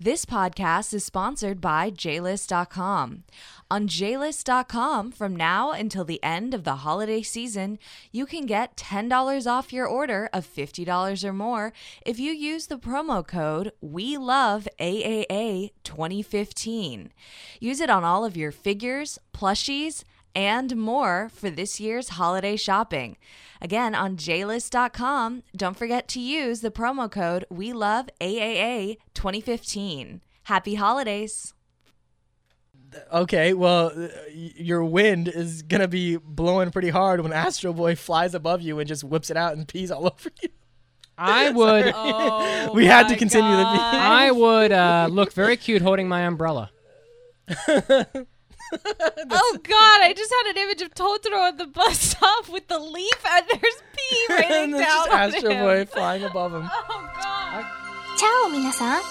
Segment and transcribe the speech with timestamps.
[0.00, 3.22] This podcast is sponsored by JList.com.
[3.70, 7.78] On JList.com, from now until the end of the holiday season,
[8.10, 11.72] you can get $10 off your order of $50 or more
[12.04, 17.10] if you use the promo code We Love WeLoveAAA2015.
[17.60, 20.02] Use it on all of your figures, plushies,
[20.34, 23.16] and more for this year's holiday shopping.
[23.60, 30.20] Again, on JList.com, don't forget to use the promo code WeLoveAAA2015.
[30.44, 31.54] Happy holidays!
[33.12, 38.34] Okay, well, uh, your wind is gonna be blowing pretty hard when Astro Boy flies
[38.34, 40.48] above you and just whips it out and pees all over you.
[41.18, 43.72] I would Oh, We had to my continue the God.
[43.72, 44.00] meeting.
[44.00, 46.70] I would uh, look very cute holding my umbrella.
[48.71, 50.01] Oh God!
[50.01, 53.45] I just had an image of Totoro at the bus stop with the leaf, and
[53.49, 55.63] there's pee raining and there's down just on Astro him.
[55.63, 56.69] Boy flying above him.
[56.71, 57.65] Oh God!
[58.17, 59.01] チャオ皆さん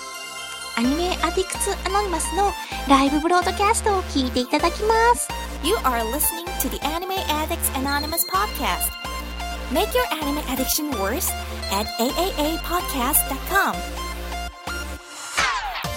[0.77, 2.53] アニメアディクツアノニマスの
[2.89, 5.29] ライブブロードキャストを聞いていただきます
[5.65, 8.93] You are listening to the Anime Addicts Anonymous podcast.
[9.73, 11.31] Make your anime addiction worse
[11.73, 13.75] at AAApodcast.com.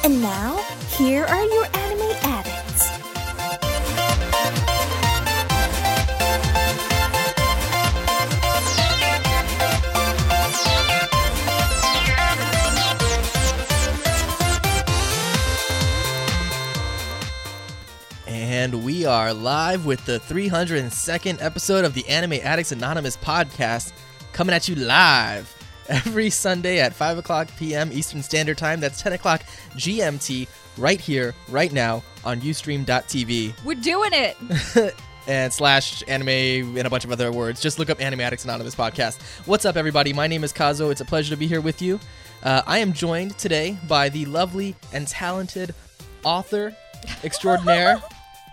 [0.03, 0.57] And now,
[0.97, 2.64] here are your anime addicts.
[18.56, 23.92] And we are live with the 302nd episode of the Anime Addicts Anonymous podcast,
[24.32, 25.54] coming at you live
[25.90, 27.92] every Sunday at 5 o'clock p.m.
[27.92, 28.80] Eastern Standard Time.
[28.80, 29.42] That's 10 o'clock
[29.74, 30.48] GMT,
[30.78, 34.94] right here, right now on Ustream.tv We're doing it.
[35.28, 37.60] and slash anime and a bunch of other words.
[37.60, 39.20] Just look up Anime Addicts Anonymous podcast.
[39.46, 40.14] What's up, everybody?
[40.14, 40.91] My name is Kazuo.
[40.91, 42.00] It's a pleasure to be here with you.
[42.42, 45.74] Uh, I am joined today by the lovely and talented
[46.24, 46.74] author
[47.22, 48.00] extraordinaire.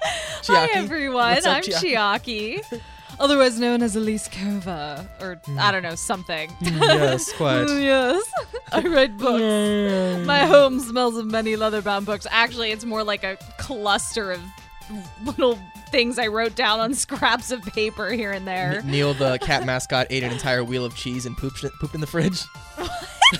[0.48, 1.34] Hi everyone.
[1.34, 2.82] What's up, I'm Chiaki?
[3.20, 6.52] Otherwise known as Elise Kova, or I don't know something.
[6.62, 7.66] yes, quite.
[7.70, 8.24] yes,
[8.72, 10.26] I write books.
[10.26, 12.26] My home smells of many leather-bound books.
[12.32, 14.42] Actually, it's more like a cluster of
[15.24, 18.82] little things I wrote down on scraps of paper here and there.
[18.84, 22.08] Neil, the cat mascot, ate an entire wheel of cheese and pooped, pooped in the
[22.08, 22.42] fridge.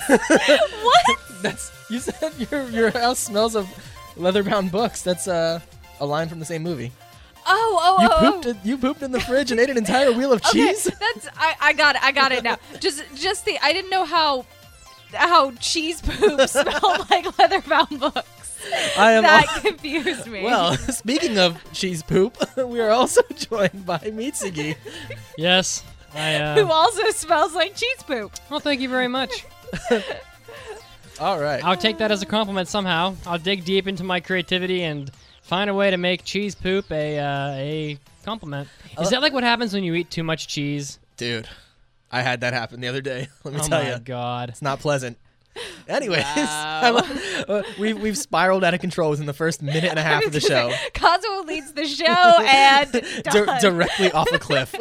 [0.06, 1.18] what?
[1.42, 3.68] That's you said your your house smells of
[4.16, 5.02] leather-bound books.
[5.02, 5.60] That's uh,
[6.00, 6.92] a line from the same movie.
[7.46, 8.32] Oh, oh, You oh, oh.
[8.32, 10.84] pooped it, you pooped in the fridge and ate an entire wheel of Okay, cheese.
[10.84, 12.02] that's I, I got it.
[12.02, 12.56] I got it now.
[12.80, 14.46] Just just the I didn't know how
[15.12, 18.26] how cheese poop smelled like leather-bound books.
[18.96, 20.42] I am that al- confused me.
[20.42, 24.76] Well, speaking of cheese poop, we are also joined by Mitsugi.
[25.36, 25.84] Yes.
[26.14, 28.32] I, who uh, also smells like cheese poop.
[28.48, 29.44] well, thank you very much.
[31.20, 31.62] All right.
[31.64, 33.14] I'll take that as a compliment somehow.
[33.26, 35.10] I'll dig deep into my creativity and
[35.44, 38.68] find a way to make cheese poop a uh, a compliment.
[39.00, 40.98] Is that like what happens when you eat too much cheese?
[41.16, 41.48] Dude,
[42.10, 43.28] I had that happen the other day.
[43.44, 43.98] Let me oh tell my you.
[44.00, 44.48] god.
[44.48, 45.18] It's not pleasant.
[45.88, 47.02] Anyways, Wow.
[47.48, 50.32] uh, we've, we've spiraled out of control within the first minute and a half of
[50.32, 50.70] the show.
[50.94, 52.90] Kazuo leads the show and
[53.24, 53.60] done.
[53.60, 54.74] directly off a cliff.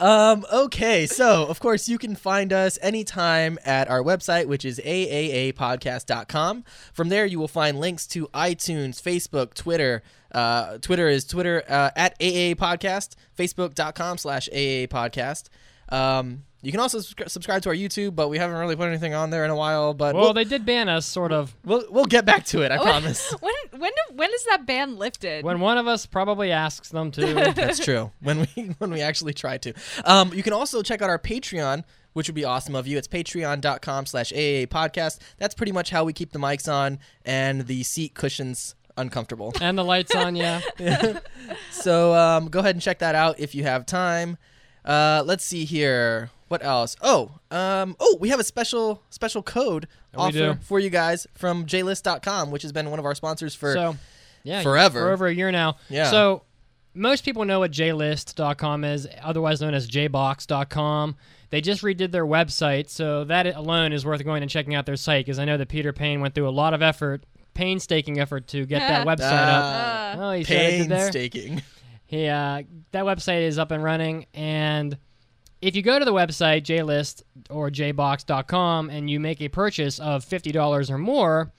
[0.00, 4.78] um, okay, so of course you can find us anytime at our website, which is
[4.84, 6.64] aaapodcast.com.
[6.92, 10.02] From there, you will find links to iTunes, Facebook, Twitter.
[10.32, 15.48] Uh, Twitter is Twitter uh, at AA Podcast, Facebook.com slash AA Podcast.
[15.88, 19.30] Um, you can also subscribe to our YouTube, but we haven't really put anything on
[19.30, 19.94] there in a while.
[19.94, 21.56] But Well, we'll, they did ban us, sort of.
[21.64, 23.34] we'll, we'll get back to it, I promise.
[23.40, 25.44] when when do, when is that ban lifted?
[25.44, 27.52] When one of us probably asks them to.
[27.56, 28.10] That's true.
[28.20, 29.72] When we when we actually try to.
[30.04, 32.98] Um, you can also check out our Patreon, which would be awesome of you.
[32.98, 35.18] It's patreon.com slash AA podcast.
[35.38, 39.54] That's pretty much how we keep the mics on and the seat cushions uncomfortable.
[39.62, 40.60] and the lights on, yeah.
[41.70, 44.36] so um, go ahead and check that out if you have time.
[44.84, 46.30] Uh, let's see here.
[46.50, 46.96] What else?
[47.00, 50.54] Oh, um, oh, we have a special special code We offer do.
[50.62, 53.96] for you guys from jlist.com, which has been one of our sponsors for so,
[54.42, 54.98] yeah, forever.
[55.00, 55.76] For over a year now.
[55.88, 56.10] Yeah.
[56.10, 56.42] So,
[56.92, 61.14] most people know what jlist.com is, otherwise known as jbox.com.
[61.50, 64.96] They just redid their website, so that alone is worth going and checking out their
[64.96, 68.48] site because I know that Peter Payne went through a lot of effort, painstaking effort
[68.48, 70.10] to get that website Ah.
[70.14, 70.18] up.
[70.18, 70.98] Oh, you see what I there?
[70.98, 71.62] painstaking.
[72.06, 74.98] He, uh, that website is up and running, and
[75.60, 80.24] if you go to the website jlist or jbox.com and you make a purchase of
[80.24, 81.52] $50 or more,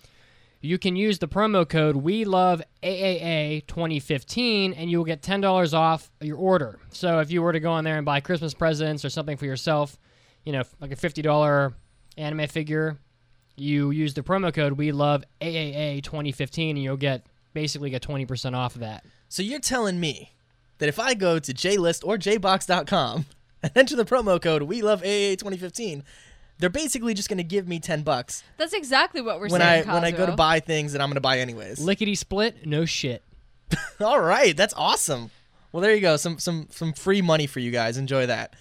[0.60, 6.12] you can use the promo code we love AAA 2015 and you'll get $10 off
[6.22, 6.80] your order.
[6.92, 9.46] So if you were to go on there and buy Christmas presents or something for
[9.46, 9.98] yourself,
[10.46, 11.74] you know, like a $50
[12.18, 13.00] anime figure,
[13.56, 18.56] you use the promo code We Love AAA 2015, and you'll get basically get 20%
[18.56, 19.06] off of that.
[19.30, 20.34] So you're telling me
[20.78, 23.26] that if I go to JList or JBox.com
[23.64, 26.04] and enter the promo code We Love AA 2015,
[26.60, 29.60] they're basically just going to give me 10 bucks That's exactly what we're saying.
[29.60, 29.94] when I saying.
[29.94, 30.38] when I go to Kazuo.
[30.38, 31.80] buy things that I'm going to buy anyways.
[31.80, 33.24] Lickety split, no shit.
[34.00, 35.32] All right, that's awesome.
[35.72, 36.18] Well, there you go.
[36.18, 37.98] Some some some free money for you guys.
[37.98, 38.54] Enjoy that.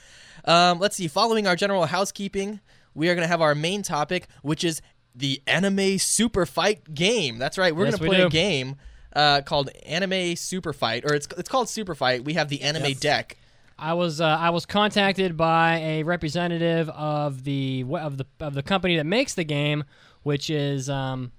[0.45, 1.09] Um, let's see.
[1.09, 2.61] Following our general housekeeping,
[2.95, 4.81] we are going to have our main topic, which is
[5.17, 7.39] the anime super fight game.
[7.39, 7.75] That's right.
[7.75, 8.31] We're Yes, going to we play a do.
[8.31, 8.77] game
[9.15, 12.25] uh, called Anime Super Fight, or it's it's called Super Fight.
[12.25, 13.37] We have the anime deck.
[13.81, 18.63] I was uh, I was contacted by a representative of the of the of the
[18.63, 19.85] company that makes the game,
[20.23, 21.33] which is um,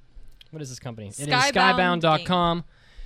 [0.50, 1.10] what is this company?
[1.10, 2.64] Skybound It is Skybound Skybound.com.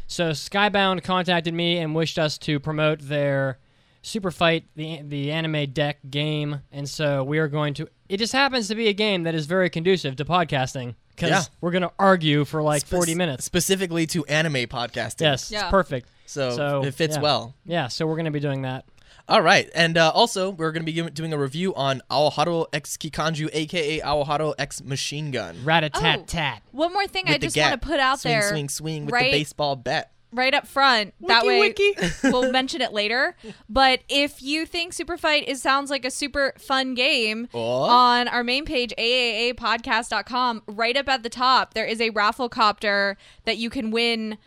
[0.07, 3.59] So Skybound contacted me and wished us to promote their
[4.01, 7.89] Super Fight the the anime deck game, and so we are going to.
[8.07, 11.41] It just happens to be a game that is very conducive to podcasting because Yeah.
[11.59, 13.45] we're going to argue for like Spec- forty minutes.
[13.45, 15.21] specifically to anime podcasting.
[15.21, 15.61] Yes, Yeah.
[15.63, 16.07] it's perfect.
[16.27, 17.21] So, So, it fits yeah.
[17.21, 17.53] well.
[17.65, 18.85] Yeah, so we're going to be doing that.
[19.27, 22.95] All right, and uh, also we're going to be doing a review on Aoharu X
[22.95, 25.57] Kikanju, aka Aoharu X Machine Gun.
[25.63, 26.25] Rat a tat Oh.
[26.27, 26.61] tat.
[26.71, 28.49] One more thing I With the just want to put out swing, there.
[28.49, 30.11] Swing, swing with right- the baseball bat.
[30.31, 31.13] right up front.
[31.27, 31.95] that way, wiki.
[32.25, 33.35] we'll mention it later.
[33.69, 37.83] But if you think Super Fight is sounds like a super fun game, Oh.
[37.83, 43.17] on our main page, AAApodcast.com, right up at the top, there is a raffle copter
[43.45, 44.37] that you can win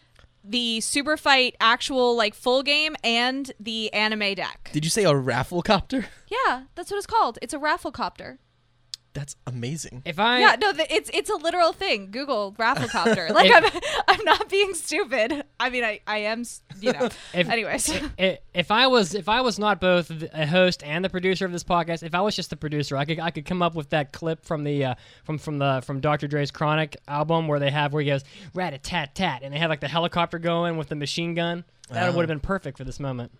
[0.49, 4.71] the Super Fight actual like full game and the anime deck.
[4.73, 6.07] Did you say a raffle copter?
[6.29, 7.39] Yeah, that's what it's called.
[7.43, 8.39] It's a raffle copter.
[9.15, 10.03] That's amazing.
[10.05, 12.11] If I Yeah, no, the, it's it's a literal thing.
[12.11, 13.31] Google rafflecopter.
[13.35, 13.65] like I'm
[14.09, 15.45] I'm not being stupid.
[15.59, 16.45] I mean, I I am,
[16.81, 17.09] you know.
[17.35, 21.09] If- Anyways, I- if I was if I was not both a host and the
[21.09, 23.63] producer of this podcast, if I was just the producer, I could I could come
[23.63, 24.95] up with that clip from the uh,
[25.25, 26.29] from from the from Dr.
[26.29, 28.23] Dre's Chronic album where they have where he goes
[28.55, 31.65] rat a tat tat and they have like the helicopter going with the machine gun.
[31.91, 33.33] That would have been perfect for this moment.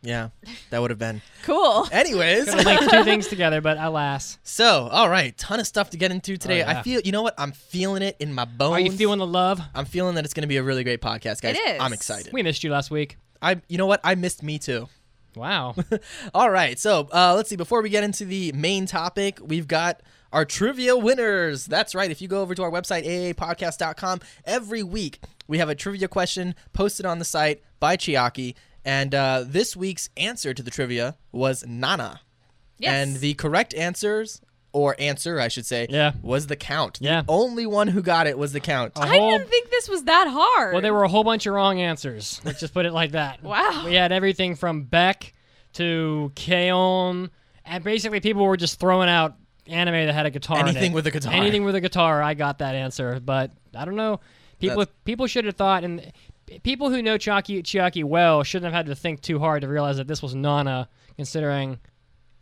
[0.00, 0.28] Yeah,
[0.70, 1.22] that would have been.
[1.42, 1.88] cool.
[1.90, 4.38] Anyways, Could two things together, but alas.
[4.44, 6.62] so all right, ton of stuff to get into today.
[6.62, 6.78] Oh, yeah.
[6.78, 7.34] I feel, you know what?
[7.36, 8.72] I'm feeling it in my bones.
[8.74, 9.60] Are you feeling the love?
[9.74, 11.56] I'm feeling that it's going to be a really great podcast, guys.
[11.56, 11.80] It is.
[11.80, 12.32] I'm excited.
[12.32, 13.16] We missed you last week.
[13.42, 14.00] I, you know what?
[14.04, 14.88] I missed me too.
[15.34, 15.74] Wow.
[16.34, 17.56] All right, so uh, let's see.
[17.56, 20.00] Before we get into the main topic, we've got
[20.32, 21.66] our trivia winners.
[21.66, 22.10] That's right.
[22.10, 26.54] If you go over to our website, aapodcast.com, every week we have a trivia question
[26.72, 28.54] posted on the site by Chiaki.
[28.88, 32.20] And uh, this week's answer to the trivia was Nana.
[32.78, 32.92] Yes.
[32.94, 34.40] And the correct answers,
[34.72, 36.12] or answer, I should say, Yeah.
[36.22, 36.98] was the count.
[37.00, 37.20] Yeah.
[37.22, 38.92] The only one who got it was the count.
[38.96, 40.72] A I whole- didn't think this was that hard.
[40.72, 42.40] Well, there were a whole bunch of wrong answers.
[42.44, 43.42] Let's just put it like that.
[43.42, 43.82] Wow.
[43.84, 45.34] We had everything from Beck
[45.74, 47.30] to K-On,
[47.66, 49.34] and basically people were just throwing out
[49.66, 50.60] anime that had a guitar.
[50.60, 50.94] in Anything it.
[50.94, 51.32] with a guitar.
[51.34, 52.22] Anything with a guitar.
[52.22, 54.20] I got that answer, but I don't know.
[54.60, 56.10] People That's- people should have thought, and
[56.62, 59.96] people who know Chiaki Chiaki well shouldn't have had to think too hard to realize
[59.98, 61.78] that this was Nana, considering.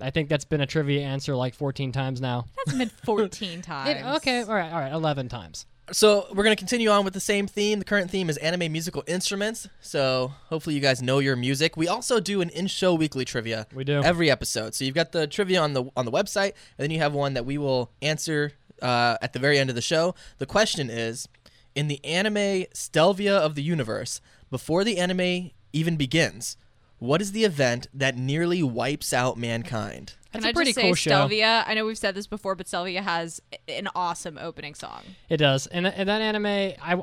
[0.00, 2.44] I think that's been a trivia answer like 14 times now.
[2.66, 3.88] That's been 14 times.
[3.90, 5.64] It- okay, all right, all right, 11 times.
[5.92, 7.78] So we're gonna continue on with the same theme.
[7.78, 9.68] The current theme is anime musical instruments.
[9.80, 11.76] So hopefully you guys know your music.
[11.76, 13.68] We also do an in-show weekly trivia.
[13.72, 14.02] We do.
[14.02, 14.74] every episode.
[14.74, 17.34] So you've got the trivia on the on the website, and then you have one
[17.34, 18.50] that we will answer
[18.82, 20.16] uh, at the very end of the show.
[20.38, 21.28] The question is,
[21.76, 26.56] in the anime Stellvia of the universe, before the anime even begins,
[26.98, 30.14] what is the event that nearly wipes out mankind?
[30.32, 31.10] That's Can a I pretty just say cool show.
[31.10, 31.64] Stellvia?
[31.66, 35.02] I know we've said this before, but Stellvia has an awesome opening song.
[35.28, 37.02] It does, and, and that anime, I,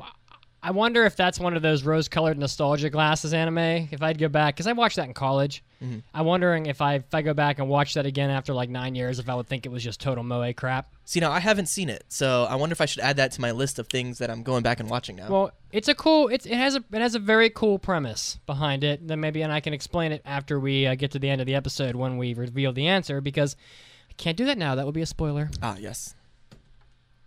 [0.64, 3.58] I wonder if that's one of those rose-colored nostalgia glasses anime.
[3.92, 5.98] If I'd go back, because I watched that in college, Mm-hmm.
[6.14, 8.94] I'm wondering if I if I go back and watch that again after like nine
[8.94, 10.88] years, if I would think it was just total moe crap.
[11.04, 13.40] See, now I haven't seen it, so I wonder if I should add that to
[13.40, 15.28] my list of things that I'm going back and watching now.
[15.28, 16.28] Well, it's a cool.
[16.28, 19.06] It's, it has a it has a very cool premise behind it.
[19.06, 21.46] Then maybe and I can explain it after we uh, get to the end of
[21.46, 23.56] the episode when we reveal the answer because
[24.08, 24.74] I can't do that now.
[24.74, 25.50] That would be a spoiler.
[25.62, 26.14] ah, yes.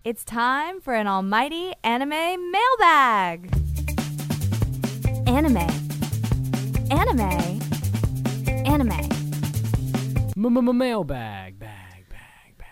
[0.08, 2.12] It's time for an almighty anime
[2.50, 3.54] mailbag.
[5.28, 5.68] Anime.
[6.90, 7.60] Anime.
[8.66, 9.10] Anime.
[10.38, 12.68] Mailbag, bag, bag, bag.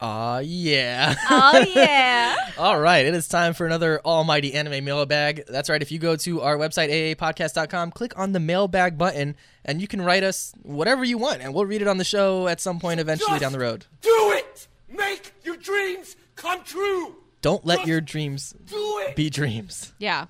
[0.00, 1.16] Ah, yeah.
[1.28, 2.36] Oh, yeah.
[2.58, 5.46] All right, it is time for another almighty anime mailbag.
[5.48, 5.82] That's right.
[5.82, 10.00] If you go to our website, aapodcast.com, click on the mailbag button, and you can
[10.00, 13.00] write us whatever you want, and we'll read it on the show at some point
[13.00, 13.86] eventually down the road.
[14.00, 14.68] Do it!
[14.88, 17.16] Make your dreams come true!
[17.42, 18.76] Don't let your dreams Do
[19.06, 19.14] it!
[19.16, 19.92] be dreams.
[19.98, 20.26] yeah.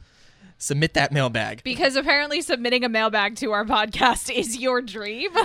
[0.61, 1.62] Submit that mailbag.
[1.62, 5.31] Because apparently submitting a mailbag to our podcast is your dream.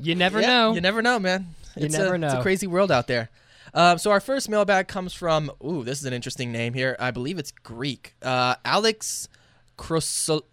[0.00, 0.74] You never Yeah, know.
[0.74, 1.48] You never know, man.
[1.76, 3.30] You It's never a, It's a crazy world out there.
[3.74, 5.50] Uh, so our first mailbag comes from.
[5.64, 6.96] Ooh, this is an interesting name here.
[7.00, 8.14] I believe it's Greek.
[8.22, 9.28] Uh, Alex
[9.76, 10.44] Krosol-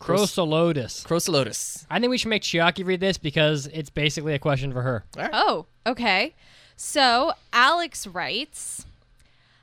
[0.00, 1.04] Crosolotus.
[1.06, 1.84] Krosolotis.
[1.90, 5.04] I think we should make Chiaki read this because it's basically a question for her.
[5.32, 6.34] Oh, okay.
[6.76, 8.84] So Alex writes.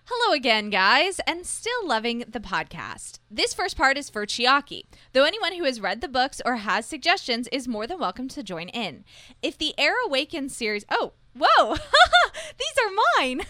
[0.05, 3.19] Hello again, guys, and still loving the podcast.
[3.29, 6.85] This first part is for Chiaki, though anyone who has read the books or has
[6.85, 9.03] suggestions is more than welcome to join in.
[9.41, 10.85] If the Air Awakens series.
[10.89, 11.75] Oh, whoa!
[12.57, 13.41] These are mine!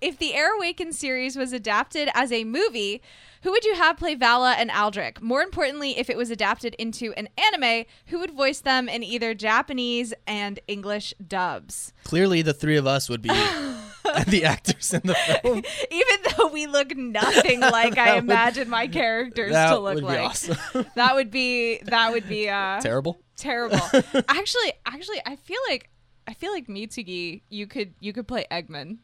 [0.00, 3.02] If the Air Awakens series was adapted as a movie,
[3.42, 5.20] who would you have play Vhalla and Aldrik?
[5.22, 9.34] More importantly, if it was adapted into an anime, who would voice them in either
[9.34, 11.92] Japanese and English dubs?
[12.04, 13.28] Clearly, the three of us would be
[14.28, 15.62] the actors in the film.
[15.90, 20.06] Even though we look nothing like I would- imagine my characters to look would be
[20.06, 20.20] like.
[20.20, 20.56] awesome.
[20.96, 23.20] That would be that would be uh Terrible.
[23.36, 23.80] terrible.
[24.28, 25.88] actually, actually I feel like
[26.30, 28.98] I feel like Mitsugi you could you could play Eggman.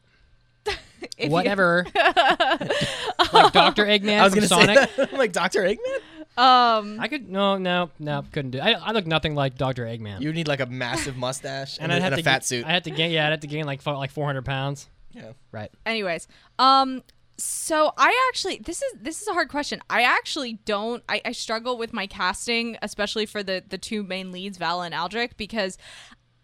[1.17, 1.85] If you- Whatever.
[1.95, 4.77] like Doctor Eggman I was gonna Sonic.
[4.77, 5.13] say that.
[5.13, 5.97] Like Doctor Eggman.
[6.37, 8.57] um I could no no no couldn't do.
[8.57, 8.61] It.
[8.61, 10.21] I, I look nothing like Doctor Eggman.
[10.21, 12.39] You need like a massive mustache and, and I'd a, have and a to fat
[12.41, 12.65] ga- suit.
[12.65, 13.11] I had to gain.
[13.11, 14.87] Yeah, I'd have to gain like fo- like 400 pounds.
[15.11, 15.33] yeah.
[15.51, 15.71] Right.
[15.85, 16.27] anyways
[16.59, 17.03] um
[17.39, 21.31] so i actually this is this is a hard question i actually don't i, I
[21.33, 25.77] struggle with my casting especially for the the two main leads vhalla and aldrik because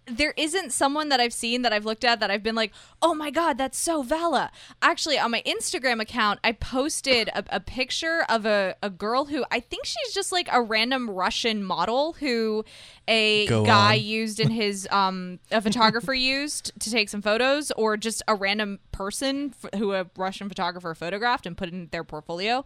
[0.05, 3.13] there isn't someone that I've seen that I've looked at that I've been like, oh
[3.13, 4.49] my God, that's so Vhalla.
[4.81, 9.45] Actually, on my Instagram account, I posted a, a picture of a, a girl who
[9.51, 12.65] I think she's just like a random Russian model who
[13.07, 14.01] a Go guy on.
[14.01, 18.79] used in his, um, a photographer used to take some photos, or just a random
[18.93, 22.63] person f- who a Russian photographer photographed and put in their portfolio.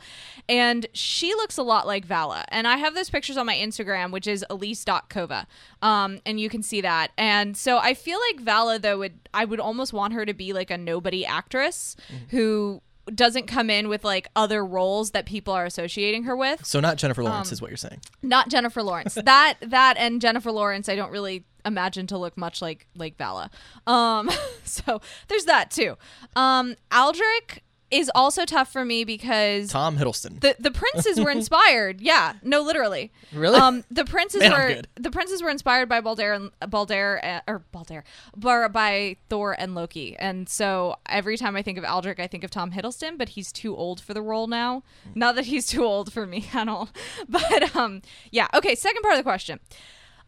[0.48, 2.44] And she looks a lot like Vhalla.
[2.50, 5.46] And I have those pictures on my Instagram, which is elise.kova.
[5.82, 7.12] Um, and you can see that.
[7.18, 10.54] And so I feel like Vhalla, though, would I would almost want her to be
[10.54, 11.96] like a nobody actress
[12.30, 12.82] who
[13.16, 16.66] doesn't come in with like other roles that people are associating her with.
[16.66, 18.02] So not Jennifer Um, Lawrence is what you're saying.
[18.22, 19.14] Not Jennifer Lawrence.
[19.16, 23.50] that that and Jennifer Lawrence, I don't really imagine to look much like like Vhalla.
[23.86, 24.30] Um,
[24.64, 25.98] so there's that too.
[26.36, 30.42] Um, Aldrik is also tough for me because Tom Hiddleston.
[30.42, 32.02] the the princes were inspired.
[32.02, 33.12] Yeah, no, literally.
[33.32, 33.58] Really?
[33.60, 37.60] Um, the princes Man, were the princes were inspired by Balder and Balder uh, or
[37.72, 38.04] Balder,
[38.36, 40.18] bar, by Thor and Loki.
[40.18, 43.52] And so every time I think of Aldrik, I think of Tom Hiddleston, but he's
[43.52, 44.84] too old for the role now.
[45.16, 46.90] Not that he's too old for me at all,
[47.30, 48.48] but um, yeah.
[48.54, 49.60] Okay, second part of the question.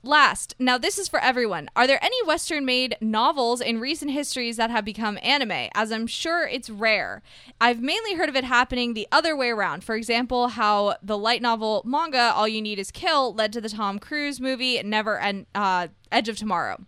[0.02, 1.70] Last, now this is for everyone.
[1.76, 5.70] Are there any Western made novels in recent histories that have become anime?
[5.76, 7.22] As I'm sure it's rare.
[7.60, 9.84] I've mainly heard of it happening the other way around.
[9.84, 13.68] For example, how the light novel manga All You Need Is Kill led to the
[13.68, 16.86] Tom Cruise movie Never End, uh, Edge of Tomorrow.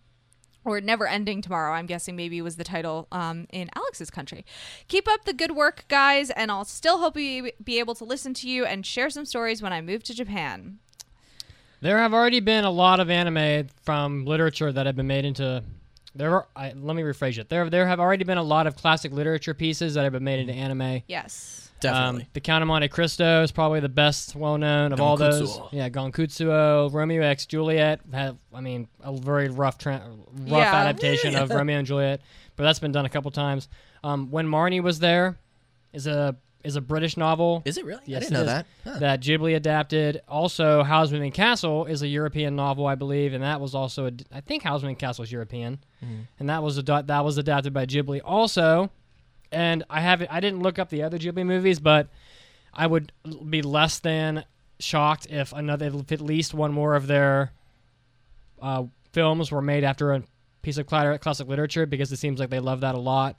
[0.63, 4.45] Or Never Ending Tomorrow, I'm guessing maybe was the title um, in Alex's country.
[4.87, 8.33] Keep up the good work, guys, and I'll still hope we be able to listen
[8.35, 10.79] to you and share some stories when I move to Japan.
[11.81, 15.63] There have already been a lot of anime from literature that have been made into.
[16.13, 16.47] There are.
[16.55, 17.49] I, let me rephrase it.
[17.49, 20.39] There, there have already been a lot of classic literature pieces that have been made
[20.39, 21.01] into anime.
[21.07, 21.69] Yes.
[21.79, 22.21] Definitely.
[22.23, 25.57] Um, the Count of Monte Cristo is probably the best, well known of all those.
[25.57, 25.69] Gankutsuou.
[25.71, 28.01] Yeah, Gankutsuou, Romeo X Juliet.
[28.13, 30.75] Had, I mean, a very rough, tra- rough Yeah.
[30.75, 32.21] adaptation of Romeo and Juliet,
[32.55, 33.67] but that's been done a couple times.
[34.03, 35.39] Um, when Marnie was there,
[35.91, 37.61] is a is a British novel.
[37.65, 38.01] is it really?
[38.05, 38.45] Yes, I didn't know is.
[38.45, 38.65] that.
[38.83, 38.99] Huh.
[38.99, 40.21] that Ghibli adapted.
[40.27, 44.11] Also, Howl's Moving Castle is a European novel, I believe, and that was also a,
[44.31, 45.79] I think Howl's Moving Castle is European,
[46.39, 48.89] and that was ad- that was adapted by Ghibli also.
[49.51, 52.07] And I have I didn't look up the other Ghibli movies, but
[52.73, 53.11] I would
[53.49, 54.45] be less than
[54.79, 57.51] shocked if another if at least one more of their
[58.61, 60.23] uh, films were made after a
[60.61, 63.35] piece of classic literature because it seems like they love that a lot.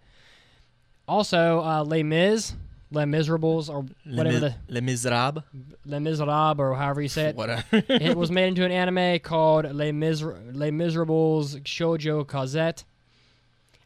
[1.08, 2.54] Also, uh, Les Mis,
[2.92, 5.42] Les Miserables, or whatever the Les Miserables.
[5.86, 7.36] Les Miserables, or however you say it.
[7.36, 7.64] Whatever.
[7.72, 12.84] it was made into an anime called Les, Miser- Les Miserables Shoujo Cosette.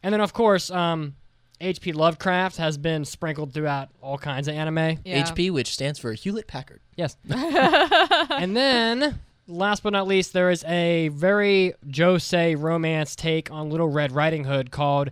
[0.03, 1.15] And then, of course, um,
[1.59, 1.93] H.P.
[1.93, 4.99] Lovecraft has been sprinkled throughout all kinds of anime.
[5.03, 5.23] Yeah.
[5.23, 6.81] HP, which stands for Hewlett Packard.
[6.95, 7.17] Yes.
[7.29, 13.87] and then, last but not least, there is a very josei romance take on Little
[13.87, 15.09] Red Riding Hood called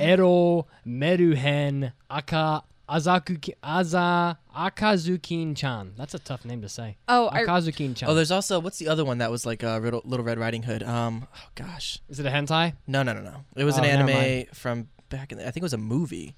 [0.00, 5.92] Ero Meruhen Aka Azaku Aza Akazukin-chan.
[5.96, 6.96] That's a tough name to say.
[7.08, 8.08] Oh, I- Akazukin-chan.
[8.08, 10.62] Oh, there's also what's the other one that was like a Little, Little Red Riding
[10.64, 10.82] Hood?
[10.82, 12.74] Um, oh gosh, is it a hentai?
[12.86, 13.44] no, no, no, no.
[13.56, 15.38] It was Oh, an anime from back in.
[15.38, 16.36] The, I think it was a movie.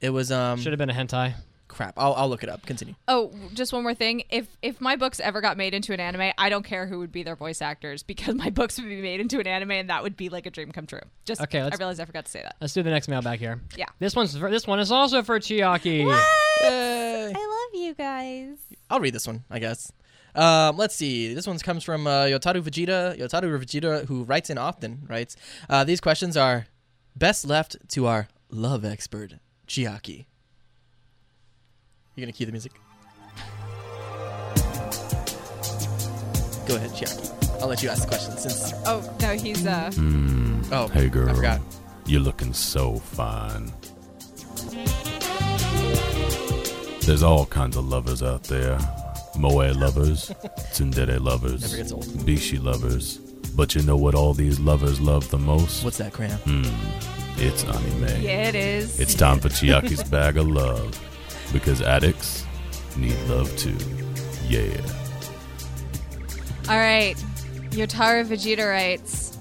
[0.00, 0.60] It was um.
[0.60, 1.34] Should have been a hentai.
[1.68, 1.94] Crap.
[1.96, 2.64] I'll I'll look it up.
[2.64, 2.94] Continue.
[3.08, 4.22] Oh, just one more thing.
[4.30, 7.10] If if my books ever got made into an anime, I don't care who would
[7.12, 10.02] be their voice actors because my books would be made into an anime, and that
[10.02, 11.00] would be like a dream come true.
[11.24, 12.56] Just Okay, I let's- realized I forgot to say that.
[12.60, 13.60] Let's do the next mail back here.
[13.76, 13.86] Yeah.
[13.98, 16.04] This one's for, this one is also for Chiaki.
[16.62, 17.32] Yay.
[17.34, 18.56] I love you guys.
[18.88, 19.90] I'll read this one, I guess.
[20.34, 21.34] Um, let's see.
[21.34, 23.18] This one comes from uh, Yotaru Vegeta.
[23.18, 25.34] Yotaru Vegeta, who writes in often, writes
[25.68, 26.66] uh, These questions are
[27.16, 29.34] best left to our love expert,
[29.66, 30.26] Chiaki.
[32.16, 32.72] You gonna cue the music?
[36.66, 37.60] Go ahead, Chiaki.
[37.62, 38.72] I'll let you ask the question since.
[38.86, 39.90] Oh no, he's uh.
[40.72, 41.60] Oh, Hey girl, I forgot.
[42.06, 43.70] you're looking so fine.
[47.02, 48.78] There's all kinds of lovers out there.
[49.38, 50.28] Moe lovers,
[50.72, 52.04] tsundere lovers, Never gets old.
[52.24, 53.18] bishi lovers.
[53.54, 55.84] But you know what all these lovers love the most?
[55.84, 56.38] What's that, Cram?
[57.36, 58.22] It's anime.
[58.22, 58.98] Yeah, it is.
[58.98, 60.98] It's time for Chiaki's bag of love.
[61.58, 62.44] Because addicts
[62.98, 63.74] need love too.
[64.46, 64.76] Yeah.
[66.68, 67.16] All right.
[67.70, 69.38] Yotaro Vegeta writes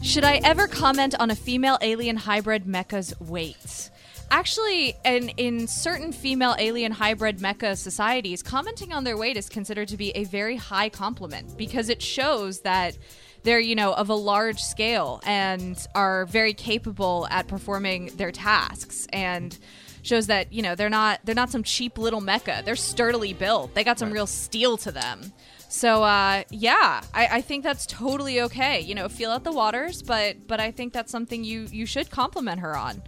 [0.00, 3.90] Should I ever comment on a female alien hybrid mecha's weight?
[4.30, 9.88] Actually, in, in certain female alien hybrid mecha societies, commenting on their weight is considered
[9.88, 12.96] to be a very high compliment because it shows that
[13.42, 19.08] they're, you know, of a large scale and are very capable at performing their tasks
[19.12, 19.58] and
[20.02, 22.64] shows that, you know, they're not they're not some cheap little mecha.
[22.64, 23.74] They're sturdily built.
[23.74, 25.32] They got some real steel to them.
[25.68, 28.80] So uh, yeah, I, I think that's totally okay.
[28.80, 32.10] You know, feel out the waters, but but I think that's something you you should
[32.10, 33.02] compliment her on.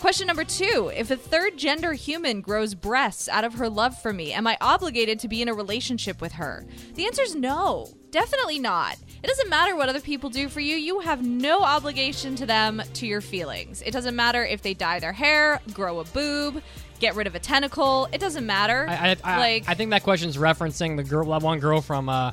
[0.00, 4.12] Question number two If a third gender human grows breasts out of her love for
[4.12, 6.66] me, am I obligated to be in a relationship with her?
[6.94, 7.88] The answer is no.
[8.10, 8.96] Definitely not.
[9.22, 12.82] It doesn't matter what other people do for you, you have no obligation to them
[12.94, 13.82] to your feelings.
[13.82, 16.62] It doesn't matter if they dye their hair, grow a boob,
[17.00, 18.08] get rid of a tentacle.
[18.12, 18.86] It doesn't matter.
[18.88, 22.08] I, I, I, like, I think that question's referencing the girl, that one girl from
[22.08, 22.32] uh,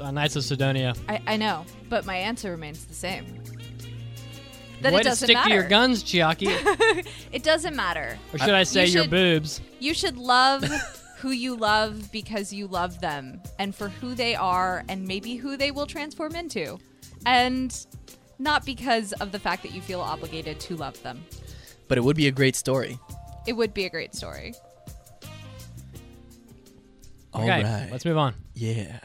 [0.00, 0.94] uh, Knights of Sidonia.
[1.08, 3.40] I, I know, but my answer remains the same.
[4.80, 5.48] That Way it doesn't stick matter.
[5.48, 7.06] to your guns, Chiaki.
[7.32, 8.18] It doesn't matter.
[8.32, 9.60] or should I say You your should- boobs?
[9.80, 10.62] You should love
[11.24, 15.56] who you love because you love them and for who they are and maybe who
[15.56, 16.78] they will transform into.
[17.24, 17.74] And
[18.38, 21.24] not because of the fact that you feel obligated to love them.
[21.88, 22.98] But it would be a great story.
[23.46, 24.52] It would be a great story.
[27.32, 27.88] All okay, right.
[27.90, 28.34] let's move on.
[28.52, 29.00] yeah.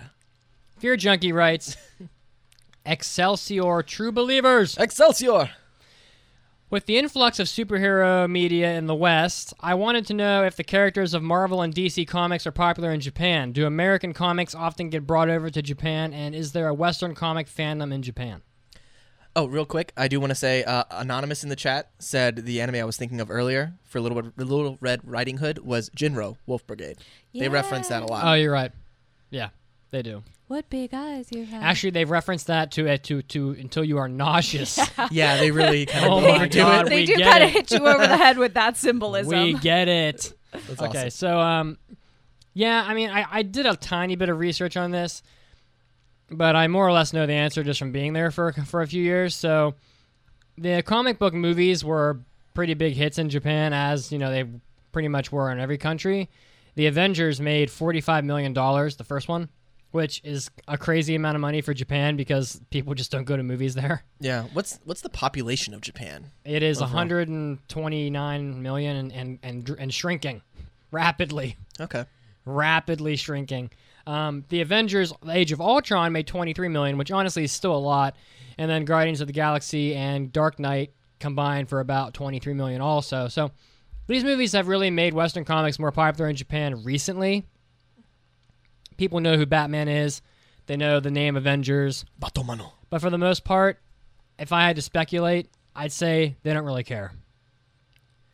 [0.79, 1.77] Fear Junkie writes
[2.85, 4.77] Excelsior True Believers.
[4.77, 5.51] Excelsior!
[6.71, 10.63] With the influx of superhero media in the West, I wanted to know if the
[10.63, 13.51] characters of Marvel and DC comics are popular in Japan.
[13.51, 17.47] Do American comics often get brought over to Japan, and is there a Western comic
[17.47, 18.43] fandom in Japan?
[19.35, 22.61] Oh, real quick, I do want to say, uh, anonymous in the chat said the
[22.61, 26.67] anime I was thinking of earlier for Little Little Red Riding Hood was Jinro Wolf
[26.67, 26.97] Brigade.
[27.33, 28.25] They reference that a lot.
[28.25, 28.71] Oh, you're right.
[29.31, 29.49] Yeah,
[29.89, 30.21] they do.
[30.49, 31.61] What big eyes you have.
[31.63, 34.79] Actually, they've referenced that to uh, to to until you are nauseous.
[35.11, 36.89] yeah, they really kind of Oh go my overdo God, it.
[36.89, 39.31] they we do kind of hit you over the head with that symbolism.
[39.43, 40.33] we get it.
[40.51, 41.09] That's Okay, awesome.
[41.11, 41.77] so um,
[42.55, 45.21] yeah, I mean, I, I did a tiny bit of research on this,
[46.31, 48.87] but I more or less know the answer just from being there for for a
[48.87, 49.35] few years.
[49.35, 49.75] So,
[50.57, 52.19] the comic book movies were
[52.55, 54.45] pretty big hits in Japan, as you know they
[54.91, 56.27] pretty much were in every country.
[56.73, 59.49] The Avengers made forty five million dollars, the first one,
[59.91, 63.43] which is a crazy amount of money for Japan because people just don't go to
[63.43, 64.03] movies there.
[64.19, 64.43] Yeah.
[64.53, 66.27] What's what's the population of Japan?
[66.45, 66.95] It is Overall.
[66.95, 70.41] 129 million and, and, and, and shrinking
[70.91, 72.05] rapidly Okay.
[72.45, 73.71] rapidly shrinking.
[74.07, 78.15] Um, the Avengers: Age of Ultron made 23 million, which honestly is still a lot.
[78.57, 83.27] And then Guardians of the Galaxy and Dark Knight combined for about 23 million, also.
[83.27, 83.51] So
[84.07, 87.45] these movies have really made Western comics more popular in Japan recently.
[88.99, 90.21] People know who Batman is.
[90.65, 92.03] They know the name Avengers.
[92.21, 92.73] Batomano.
[92.89, 93.79] But for the most part,
[94.37, 97.13] if I had to speculate, I'd say they don't really care.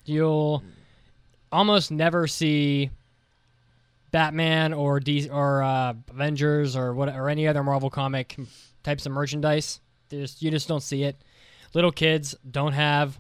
[0.06, 0.64] You'll
[1.52, 2.90] almost never see
[4.10, 8.36] Batman or D or uh, Avengers or what or any other Marvel comic
[8.82, 9.82] types of merchandise.
[10.10, 11.16] Just, you just don't see it.
[11.76, 13.20] Little kids don't have.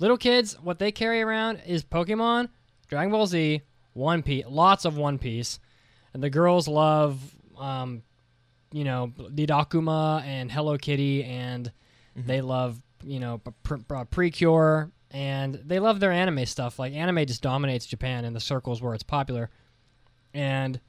[0.00, 2.48] Little kids, what they carry around is Pokemon,
[2.88, 5.60] Dragon Ball Z, One Piece, lots of One Piece,
[6.14, 7.20] and the girls love,
[7.58, 8.02] um,
[8.72, 11.70] you know, the Dakuma and Hello Kitty, and
[12.16, 16.78] they love, you know, Pre- Pre- Precure, and they love their anime stuff.
[16.78, 19.50] Like anime just dominates Japan in the circles where it's popular,
[20.34, 20.80] and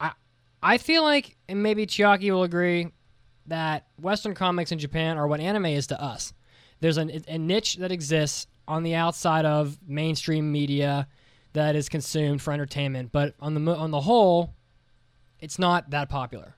[0.00, 0.12] I,
[0.62, 2.92] I feel like, and maybe Chiaki will agree,
[3.46, 6.32] that Western comics in Japan are what anime is to us.
[6.80, 11.08] There's a, a niche that exists on the outside of mainstream media
[11.54, 14.54] that is consumed for entertainment, but on the on the whole,
[15.40, 16.56] it's not that popular.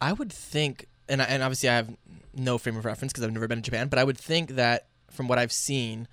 [0.00, 1.96] I would think, and I, and obviously I have
[2.34, 4.86] no frame of reference because I've never been to Japan, but I would think that
[5.10, 6.06] from what I've seen,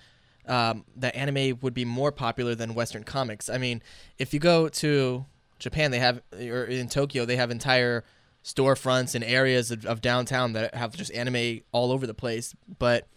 [0.48, 3.50] um, that anime would be more popular than Western comics.
[3.50, 3.82] I mean,
[4.18, 5.26] if you go to
[5.60, 8.04] Japan, they have, or in Tokyo, they have entire
[8.44, 12.56] storefronts and areas of, of downtown that have just anime all over the place.
[12.78, 13.08] But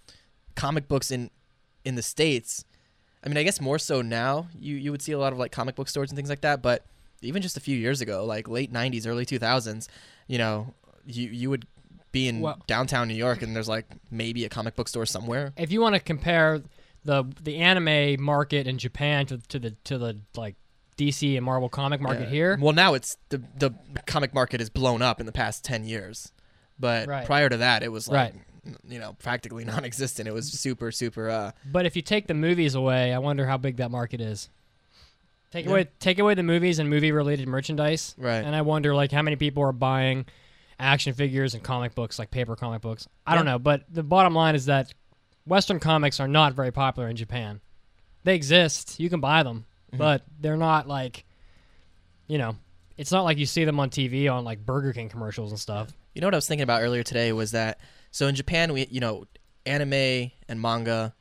[0.55, 1.31] comic books in
[1.85, 2.65] in the states,
[3.25, 4.49] I mean, I guess more so now.
[4.59, 6.63] You you would see a lot of like comic book stores and things like that,
[6.63, 6.85] but
[7.23, 9.89] even just a few years ago, like late '90s, early 2000s,
[10.27, 11.67] you know, you you would
[12.13, 15.53] be in Well- downtown New York and there's like maybe a comic book store somewhere.
[15.57, 16.63] If you want to compare
[17.05, 20.57] the the anime market in Japan to, to the to the like
[20.97, 22.29] DC and Marvel comic market Yeah.
[22.31, 23.73] here, Well, now it's the the
[24.07, 26.33] comic market has blown up in the past 10 years.
[26.81, 27.27] But Right.
[27.27, 28.77] prior to that, it was like Right.
[28.89, 30.27] you know, practically non-existent.
[30.29, 33.57] It was super super uh but if you take the movies away, I wonder how
[33.59, 34.49] big that market is.
[35.51, 35.71] Take Yeah.
[35.73, 38.45] away take away the movies and movie related merchandise, Right.
[38.45, 40.27] And I wonder like how many people are buying
[40.79, 43.09] action figures and comic books, like paper comic books.
[43.27, 44.93] I don't know, but the bottom line is that
[45.47, 47.61] Western comics are not very popular in Japan.
[48.25, 49.97] They exist, you can buy them, Mm-hmm.
[49.97, 51.25] but they're not like,
[52.27, 52.57] you know,
[52.99, 55.89] it's not like you see them on TV on like Burger King commercials and stuff.
[56.15, 57.81] You know what I was thinking about earlier today was that
[58.11, 59.25] so in Japan we you know
[59.65, 61.15] anime and manga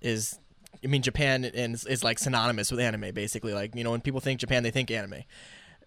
[0.00, 0.38] is
[0.84, 4.20] I mean Japan is, is like synonymous with anime basically like you know when people
[4.20, 5.22] think Japan they think anime.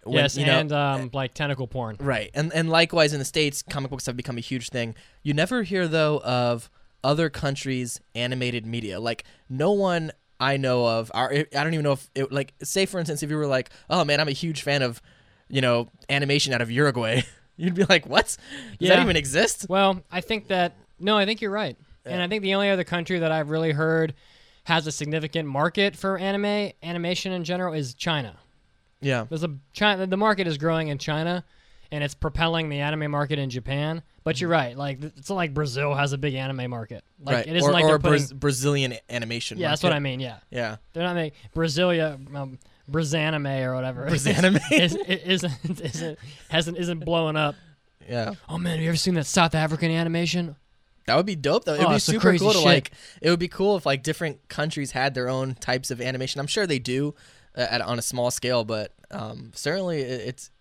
[0.03, 1.95] When, yes, you know, and um, like tentacle porn.
[1.99, 2.31] Right.
[2.33, 4.95] And and likewise in the states comic books have become a huge thing.
[5.21, 6.69] You never hear though of
[7.03, 8.99] other countries animated media.
[8.99, 12.87] Like no one I know of are I don't even know if it, like say
[12.87, 15.01] for instance if you were like, "Oh man, I'm a huge fan of,
[15.47, 17.21] you know, animation out of Uruguay."
[17.57, 18.37] You'd be like, "What?
[18.79, 22.27] Does that even exist?" Well, I think that no, I think you're right, and I
[22.27, 24.15] think the only other country that I've really heard
[24.63, 28.37] has a significant market for anime animation in general is China.
[29.01, 29.25] Yeah.
[29.27, 30.05] There's a China.
[30.07, 31.43] The market is growing in China,
[31.91, 34.03] and it's propelling the anime market in Japan.
[34.23, 34.77] But you're right.
[34.77, 37.03] Like it's not like Brazil has a big anime market.
[37.19, 37.47] Like right.
[37.47, 38.21] it isn't or like or putting.
[38.21, 39.57] Braz- Brazilian animation.
[39.57, 40.19] yeah, that's what I mean.
[40.19, 40.77] Yeah, Yeah.
[40.93, 42.35] they're not making Brasilia.
[42.35, 44.05] Um, Brazanime or whatever.
[44.07, 44.59] Brazanime?
[44.71, 46.19] is, is, isn't isn't
[46.49, 47.55] hasn't isn't blowing up.
[48.07, 48.33] Yeah.
[48.49, 50.55] Oh man, have you ever seen that South African animation?
[51.07, 51.73] That would be dope though.
[51.73, 52.65] It Oh, would be super crazy cool to shit.
[52.65, 52.91] like.
[53.21, 56.39] It would be cool if like different countries had their own types of animation.
[56.39, 57.15] I'm sure they do
[57.57, 60.51] uh, at on a small scale, but um, certainly it's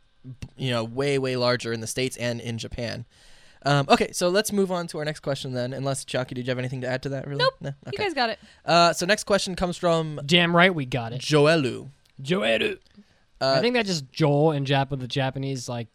[0.57, 3.05] you know way way larger in the states and in Japan.
[3.67, 5.75] Um, okay, so let's move on to our next question then.
[5.75, 7.27] Unless Chucky, did you have anything to add to that?
[7.27, 7.39] Really?
[7.41, 7.55] Nope.
[7.61, 7.73] No?
[7.93, 8.39] You guys got it.
[8.65, 11.21] Uh, so next question comes from Damn right, we got it.
[11.21, 11.91] Joelu.
[12.23, 12.79] Joeru.
[13.41, 15.89] Uh, I think that's just Joel in Jap with the Japanese like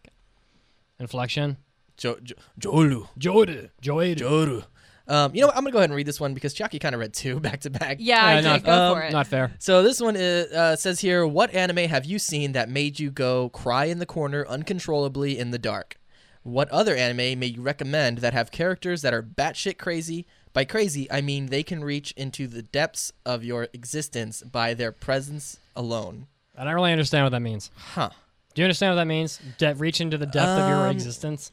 [0.99, 1.57] inflection.
[1.97, 3.07] Jo- jo- Joelu.
[3.19, 3.69] Joeru.
[3.81, 4.15] Joeru.
[4.17, 4.63] Joelu.
[5.07, 5.55] Um, you know what?
[5.55, 7.61] I'm gonna go ahead and read this one because Chucky kind of read two back
[7.61, 7.97] to back.
[7.99, 8.43] Yeah, I did.
[8.45, 9.11] not- Go um, for it.
[9.11, 9.51] Not fair.
[9.59, 13.11] So this one is, uh, says here, what anime have you seen that made you
[13.11, 15.97] go cry in the corner uncontrollably in the dark?
[16.43, 20.25] What other anime may you recommend that have characters that are batshit crazy?
[20.53, 24.91] By crazy, I mean they can reach into the depths of your existence by their
[24.91, 26.27] presence alone.
[26.57, 27.69] I don't really understand what that means.
[27.75, 28.09] Huh.
[28.53, 29.39] Do you understand what that means?
[29.57, 31.51] De- reach into the depth of your Um, existence.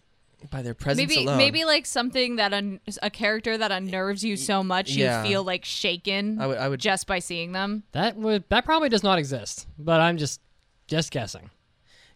[0.50, 1.38] By their presence maybe alone.
[1.38, 5.22] maybe like something that un- a character that unnerves you so much Yeah.
[5.22, 6.58] you feel like shaken I would.
[6.58, 6.80] I would.
[6.80, 7.84] just by seeing them.
[7.92, 9.66] That would that probably does not exist.
[9.78, 10.40] But I'm just
[10.88, 11.50] just guessing.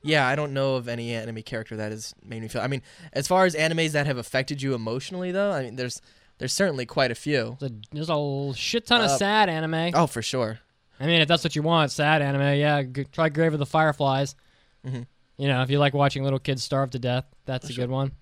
[0.03, 2.61] Yeah, I don't know of any anime character that has made me feel.
[2.63, 6.01] I mean, as far as animes that have affected you emotionally, though, I mean, there's
[6.39, 7.57] there's certainly quite a few.
[7.59, 9.93] There's a, there's a shit ton of Uh, sad anime.
[9.95, 10.61] Oh, for sure.
[11.01, 13.67] I mean, if that's what you want, sad anime, yeah, g- try Grave of the
[13.67, 14.35] Fireflies.
[14.87, 15.07] Mhm.
[15.39, 17.85] You know, if you like watching little kids starve to death, that's a Sure.
[17.87, 18.13] good one.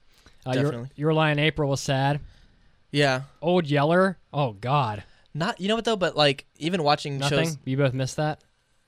[0.47, 0.89] Uh, your, Definitely.
[0.97, 2.21] your Lie in April was sad.
[2.93, 3.23] Yeah.
[3.43, 5.03] Old Yeller, oh God,
[5.35, 7.47] Not you know what though, but like even watching nothing.
[7.47, 7.59] shows.
[7.65, 8.41] You both missed that.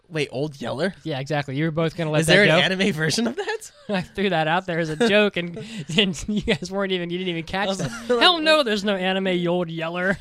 [0.09, 0.95] Wait, Old Yeller?
[1.03, 1.57] Yeah, exactly.
[1.57, 3.73] You were both gonna let Is that there an anime version of that?
[3.89, 5.59] I threw that out there as a joke, and,
[5.99, 7.11] and you guys weren't even.
[7.11, 7.91] You didn't even catch that.
[8.09, 9.49] like, Hell no, there's no anime.
[9.49, 10.17] Old Yeller.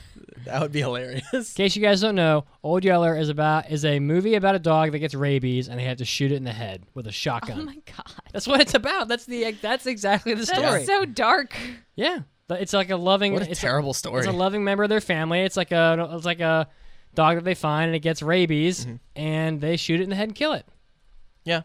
[0.45, 1.23] That would be hilarious.
[1.33, 4.59] In case you guys don't know, Old Yeller is about is a movie about a
[4.59, 7.11] dog that gets rabies, and they have to shoot it in the head with a
[7.11, 7.59] shotgun.
[7.61, 8.05] Oh my god.
[8.31, 9.07] That's what it's about.
[9.07, 10.85] That's the that's exactly the That's story.
[10.85, 11.55] so dark.
[11.95, 13.33] yeah, But it's like a loving.
[13.33, 14.25] What a it's terrible It's story.
[14.25, 15.41] a loving member of their family.
[15.41, 16.67] It's like a it's like a
[17.15, 18.95] dog that they find and it gets rabies, Mm-hmm.
[19.15, 20.65] and they shoot it in the head and kill it.
[21.43, 21.61] yeah.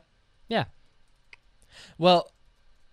[0.49, 0.65] Yeah.
[1.99, 2.31] Well,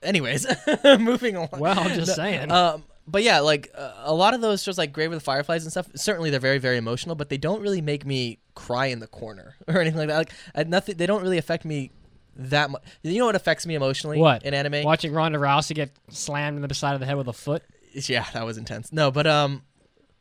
[0.03, 0.45] anyways,
[0.99, 1.49] moving on.
[1.57, 2.51] Well, I'm just saying.
[2.51, 5.63] Um, but yeah, like uh, a lot of those shows, like Grave with the Fireflies
[5.63, 5.87] and stuff.
[5.95, 9.55] Certainly, they're very, very emotional, but they don't really make me cry in the corner
[9.67, 10.17] or anything like that.
[10.17, 10.97] Like uh, nothing.
[10.97, 11.91] They don't really affect me
[12.35, 12.83] that much.
[13.03, 14.19] You know what affects me emotionally?
[14.19, 14.83] what in anime?
[14.83, 17.63] Watching Ronda Rousey get slammed in the side of the head with a foot.
[17.93, 18.91] Yeah, that was intense.
[18.93, 19.63] No, but um,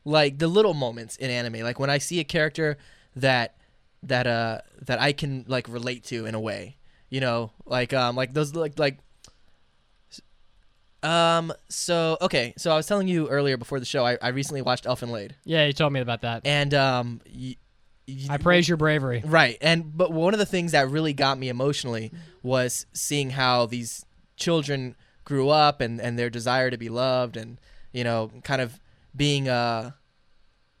[0.03, 2.77] like the little moments in anime, like when I see a character
[3.17, 3.55] that
[4.03, 6.77] that uh that I can like relate to in a way.
[7.09, 8.97] You know, like um like those like like
[11.03, 14.61] um so okay, so I was telling you earlier before the show I, I recently
[14.61, 15.35] watched Elfen Lied.
[15.45, 16.41] Yeah, you told me about that.
[16.45, 17.55] And um y-
[18.07, 19.21] y- I praise your bravery.
[19.25, 19.57] Right.
[19.61, 24.05] And but one of the things that really got me emotionally was seeing how these
[24.37, 27.59] children grew up and and their desire to be loved and
[27.91, 28.79] you know kind of
[29.15, 29.91] being uh,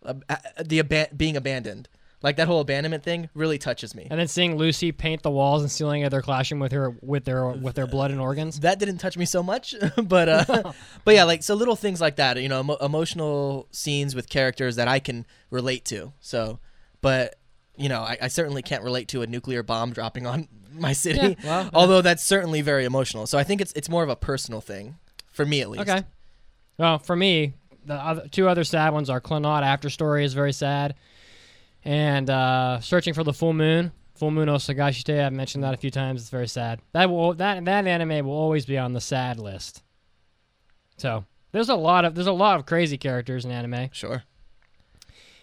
[0.07, 1.89] ab- uh the aban- being abandoned.
[2.23, 4.07] Like that whole abandonment thing really touches me.
[4.09, 7.25] And then seeing Lucy paint the walls and ceiling of their classroom with her with
[7.25, 8.61] their with their blood and organs.
[8.61, 10.73] That didn't touch me so much, but uh,
[11.05, 14.77] but yeah, like so little things like that, you know, emo- emotional scenes with characters
[14.77, 16.13] that I can relate to.
[16.19, 16.59] So,
[17.01, 17.35] but
[17.75, 21.37] you know, I, I certainly can't relate to a nuclear bomb dropping on my city.
[21.39, 23.27] Yeah, well, although that's certainly very emotional.
[23.27, 24.97] So I think it's it's more of a personal thing
[25.31, 25.87] for me at least.
[25.87, 26.03] Okay.
[26.79, 27.53] Well, for me,
[27.85, 30.95] the other, two other sad ones are Clannad After Story is very sad,
[31.87, 33.93] and uh, Searching for the Full Moon.
[34.15, 35.23] Full Moon wo Sagashite.
[35.25, 36.21] I've mentioned that a few times.
[36.21, 36.81] It's very sad.
[36.91, 39.83] That will that that anime will always be on the sad list.
[40.97, 41.23] So
[41.53, 43.89] there's a lot of there's a lot of crazy characters in anime.
[43.93, 44.23] Sure.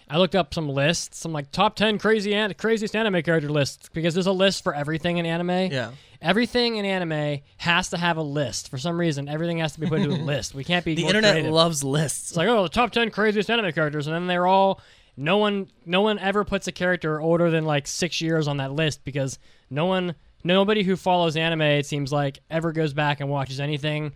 [0.06, 3.88] I looked up some lists, some like top ten crazy an- craziest anime character lists
[3.94, 5.72] because there's a list for everything in anime.
[5.72, 5.92] Yeah.
[6.20, 8.70] Everything in anime has to have a list.
[8.70, 10.54] For some reason, everything has to be put into a list.
[10.54, 11.52] We can't be The internet creative.
[11.52, 12.30] loves lists.
[12.32, 14.80] It's like, oh, the top ten craziest anime characters, and then they're all
[15.16, 18.72] no one no one ever puts a character older than like six years on that
[18.72, 19.38] list because
[19.70, 24.12] no one nobody who follows anime it seems like ever goes back and watches anything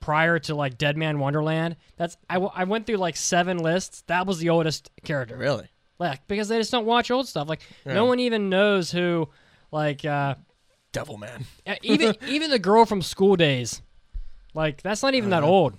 [0.00, 1.76] prior to like Dead Man Wonderland.
[1.96, 4.02] That's I, w- I went through like seven lists.
[4.08, 5.36] That was the oldest character.
[5.36, 5.68] Really?
[5.98, 7.48] Like because they just don't watch old stuff.
[7.48, 7.94] Like Yeah.
[7.94, 9.28] no one even knows who
[9.70, 10.34] like uh
[10.92, 11.44] Devil Man.
[11.82, 13.80] even even the girl from School Days.
[14.54, 15.52] Like that's not even that Uh-huh.
[15.52, 15.78] old.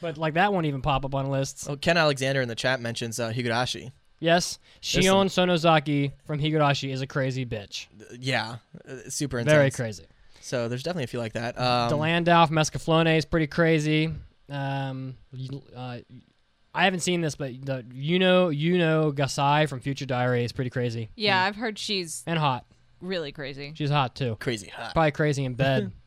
[0.00, 1.68] But like that won't even pop up on lists.
[1.68, 3.92] Oh, Ken Alexander in the chat mentions uh, Higurashi.
[4.18, 4.58] Yes,
[4.92, 7.86] There's Shion Sonozaki from Higurashi is a crazy bitch.
[8.18, 8.56] Yeah,
[8.88, 9.54] uh, super intense.
[9.54, 10.04] Very crazy.
[10.40, 11.58] So there's definitely a few like that.
[11.60, 14.12] Um, Dilandau from Escaflowne is pretty crazy.
[14.48, 15.16] Um,
[15.74, 15.98] uh,
[16.74, 20.52] I haven't seen this, but the you know you know Gasai from Future Diary is
[20.52, 22.64] pretty crazy Yeah, I've heard she's and hot.
[23.00, 23.72] really crazy.
[23.74, 24.36] She's hot too.
[24.40, 24.92] crazy hot.
[24.94, 25.92] Probably crazy in bed.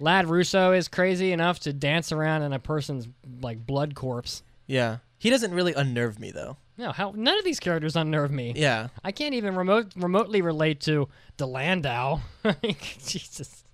[0.00, 3.06] Ladd Russo is crazy enough to dance around in a person's
[3.42, 4.42] like blood corpse.
[4.66, 6.56] Yeah, he doesn't really unnerve me though.
[6.78, 8.54] No, how none of these characters unnerve me.
[8.56, 12.20] Yeah, I can't even remote remotely relate to Dilandau.
[13.06, 13.64] Jesus.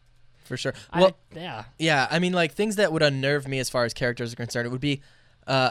[0.45, 0.75] for sure.
[0.93, 1.65] I- Well, yeah.
[1.79, 4.67] yeah, I mean, like things that would unnerve me as far as characters are concerned,
[4.67, 5.03] it would be
[5.47, 5.71] uh,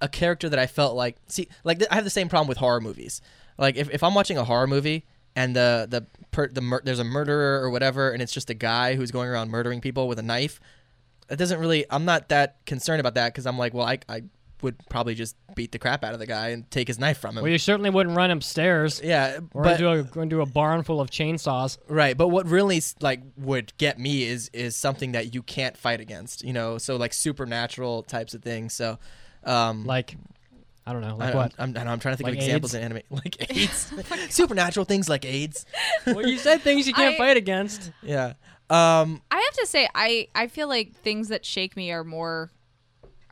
[0.00, 1.16] a character that I felt like.
[1.26, 3.20] See, like th- I have the same problem with horror movies.
[3.58, 5.04] Like if, if I'm watching a horror movie
[5.36, 8.54] and the the per, the mur- there's a murderer or whatever, and it's just a
[8.54, 10.58] guy who's going around murdering people with a knife,
[11.30, 11.84] it doesn't really.
[11.90, 14.22] I'm not that concerned about that because I'm like, well, I I
[14.62, 17.36] would probably just beat the crap out of the guy and take his knife from
[17.36, 17.42] him.
[17.42, 19.02] Well, you certainly wouldn't run upstairs.
[19.04, 21.76] yeah, Or but into, a, go into a barn full of chainsaws.
[21.88, 26.00] Right, but what really like would get me is is something that you can't fight
[26.00, 26.78] against, you know.
[26.78, 28.72] So like supernatural types of things.
[28.72, 28.98] So,
[29.44, 30.16] um, Like,
[30.86, 31.52] I don't know, like I, what?
[31.58, 32.84] I'm, I'm, I'm trying to think Like of examples AIDS?
[32.84, 33.92] in anime, like AIDS,
[34.30, 35.66] supernatural things like AIDS.
[36.06, 37.90] well, you said things you can't I- fight against.
[38.02, 38.34] Yeah.
[38.70, 39.22] Um.
[39.30, 42.50] I have to say, I I feel like things that shake me are more,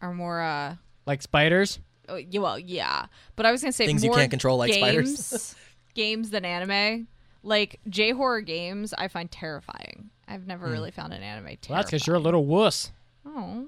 [0.01, 0.41] are more.
[0.41, 1.79] uh Like spiders.
[2.09, 5.25] oh, yeah, Well, yeah, but I was gonna say Things you can't control, like games,
[5.27, 5.55] spiders.
[5.95, 7.09] games than anime.
[7.43, 10.11] Like J horror games, I find terrifying.
[10.27, 11.59] I've never really found an anime terrifying.
[11.69, 12.91] Well, that's because you're a little wuss.
[13.27, 13.67] Oh,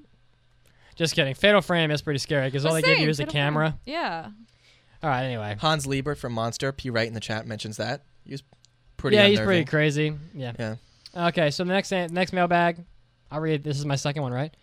[0.96, 1.34] Just kidding.
[1.34, 3.70] Fatal Frame is pretty scary because all they give you is a camera.
[3.70, 3.80] Frame.
[3.84, 4.28] Yeah.
[5.02, 5.56] All right, anyway.
[5.60, 6.90] Hans Liebert from Monster P.
[6.90, 8.42] Wright in the chat mentions that he was
[8.96, 9.16] pretty.
[9.16, 9.66] yeah, he's pretty unnerving.
[9.66, 10.14] crazy.
[10.34, 10.52] Yeah.
[10.58, 10.76] Yeah.
[11.28, 12.84] Okay, so the next next mailbag,
[13.30, 13.62] I'll read.
[13.62, 14.54] This is my second one, right?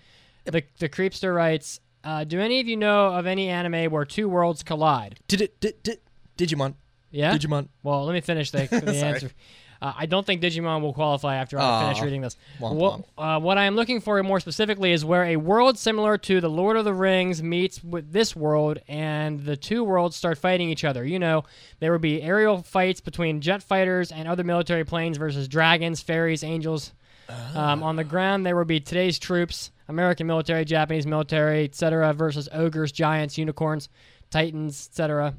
[0.45, 4.27] The the creepster writes, uh, "Do any of you know of any anime where two
[4.27, 5.59] worlds collide?" Did it?
[5.59, 5.99] Did, did
[6.37, 6.75] Digimon?
[7.11, 7.35] Yeah.
[7.37, 7.69] Digimon.
[7.83, 9.31] Well, let me finish the, the answer.
[9.83, 12.37] Uh, I don't think Digimon will qualify after I finish reading this.
[12.57, 16.17] Womp What, uh, what I am looking for more specifically is where a world similar
[16.19, 20.37] to the Lord of the Rings meets with this world, and the two worlds start
[20.37, 21.03] fighting each other.
[21.03, 21.43] You know,
[21.81, 26.45] there will be aerial fights between jet fighters and other military planes versus dragons, fairies,
[26.45, 26.93] angels.
[27.53, 32.47] Um, on the ground, there will be today's troops, American military, Japanese military, etc., versus
[32.53, 33.89] ogres, giants, unicorns,
[34.29, 35.33] titans, etc.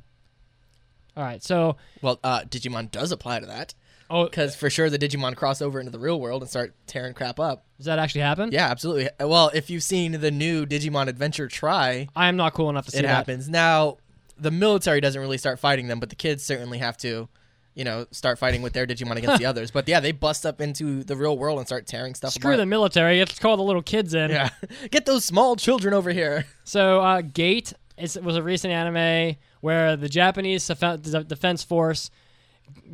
[1.17, 3.73] All right, so Well, uh, Digimon does apply to that
[4.11, 7.15] oh, because for sure the Digimon cross over into the real world and start tearing
[7.15, 7.65] crap up.
[7.77, 8.51] does that actually happen?
[8.53, 9.09] Yeah, absolutely.
[9.21, 12.91] Well, if you've seen the new Digimon Adventure Try, I am not cool enough to
[12.93, 13.09] see it that.
[13.09, 13.49] happens.
[13.49, 13.99] Now,
[14.39, 17.29] the military doesn't really start fighting them, but the kids certainly have to,
[17.75, 19.71] you know, start fighting with their Digimon against the others.
[19.71, 22.35] But yeah, they bust up into the real world and start tearing stuff up.
[22.35, 22.59] Screw apart.
[22.59, 23.19] the military.
[23.19, 24.31] Let's call the little kids in.
[24.31, 24.51] Yeah,
[24.91, 26.47] get those small children over here.
[26.67, 32.11] So, uh, Gate is, was a recent anime where the Japanese defense force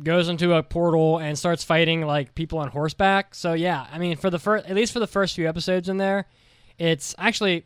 [0.03, 3.35] goes into a portal and starts fighting like people on horseback.
[3.35, 5.97] So yeah, I mean for the first at least for the first few episodes in
[5.97, 6.25] there,
[6.77, 7.65] it's actually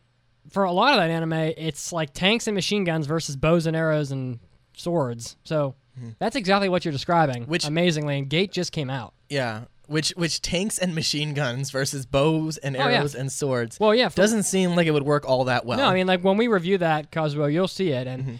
[0.50, 3.76] for a lot of that anime, it's like tanks and machine guns versus bows and
[3.76, 4.40] arrows and
[4.76, 5.38] swords.
[5.44, 5.76] So
[6.20, 7.46] that's exactly what you're describing.
[7.46, 9.14] Which- amazingly, and Gate just came out.
[9.30, 12.98] Yeah, which which tanks and machine guns versus bows and Oh, yeah.
[12.98, 13.80] arrows and swords.
[13.80, 15.78] Well, yeah, for- doesn't seem like it would work all that well.
[15.78, 18.36] No, I mean like when we review that Cosmo, you'll see it, and Mm-hmm.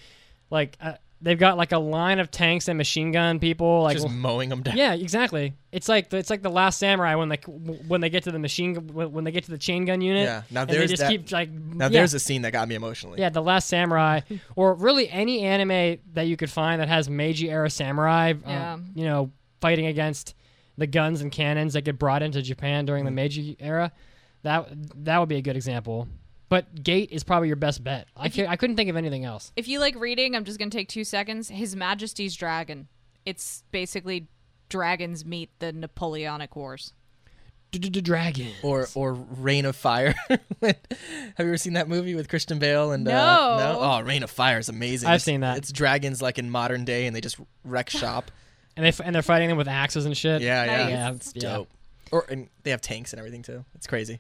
[0.52, 0.94] like uh,
[1.26, 4.62] they've got like a line of tanks and machine gun people, like just mowing them
[4.64, 4.78] down.
[4.78, 5.54] yeah, exactly.
[5.74, 7.38] It's like the, it's like the Last Samurai when they
[7.88, 10.00] when they get to the machine gu- when when they get to the chain gun
[10.00, 10.24] unit.
[10.26, 12.52] Yeah, now and they there's just that- keep like Now yeah, there's a scene that
[12.52, 13.20] got me emotionally.
[13.20, 14.22] yeah the Last Samurai
[14.56, 18.32] or really any anime that you could find that has Meiji era samurai.
[18.32, 18.78] uh, Yeah.
[18.94, 20.36] you know, fighting against
[20.78, 23.16] the guns and cannons that get brought into Japan during the Mm-hmm.
[23.16, 23.92] Meiji era.
[24.44, 24.70] That
[25.06, 26.08] that would be a good example.
[26.48, 28.08] But Gate is probably your best bet.
[28.16, 29.52] I, ca- I couldn't think of anything else.
[29.56, 31.50] If you like reading, I'm just gonna take two seconds.
[31.50, 32.88] His Majesty's Dragon.
[33.26, 34.28] It's basically
[34.70, 36.94] dragons meet the Napoleonic Wars.
[37.72, 38.52] Dragon.
[38.64, 40.16] Or or Reign of Fire.
[40.30, 40.74] Have you
[41.40, 43.58] ever seen that movie with Christian Bale and uh, No.
[43.74, 43.80] no?
[43.82, 45.08] Oh, Reign of Fire is amazing.
[45.10, 45.58] I've It's- seen that.
[45.58, 48.32] It's dragons like in modern day, and they just wreck shop.
[48.78, 50.42] And they f- and they're fighting them with axes and shit.
[50.42, 50.90] yeah, yeah, Nice.
[50.90, 51.42] Yeah, it's- yeah.
[51.42, 51.70] dope.
[52.12, 53.66] Or and they have tanks and everything too.
[53.74, 54.20] It's crazy.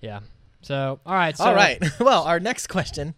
[0.00, 0.20] Yeah.
[0.62, 1.36] So all right.
[1.36, 1.82] So, all right.
[2.00, 3.14] well, our next question.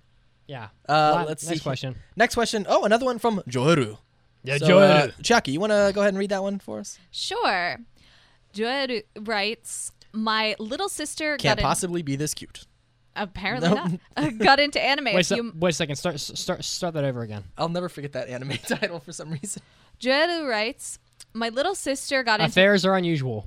[0.46, 0.68] Yeah.
[0.88, 1.62] Uh, La- let's next see.
[1.62, 1.96] question.
[2.16, 2.66] Next question.
[2.68, 3.98] Oh, another one from Joeru.
[4.44, 6.98] Yeah, So, uh, Chucky, you want to go ahead and read that one for us?
[7.12, 7.76] Sure.
[8.52, 12.66] Joel writes, "My little sister Can't got in- possibly be this cute.
[13.14, 13.86] apparently No.
[14.16, 15.04] not got into anime.
[15.06, 15.96] Wait, a a se- few, wait a second.
[15.96, 17.44] Start start start that over again.
[17.56, 19.62] I'll never forget that anime title for some reason.
[20.00, 20.98] Joel writes,
[21.32, 23.46] "My little sister got into Affairs are unusual.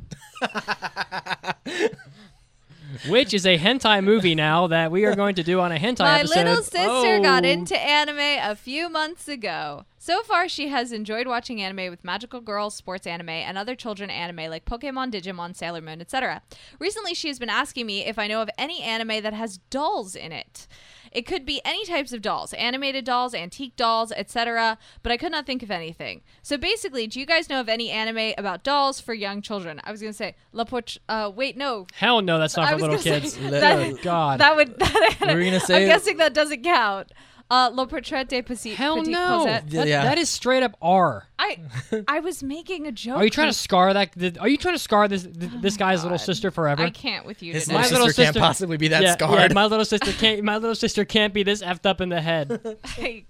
[3.09, 5.99] Which is a hentai movie now that we are going to do on a hentai
[5.99, 6.35] My episode.
[6.45, 7.47] little sister got Oh.
[7.49, 9.85] into anime a few months ago.
[9.97, 14.09] So far, she has enjoyed watching anime with magical girls, sports anime, and other children
[14.11, 16.43] anime like Pokemon, Digimon, Sailor Moon, etc.
[16.79, 20.15] Recently, she has been asking me if I know of any anime that has dolls
[20.15, 20.67] in it.
[21.15, 25.31] It could be any types of dolls, animated dolls, antique dolls, etc., but I could
[25.31, 26.21] not think of anything.
[26.43, 29.79] So basically, do you guys know of any anime about dolls for young children?
[29.85, 31.87] I was going to say La Poch uh wait, no.
[31.93, 33.33] Hell no, that's not I for little kids.
[33.33, 34.41] say, that, God.
[34.41, 37.11] that would that Were you gonna say- I'm guessing that doesn't count.
[37.51, 39.37] Uh, Le Portrait de Petit, Hell Petite no.
[39.39, 39.69] Cosette.
[39.69, 40.03] That, Yeah.
[40.03, 41.27] that is straight up R.
[41.37, 41.59] I
[42.07, 43.17] I was making a joke.
[43.17, 44.13] Are you trying to scar that?
[44.13, 46.81] th- Are you trying to scar this th- this guy's little sister forever?
[46.81, 47.75] I can't with you His today.
[47.75, 49.51] little My sister, little can't sister- possibly be that yeah, scarred.
[49.51, 50.43] yeah, my little sister can't.
[50.43, 52.77] My little sister can't be this effed up in the head.
[52.97, 53.25] I,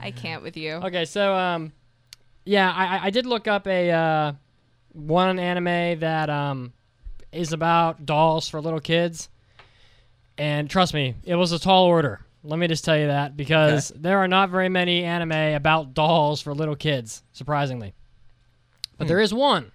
[0.00, 0.74] I can't with you.
[0.74, 1.72] Okay, so um,
[2.46, 4.32] yeah, I I- I did look up a uh,
[4.92, 6.72] one anime that um
[7.32, 9.28] is about dolls for little kids,
[10.38, 12.20] and trust me, it was a tall order.
[12.48, 16.40] Let me just tell you that because there are not very many anime about dolls
[16.40, 17.92] for little kids, surprisingly.
[18.96, 19.08] But hmm.
[19.08, 19.70] there is one.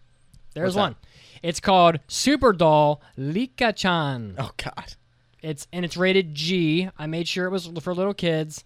[0.56, 0.96] There's one.
[1.44, 4.36] It's called Super Doll Licca-chan.
[4.40, 4.96] oh God.
[5.44, 6.90] It's and it's rated G.
[6.98, 8.64] I made sure it was for little kids.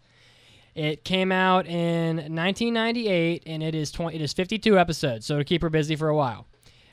[0.73, 5.43] It came out in 1998 and it is 20, it is 52 episodes, so to
[5.43, 6.47] keep her busy for a while.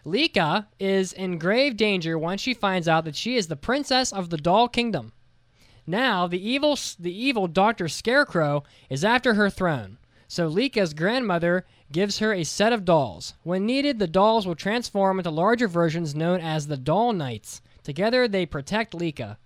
[0.04, 4.30] Lika is in grave danger once she finds out that she is the princess of
[4.30, 5.12] the Doll Kingdom.
[5.86, 7.88] Now, the evil the evil Dr.
[7.88, 9.98] Scarecrow is after her throne.
[10.26, 13.34] So Licca's grandmother gives her a set of dolls.
[13.42, 17.60] When needed, the dolls will transform into larger versions known as the Doll Knights.
[17.82, 19.36] Together, they protect Licca.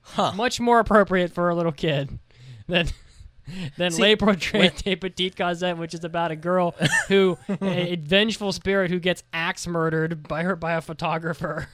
[0.00, 0.32] Huh.
[0.34, 2.18] Much more appropriate for a little kid
[2.66, 2.88] than
[3.76, 6.74] than See, Les Portraits de Petite Cosette, which is about a girl
[7.08, 11.68] who a, a vengeful spirit who gets axe murdered by her by a photographer.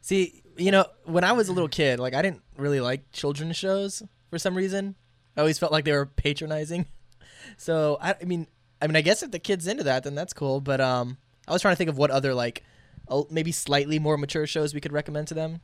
[0.00, 3.56] See, you know, when I was a little kid, like I didn't really like children's
[3.56, 4.94] shows for some reason.
[5.36, 6.86] I always felt like they were patronizing.
[7.56, 8.46] So I, I mean,
[8.82, 10.60] I mean, I guess if the kid's into that, then that's cool.
[10.60, 11.16] But um,
[11.48, 12.62] I was trying to think of what other like,
[13.30, 15.60] maybe slightly more mature shows we could recommend to them.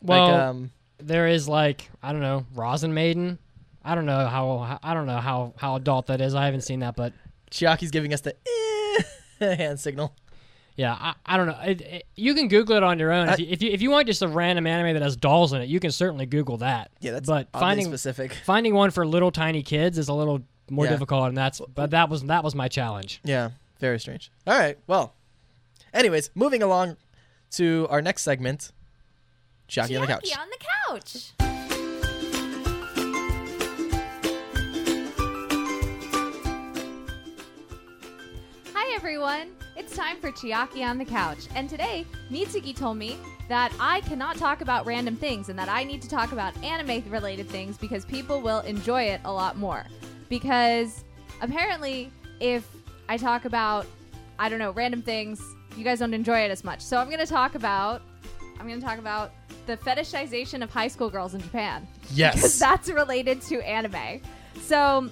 [0.00, 3.38] Well, like, um, there is like I don't know, Rozen Maiden.
[3.84, 6.34] I don't know how I don't know how how adult that is.
[6.34, 7.12] I haven't seen that, but
[7.50, 8.34] Chiaki's giving us the
[9.40, 10.14] eh, hand signal.
[10.76, 11.58] Yeah, I, I don't know.
[11.64, 13.30] It, it, you can Google it on your own.
[13.30, 15.52] I- if, you, if you if you want just a random anime that has dolls
[15.54, 16.90] in it, you can certainly Google that.
[17.00, 18.32] Yeah, that's but finding specific.
[18.44, 20.90] finding one for little tiny kids is a little more Yeah.
[20.92, 23.20] difficult, and that's but that was that was my challenge.
[23.24, 24.30] Yeah, very strange.
[24.46, 25.14] All right, well,
[25.94, 26.96] anyways, moving along
[27.52, 28.70] to our next segment,
[29.70, 30.30] Chiaki on the couch.
[30.30, 32.36] Chiaki on the couch.
[38.74, 39.48] Hi everyone!
[39.76, 43.18] It's time for Chiaki on the couch, and today Mitsugi told me
[43.48, 47.04] that I cannot talk about random things and that I need to talk about anime
[47.10, 49.84] related things because people will enjoy it a lot more.
[50.28, 51.04] Because
[51.42, 52.10] apparently,
[52.40, 52.66] if
[53.08, 53.86] I talk about,
[54.38, 55.40] I don't know, random things.
[55.76, 56.80] You guys don't enjoy it as much.
[56.80, 58.00] So I'm going to talk about,
[58.58, 59.30] I'm going to talk about
[59.66, 61.86] the fetishization of high school girls in Japan.
[62.14, 62.34] Yes.
[62.36, 62.58] because Yes.
[62.58, 64.22] that's related to anime.
[64.62, 65.10] So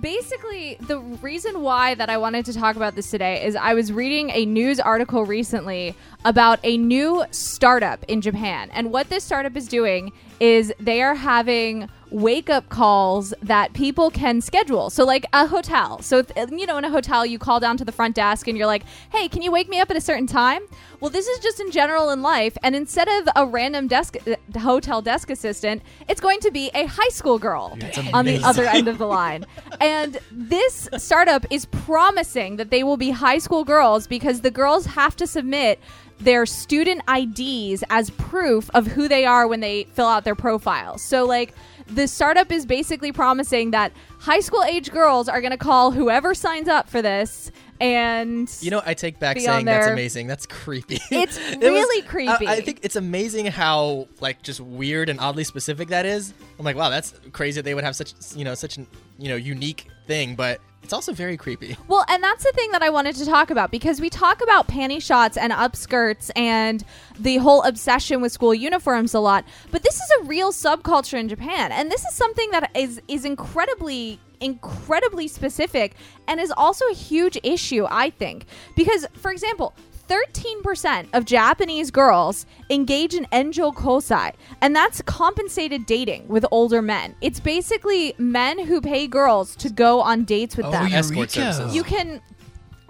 [0.00, 3.92] basically the reason why that I wanted to talk about this today is I was
[3.92, 8.70] reading a news article recently about a new startup in Japan.
[8.72, 10.12] And what this startup is doing
[10.44, 14.90] is they are having wake up calls that people can schedule.
[14.90, 16.02] So like a hotel.
[16.02, 18.56] So th- you know in a hotel you call down to the front desk and
[18.56, 20.62] you're like, "Hey, can you wake me up at a certain time?"
[21.00, 24.58] Well, this is just in general in life and instead of a random desk uh,
[24.58, 27.76] hotel desk assistant, it's going to be a high school girl
[28.12, 29.46] on the other end of the line.
[29.80, 34.86] And this startup is promising that they will be high school girls because the girls
[34.86, 35.80] have to submit
[36.20, 41.02] their student IDs as proof of who they are when they fill out their profiles.
[41.02, 41.54] So, like,
[41.86, 46.34] the startup is basically promising that high school age girls are going to call whoever
[46.34, 50.26] signs up for this and You know, I take back saying that's amazing.
[50.26, 51.00] That's creepy.
[51.10, 52.46] It's It really I- creepy.
[52.46, 56.32] I, think it's amazing how like just weird and oddly specific that is.
[56.58, 58.86] I'm like, wow, that's crazy that they would have such you know such an
[59.18, 61.76] you know unique thing, but it's also very creepy.
[61.88, 64.68] Well, and that's the thing that I wanted to talk about because we talk about
[64.68, 66.84] panty shots and upskirts and
[67.18, 71.28] the whole obsession with school uniforms a lot, but this is a real subculture in
[71.28, 75.94] Japan, and this is something that is is incredibly incredibly specific
[76.28, 78.44] and is also a huge issue, I think,
[78.76, 79.74] because for example.
[80.08, 87.14] 13% of Japanese girls engage in enjo kosai, and that's compensated dating with older men.
[87.20, 90.92] It's basically men who pay girls to go on dates with oh, them.
[90.92, 91.74] Escort services.
[91.74, 92.20] You can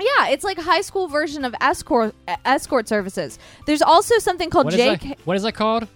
[0.00, 3.38] yeah, it's like a high school version of escort escort services.
[3.66, 5.08] There's also something called What is, JK.
[5.08, 5.88] that, what is that called?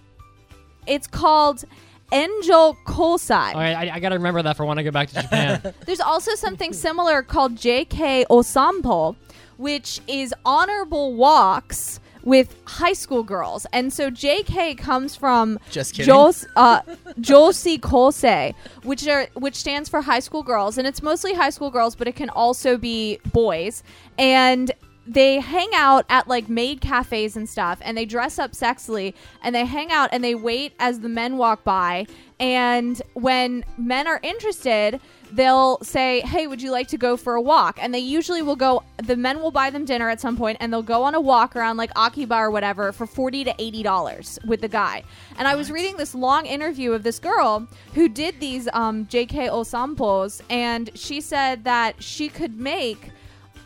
[0.87, 1.65] It's called
[2.11, 3.53] Enjo Kosai.
[3.53, 5.73] All right, I, I got to remember that for when I go back to Japan.
[5.85, 9.15] There's also something similar called JK Osampo,
[9.59, 13.65] which is honorable walks with high school girls.
[13.73, 16.07] And so JK comes from Just kidding.
[16.07, 16.81] Jos, uh,
[17.19, 21.95] Kosei, which are which stands for high school girls, and it's mostly high school girls,
[21.95, 23.83] but it can also be boys.
[24.17, 24.71] And
[25.09, 29.55] they hang out at like maid cafes and stuff, and they dress up sexily, and
[29.55, 32.05] they hang out and they wait as the men walk by.
[32.39, 35.01] And when men are interested,
[35.31, 38.55] they'll say, "Hey, would you like to go for a walk?" And they usually will
[38.55, 38.83] go.
[39.03, 41.55] The men will buy them dinner at some point, and they'll go on a walk
[41.55, 45.03] around like Akiba or whatever for forty to eighty dollars with the guy.
[45.39, 49.49] And I was reading this long interview of this girl who did these um, JK
[49.49, 53.09] Osampos, and she said that she could make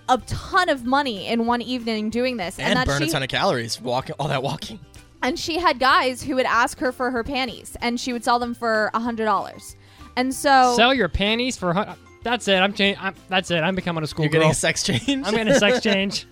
[0.10, 3.24] a ton of money in one evening doing this, and, that burn she a ton
[3.24, 4.80] of calories walking all that walking.
[5.22, 8.40] and she had guys who would ask her for her panties, and she would sell
[8.40, 9.76] them for a hundred dollars.
[10.16, 11.74] And so Sell your panties for.
[11.74, 12.58] hun- That's it.
[12.58, 13.58] I'm, cha- I'm That's it.
[13.62, 14.42] I'm becoming a school You're girl.
[14.42, 15.26] getting a sex change.
[15.26, 16.28] I'm getting a sex change.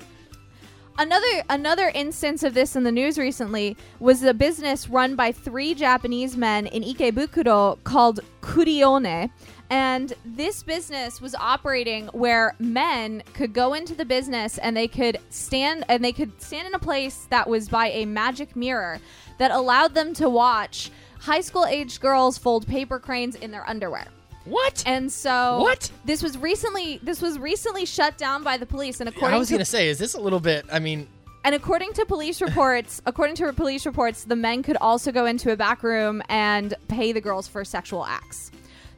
[0.99, 5.74] Another another instance of this in the news recently was a business run by three
[5.74, 9.32] Japanese men in Ikebukuro called Kurione.
[9.72, 15.17] And this business was operating where men could go into the business and they could
[15.30, 18.99] stand and they could stand in a place that was by a magic mirror
[19.38, 20.91] that allowed them to watch
[21.22, 24.07] high school aged girls fold paper cranes in their underwear.
[24.43, 24.84] What?
[24.86, 25.89] And so What?
[26.03, 29.47] This was recently this was recently shut down by the police and according I was
[29.47, 30.65] to gonna say, is this a little bit?
[30.69, 31.07] I mean,
[31.45, 35.53] and according to police reports, according to police reports, the men could also go into
[35.53, 38.51] a back room and pay the girls for sexual acts.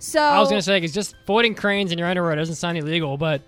[0.03, 3.15] So I was gonna say because just folding cranes in your underwear doesn't sound illegal,
[3.15, 3.41] but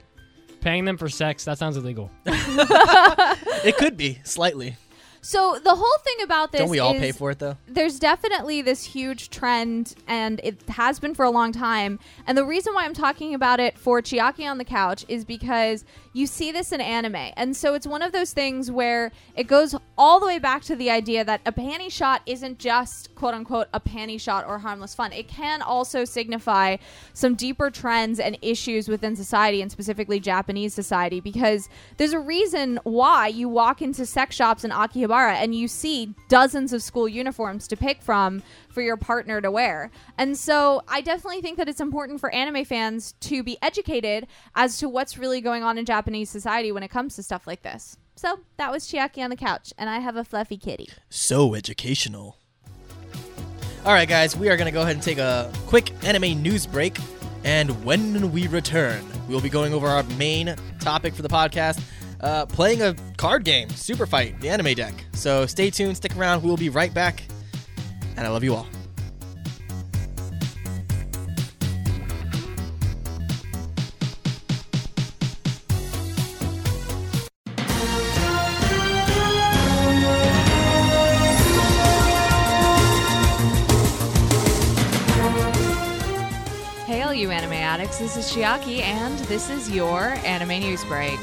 [0.62, 2.10] paying them for sex that sounds illegal.
[2.26, 4.78] it could be slightly.
[5.26, 7.57] So the whole thing about this Don't we all is pay for it though?
[7.67, 11.99] there's definitely this huge trend and it has been for a long time.
[12.28, 15.84] And the reason why i'm talking about it for chiaki on the couch is because
[16.13, 17.32] you see this in anime.
[17.36, 20.76] And so it's one of those things where it goes all the way back to
[20.76, 24.93] the idea that a panty shot isn't just quote unquote a panty shot or harmless
[24.93, 25.11] fun.
[25.11, 26.78] It can also signify
[27.13, 31.67] some deeper trends and issues within society and specifically japanese society because
[31.97, 36.74] there's a reason why you walk into sex shops in akihabara and you see dozens
[36.74, 39.91] of school uniforms to pick from for your partner to wear.
[40.18, 44.78] And so I definitely think that it's important for anime fans to be educated as
[44.80, 47.97] to what's really going on in Japanese society when it comes to stuff like this.
[48.16, 50.89] So that was Chiaki on the couch, and I have a fluffy kitty.
[51.09, 52.38] So educational.
[53.86, 56.66] All right, guys, we are going to go ahead and take a quick anime news
[56.66, 56.97] break.
[57.43, 61.80] And when we return, we'll be going over our main topic for the podcast
[62.26, 64.93] uh, playing a card game, Super Fight, the anime deck.
[65.13, 66.41] So stay tuned, stick around.
[66.41, 67.23] We will be right back.
[68.17, 68.67] And I love you all.
[86.88, 87.99] Hail, you anime addicts.
[87.99, 91.19] This is Chiaki, and this is your anime news break.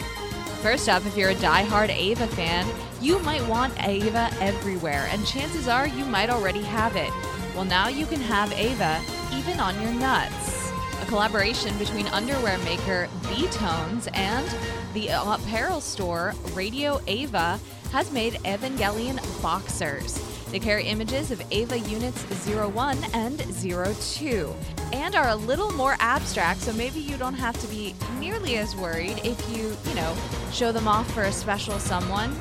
[0.62, 2.64] First up, if you're a die-hard Eva fan,
[3.00, 7.12] you might want Eva everywhere, and chances are you might already have it.
[7.56, 9.00] Well, now you can have Eva
[9.34, 10.70] even on your nuts.
[11.02, 14.48] A collaboration between underwear maker B-Tones and
[14.94, 17.58] the apparel store Radio Eva
[17.90, 20.31] has made Evangelion boxers.
[20.52, 24.54] They carry images of Eva units 01 and 02
[24.92, 28.76] and are a little more abstract, so maybe you don't have to be nearly as
[28.76, 30.14] worried if you, you know,
[30.52, 32.38] show them off for a special someone.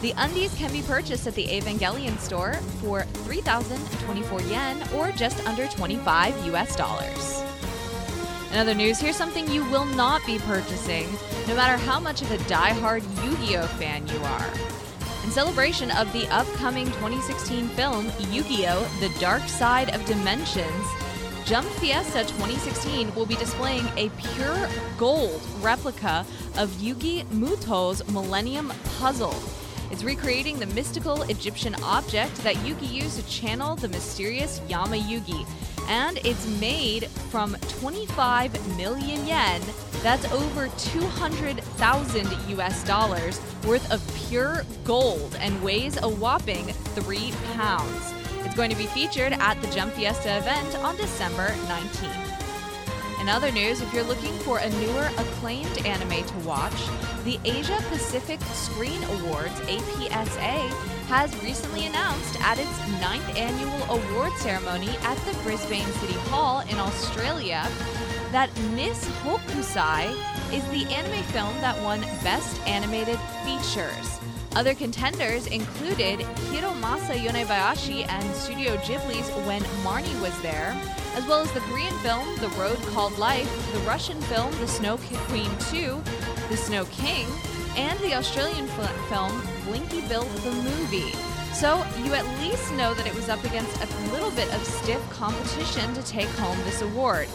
[0.00, 5.68] The undies can be purchased at the Evangelion store for 3,024 yen or just under
[5.68, 7.42] 25 US dollars.
[8.50, 11.06] In other news, here's something you will not be purchasing,
[11.46, 14.89] no matter how much of a die-hard Yu-Gi-Oh fan you are.
[15.30, 18.98] In celebration of the upcoming 2016 film Yu-Gi-Oh!
[18.98, 20.86] The Dark Side of Dimensions,
[21.44, 24.68] Jump Fiesta 2016 will be displaying a pure
[24.98, 26.26] gold replica
[26.58, 29.36] of Yugi Muto's Millennium Puzzle.
[29.92, 35.46] It's recreating the mystical Egyptian object that Yugi used to channel the mysterious Yami Yugi,
[35.86, 39.62] and it's made from 25 million yen.
[40.02, 42.28] That's over 200,000
[42.58, 48.14] US dollars worth of pure gold and weighs a whopping 3 pounds.
[48.42, 52.40] It's going to be featured at the Jump Fiesta event on December 19th.
[53.20, 56.72] In other news, if you're looking for a newer acclaimed anime to watch,
[57.24, 60.70] the Asia Pacific Screen Awards APSA
[61.08, 66.78] has recently announced at its ninth annual award ceremony at the Brisbane City Hall in
[66.78, 67.68] Australia
[68.32, 70.10] that Miss Hokusai
[70.52, 74.20] is the anime film that won Best Animated Features.
[74.56, 76.20] Other contenders included
[76.50, 80.76] Hiromasa Yonebayashi and Studio Ghibli's When Marnie Was There,
[81.14, 84.96] as well as the Korean film The Road Called Life, the Russian film The Snow
[85.28, 86.02] Queen 2,
[86.48, 87.26] The Snow King,
[87.76, 91.12] and the Australian fil- film Blinky Bill the Movie.
[91.52, 95.00] So you at least know that it was up against a little bit of stiff
[95.10, 97.28] competition to take home this award.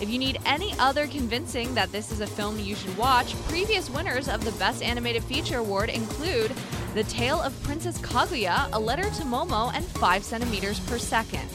[0.00, 3.90] If you need any other convincing that this is a film you should watch, previous
[3.90, 6.52] winners of the Best Animated Feature Award include
[6.94, 11.50] The Tale of Princess Kaguya, A Letter to Momo, and 5 centimeters per second.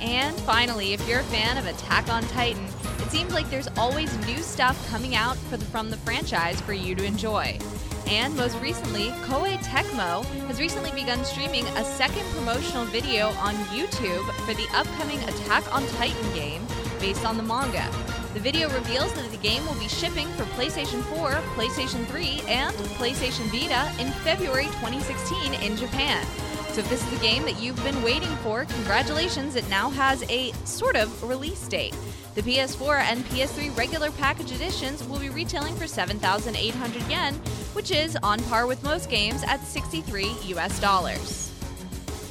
[0.00, 4.16] And finally, if you're a fan of Attack on Titan, it seems like there's always
[4.26, 7.58] new stuff coming out the, from the franchise for you to enjoy.
[8.06, 14.24] And most recently, Koei Tecmo has recently begun streaming a second promotional video on YouTube
[14.46, 16.66] for the upcoming Attack on Titan game
[17.00, 17.88] based on the manga.
[18.34, 22.74] The video reveals that the game will be shipping for PlayStation 4, PlayStation 3, and
[22.98, 26.24] PlayStation Vita in February 2016 in Japan.
[26.72, 30.22] So if this is the game that you've been waiting for, congratulations, it now has
[30.30, 31.96] a sort of release date.
[32.34, 37.34] The PS4 and PS3 regular package editions will be retailing for 7,800 yen,
[37.72, 41.47] which is on par with most games at 63 US dollars.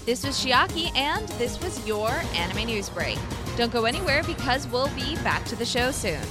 [0.08, 3.20] This was Chiaki, and this was your anime news break.
[3.58, 6.22] Don't go anywhere because we'll be back to the show soon.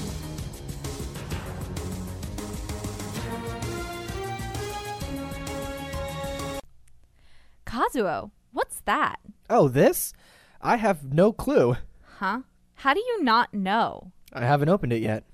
[7.67, 9.17] Kazuo, what's that?
[9.51, 10.15] Oh, this?
[10.63, 11.77] I have no clue.
[12.17, 12.41] Huh?
[12.77, 14.11] How do you not know?
[14.33, 15.25] I haven't opened it yet.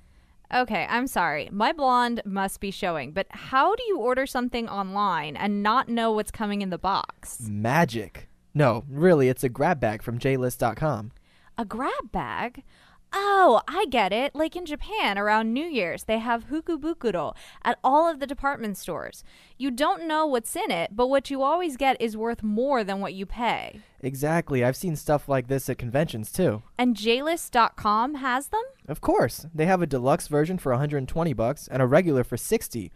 [0.52, 1.48] Okay, I'm sorry.
[1.52, 6.10] My blonde must be showing, but how do you order something online and not know
[6.10, 7.38] what's coming in the box?
[7.48, 8.28] Magic.
[8.54, 11.12] No, really, it's a grab bag from JList.com.
[11.58, 12.62] A grab bag?
[13.14, 14.34] Oh, I get it.
[14.34, 19.22] Like in Japan around New Year's, they have fukubukuro at all of the department stores.
[19.58, 23.00] You don't know what's in it, but what you always get is worth more than
[23.00, 23.80] what you pay.
[24.00, 24.64] Exactly.
[24.64, 26.62] I've seen stuff like this at conventions too.
[26.78, 28.62] And JList.com has them?
[28.88, 29.46] Of course.
[29.54, 32.90] They have a deluxe version for 120 bucks and a regular for 60.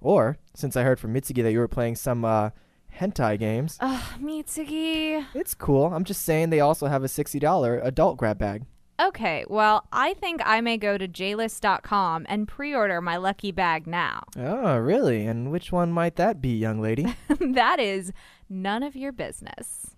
[0.00, 2.50] Or, since I heard from Mitsugi that you were playing some uh
[2.98, 5.24] hentai games, Ugh, Mitsugi.
[5.34, 5.86] it's cool.
[5.92, 8.64] I'm just saying they also have a $60 adult grab bag.
[9.00, 13.86] Okay, well, I think I may go to JList.com and pre order my lucky bag
[13.86, 14.24] now.
[14.36, 15.24] Oh, really?
[15.26, 17.06] And which one might that be, young lady?
[17.40, 18.12] that is
[18.50, 19.96] none of your business.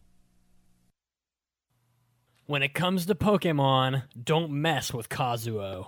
[2.46, 5.86] When it comes to Pokemon, don't mess with Kazuo.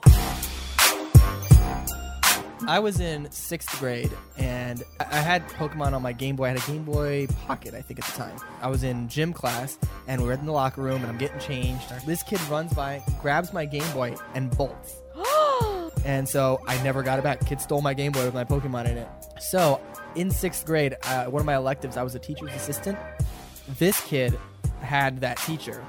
[2.66, 6.46] I was in sixth grade and I had Pokemon on my Game Boy.
[6.46, 8.36] I had a Game Boy Pocket, I think, at the time.
[8.62, 11.84] I was in gym class and we're in the locker room and I'm getting changed.
[12.06, 15.02] This kid runs by, grabs my Game Boy, and bolts.
[16.06, 17.44] and so I never got it back.
[17.44, 19.08] Kid stole my Game Boy with my Pokemon in it.
[19.38, 19.78] So
[20.14, 22.98] in sixth grade, uh, one of my electives, I was a teacher's assistant.
[23.78, 24.38] This kid
[24.80, 25.84] had that teacher.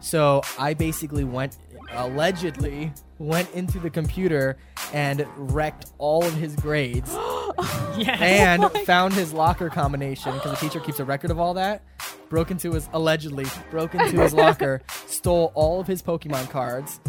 [0.00, 1.56] So I basically went
[1.96, 4.56] allegedly went into the computer
[4.92, 7.10] and wrecked all of his grades
[7.96, 8.20] Yes.
[8.20, 11.82] and oh found his locker combination because the teacher keeps a record of all that.
[12.28, 17.00] Broke into his allegedly broke into his locker, stole all of his Pokemon cards,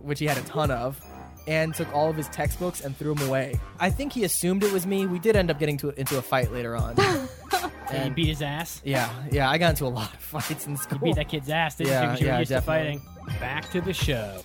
[0.00, 1.00] which he had a ton of,
[1.46, 3.58] and took all of his textbooks and threw them away.
[3.80, 5.06] I think he assumed it was me.
[5.06, 6.98] We did end up getting to, into a fight later on.
[7.92, 8.80] and you beat his ass.
[8.84, 10.98] yeah, yeah, I got into a lot of fights in school.
[10.98, 12.08] You beat that kid's ass, didn't Yeah, you?
[12.10, 12.98] 'Cause you yeah, used definitely.
[12.98, 13.38] to fighting.
[13.40, 14.42] Back to the show.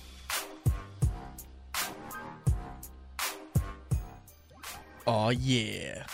[5.06, 6.04] Oh yeah,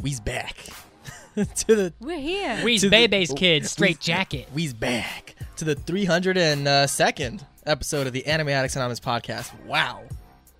[0.00, 0.56] we's back
[1.34, 2.60] to the We're here.
[2.64, 4.48] We's To the- Bebe's kids, straight jacket.
[4.54, 9.52] we's back to the 302nd episode of the Anime Addicts Anonymous podcast.
[9.64, 10.02] Wow,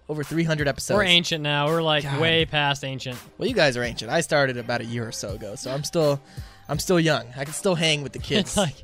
[0.09, 0.97] over 300 episodes.
[0.97, 1.67] We're ancient now.
[1.69, 2.21] We're like God.
[2.21, 3.19] way past ancient.
[3.39, 4.11] Well, you guys are ancient.
[4.11, 6.21] I started about a year or so ago, so I'm still,
[6.69, 7.27] I'm still young.
[7.37, 8.57] I can still hang with the kids.
[8.57, 8.75] Like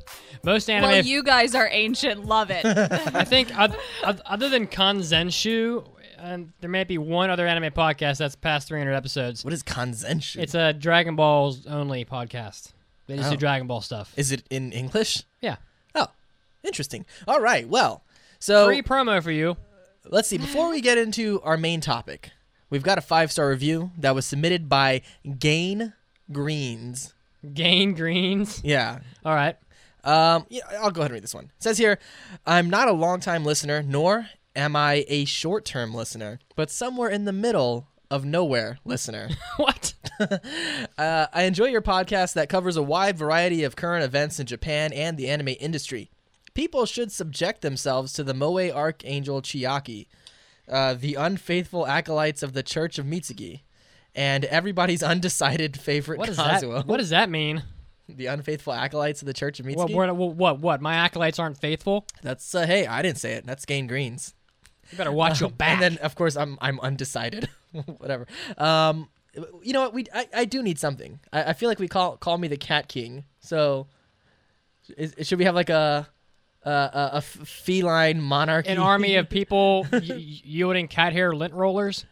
[0.43, 0.89] most anime.
[0.89, 2.25] Well, you guys are ancient.
[2.25, 2.65] Love it.
[2.65, 5.85] I think oth- oth- other than Kanzenshuu,
[6.19, 9.43] and there may be one other anime podcast that's past 300 episodes.
[9.43, 10.37] what is Kanzenshuu?
[10.41, 12.71] It's a Dragon Balls only podcast.
[13.07, 13.31] They just Oh.
[13.31, 14.13] do Dragon Ball stuff.
[14.17, 15.23] is it in English?
[15.41, 15.57] yeah.
[15.95, 16.07] Oh,
[16.63, 17.05] interesting.
[17.27, 17.67] All right.
[17.69, 18.03] Well,
[18.39, 19.57] so Free promo for you.
[20.05, 20.37] let's see.
[20.37, 22.31] Before we get into our main topic,
[22.69, 25.01] we've got a five star review that was submitted by
[25.39, 25.93] Gain
[26.31, 27.13] Greens.
[27.53, 28.61] Gain greens.
[28.63, 28.99] Yeah.
[29.23, 29.55] All right.
[30.03, 31.45] Um, yeah, I'll go ahead and read this one.
[31.45, 31.99] It says here,
[32.45, 37.33] I'm not a long-time listener, nor am I a short-term listener, but somewhere in the
[37.33, 39.29] middle of nowhere listener.
[39.57, 39.93] What?
[40.97, 44.93] uh, I enjoy your podcast that covers a wide variety of current events in Japan
[44.93, 46.09] and the anime industry.
[46.57, 50.07] People should subject themselves to the Moe Archangel Chiaki,
[50.67, 53.61] uh, the unfaithful acolytes of the Church of Mitsugi,
[54.15, 56.77] and everybody's undecided favorite What does Kazuo.
[56.77, 56.87] that?
[56.87, 57.61] What does that mean?
[58.09, 59.93] the unfaithful acolytes of the Church of Mitsugi?
[59.93, 60.35] What, what?
[60.35, 60.59] What?
[60.59, 60.81] What?
[60.81, 62.07] My acolytes aren't faithful.
[62.23, 63.45] That's uh, hey, I didn't say it.
[63.45, 64.33] That's Gain Greens.
[64.91, 65.67] You better watch your back.
[65.73, 67.49] And then of course I'm I'm undecided.
[67.97, 68.25] Whatever.
[68.57, 69.09] Um,
[69.61, 69.93] you know what?
[69.93, 71.19] We I, I do need something.
[71.31, 73.25] I, I feel like we call call me the Cat King.
[73.41, 73.85] So,
[74.97, 76.07] is, should we have like a
[76.63, 78.69] a, a, a feline monarchy?
[78.69, 82.05] An army of people y- y- wielding cat hair lint rollers.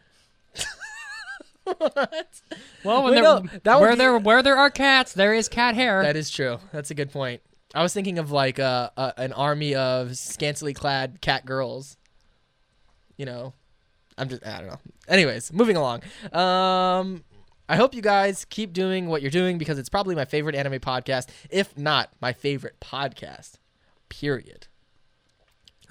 [1.64, 2.40] what?
[2.84, 5.48] Well, when Wait, there, no, that where be- there where there are cats, there is
[5.48, 6.02] cat hair.
[6.02, 6.58] That is true.
[6.72, 7.42] That's a good point.
[7.74, 11.96] I was thinking of like a, a an army of scantily clad cat girls.
[13.16, 13.52] You know,
[14.16, 14.78] I'm just I don't know.
[15.08, 16.02] Anyways, moving along.
[16.32, 17.24] Um,
[17.68, 20.74] I hope you guys keep doing what you're doing because it's probably my favorite anime
[20.78, 23.54] podcast, if not my favorite podcast.
[24.08, 24.66] Period.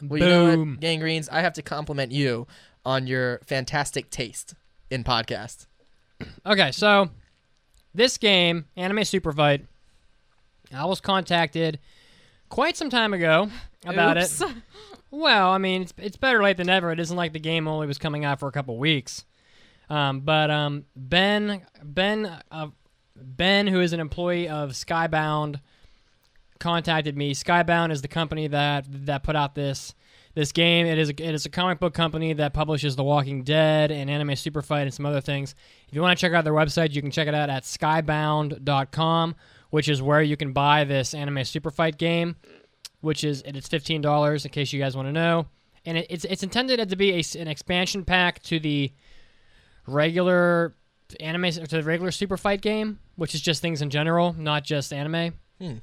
[0.02, 0.72] Well, you know Boom.
[0.72, 2.48] what, Gangreens, I have to compliment you
[2.86, 4.56] on your fantastic taste
[4.90, 5.68] in podcasts.
[6.46, 7.10] Okay, so
[7.94, 9.66] this game, Anime Super Fight,
[10.74, 11.80] I was contacted
[12.50, 13.50] quite some time ago
[13.86, 14.42] about Oops.
[14.42, 14.50] it.
[15.12, 16.92] Well, I mean, it's, it's better late than never.
[16.92, 19.24] It isn't like the game only was coming out for a couple weeks.
[19.90, 22.68] Um, but um, Ben, Ben, uh,
[23.16, 25.62] Ben, who is an employee of Skybound,
[26.60, 27.34] contacted me.
[27.34, 29.94] Skybound is the company that that put out this
[30.36, 30.86] this game.
[30.86, 34.10] It is a, it is a comic book company that publishes The Walking Dead and
[34.10, 35.56] Anime Super Fight and some other things.
[35.88, 39.36] If you want to check out their website, you can check it out at skybound.com,
[39.70, 42.36] which is where you can buy this Anime Super Fight game,
[43.02, 45.48] which is it's fifteen dollars in case you guys want to know.
[45.86, 48.92] And it, it's it's intended to be a an expansion pack to the
[49.88, 50.76] regular
[51.20, 54.92] anime to the regular Super Fight game, which is just things in general, not just
[54.92, 55.34] anime.
[55.60, 55.76] Hmm.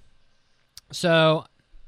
[0.92, 1.44] So,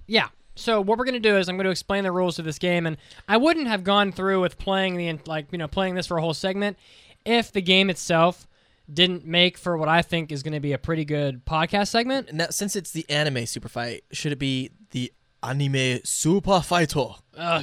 [0.06, 0.28] yeah.
[0.56, 2.86] So what we're gonna do is I'm going to explain the rules of this game,
[2.86, 2.96] and
[3.28, 6.20] I wouldn't have gone through with playing the like you know playing this for a
[6.20, 6.76] whole segment
[7.24, 8.46] if the game itself
[8.92, 12.32] didn't make for what I think is going to be a pretty good podcast segment.
[12.32, 15.10] Now, since it's the anime super fight, should it be the
[15.42, 17.06] anime super fighter?
[17.36, 17.60] Uh,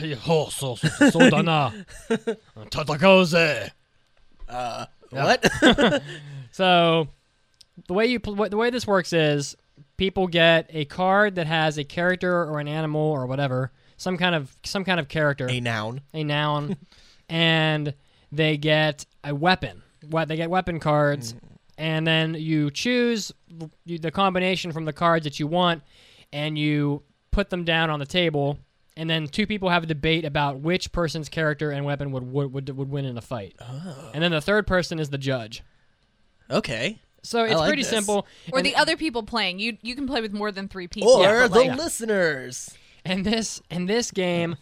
[0.50, 1.86] so so so dana.
[5.12, 5.46] What?
[6.54, 7.08] So,
[7.88, 9.56] the way you pl- what- the way this works is
[10.02, 14.34] people get a card that has a character or an animal or whatever, some kind
[14.34, 16.02] of some kind of character, a noun.
[16.12, 16.76] a noun,
[17.30, 17.94] and
[18.32, 19.84] they get a weapon.
[20.10, 21.40] What they get weapon cards, mm.
[21.78, 23.32] and then you choose
[23.86, 25.84] the combination from the cards that you want,
[26.34, 28.58] and you put them down on the table.
[28.98, 32.54] And then two people have a debate about which person's character and weapon would would,
[32.54, 33.56] would, would win in a fight.
[33.62, 34.10] Oh.
[34.16, 35.62] And then the third person is the judge.
[36.50, 36.98] Okay.
[37.24, 37.90] So it's like pretty this.
[37.90, 38.26] simple.
[38.52, 39.60] Or and, the other people playing.
[39.60, 41.12] You you can play with more than three people.
[41.12, 42.76] Or but, the like, listeners.
[43.06, 44.56] and this and this game,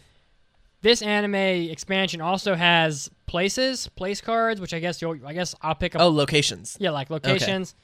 [0.82, 5.74] this anime expansion also has places, place cards, which I guess you'll I guess I'll
[5.74, 6.02] pick up.
[6.02, 6.76] Oh, locations.
[6.80, 7.74] Yeah, like locations,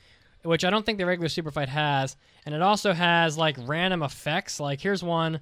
[0.42, 4.02] which I don't think the regular Super Fight has, and it also has like random
[4.02, 4.60] effects.
[4.60, 5.40] Like here's one.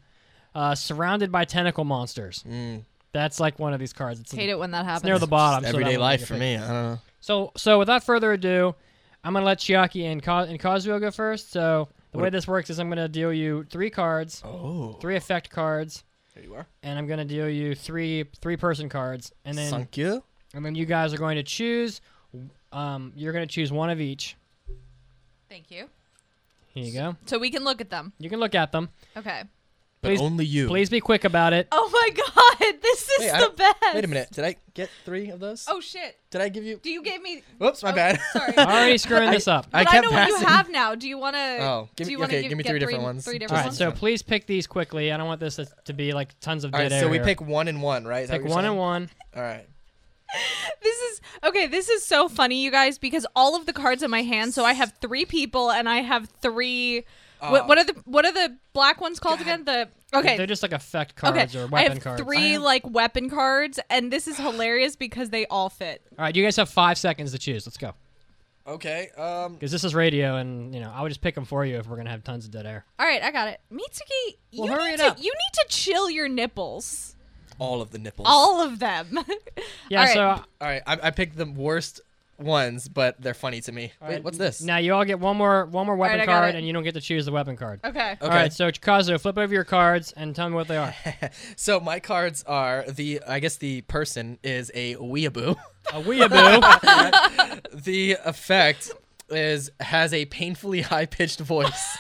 [0.55, 2.45] Uh, surrounded by tentacle monsters.
[3.11, 4.21] That's like one of these cards.
[4.21, 5.05] It's, Hate it when that it's happens.
[5.05, 5.65] near the bottom.
[5.65, 6.57] so Everyday life for me.
[6.57, 6.99] I don't know.
[7.21, 8.77] So, so without further ado,
[9.25, 11.51] I'm gonna let Chiaki and Ka- and Kazuo go first.
[11.51, 15.51] So the way this works is I'm gonna deal you three cards, Oh, three effect
[15.51, 16.05] cards,
[16.35, 16.67] there you are.
[16.83, 20.23] and I'm gonna deal you three three person cards, and then Thank you.
[20.55, 22.01] and then you guys are going to choose.
[22.73, 24.37] Um, you're gonna choose one of each.
[25.49, 25.89] Thank you.
[26.75, 27.17] Here you go.
[27.27, 28.13] So we can look at them.
[28.19, 28.91] You can look at them.
[29.17, 29.45] Okay.
[30.05, 30.67] But Please- only you.
[30.69, 31.67] Please be quick about it.
[31.73, 33.95] Oh my god, this is Wait, the don't- best.
[33.95, 34.29] Wait a minute.
[34.33, 35.65] Did I get three of those?
[35.67, 36.19] Oh shit.
[36.31, 36.79] Did I give you?
[36.83, 38.21] Do you give me Whoops, my Oh, bad.
[38.35, 38.55] Sorry.
[38.59, 39.67] Already screwing this up.
[39.73, 40.95] I but I kept know what you have now.
[40.95, 41.59] Do you want to?
[41.63, 43.25] Oh, give me- okay, give, give me get three different ones.
[43.25, 43.79] Three different right, ones.
[43.79, 43.99] so fine.
[43.99, 45.11] please pick these quickly.
[45.11, 47.01] I don't want this to, to be like tons of All dead right, air.
[47.01, 48.25] so we pick one and one, right?
[48.25, 49.11] Is pick what you're one and one.
[49.35, 49.67] All right.
[50.83, 51.67] This is okay.
[51.67, 54.53] This is so funny, you guys, because all of the cards in my hand.
[54.53, 57.05] So I have three people, and I have three.
[57.51, 59.65] What, what are the what are the black ones called again?
[59.65, 60.37] The okay.
[60.37, 62.23] They're just like effect cards Okay, or I have cards.
[62.23, 66.03] three like weapon cards, and this is hilarious because they all fit.
[66.19, 67.67] All right, you guys have five seconds to choose.
[67.67, 67.93] Let's go.
[68.67, 69.11] Okay.
[69.17, 69.55] Um.
[69.55, 71.87] Because this is radio, and you know I would just pick them for you if
[71.87, 72.85] we're gonna have tons of dead air.
[72.99, 73.61] All right, I got it.
[73.73, 75.19] Mitsugi, Well, you hurry need it to up.
[75.19, 77.15] you need to chill your nipples,
[77.59, 78.27] All of the nipples.
[78.31, 79.19] all of them.
[79.91, 79.99] Yeah.
[80.01, 80.15] All right.
[80.15, 80.83] So All right.
[80.87, 82.01] I, I picked the worst
[82.39, 83.93] ones, but they're funny to me.
[84.01, 84.61] Wait, right, what's this?
[84.63, 86.83] now you all get one more one more weapon I got card, and you don't
[86.85, 87.81] get to choose the weapon card.
[87.85, 88.13] okay.
[88.13, 88.17] Okay.
[88.21, 88.53] All right.
[88.53, 90.95] So Chikazu, flip over your cards and tell me what they are.
[91.57, 93.21] So my cards are the.
[93.27, 95.57] I guess the person is a weeaboo.
[95.93, 97.61] A weeaboo.
[97.85, 98.91] the effect
[99.31, 101.97] is has a painfully high pitched voice.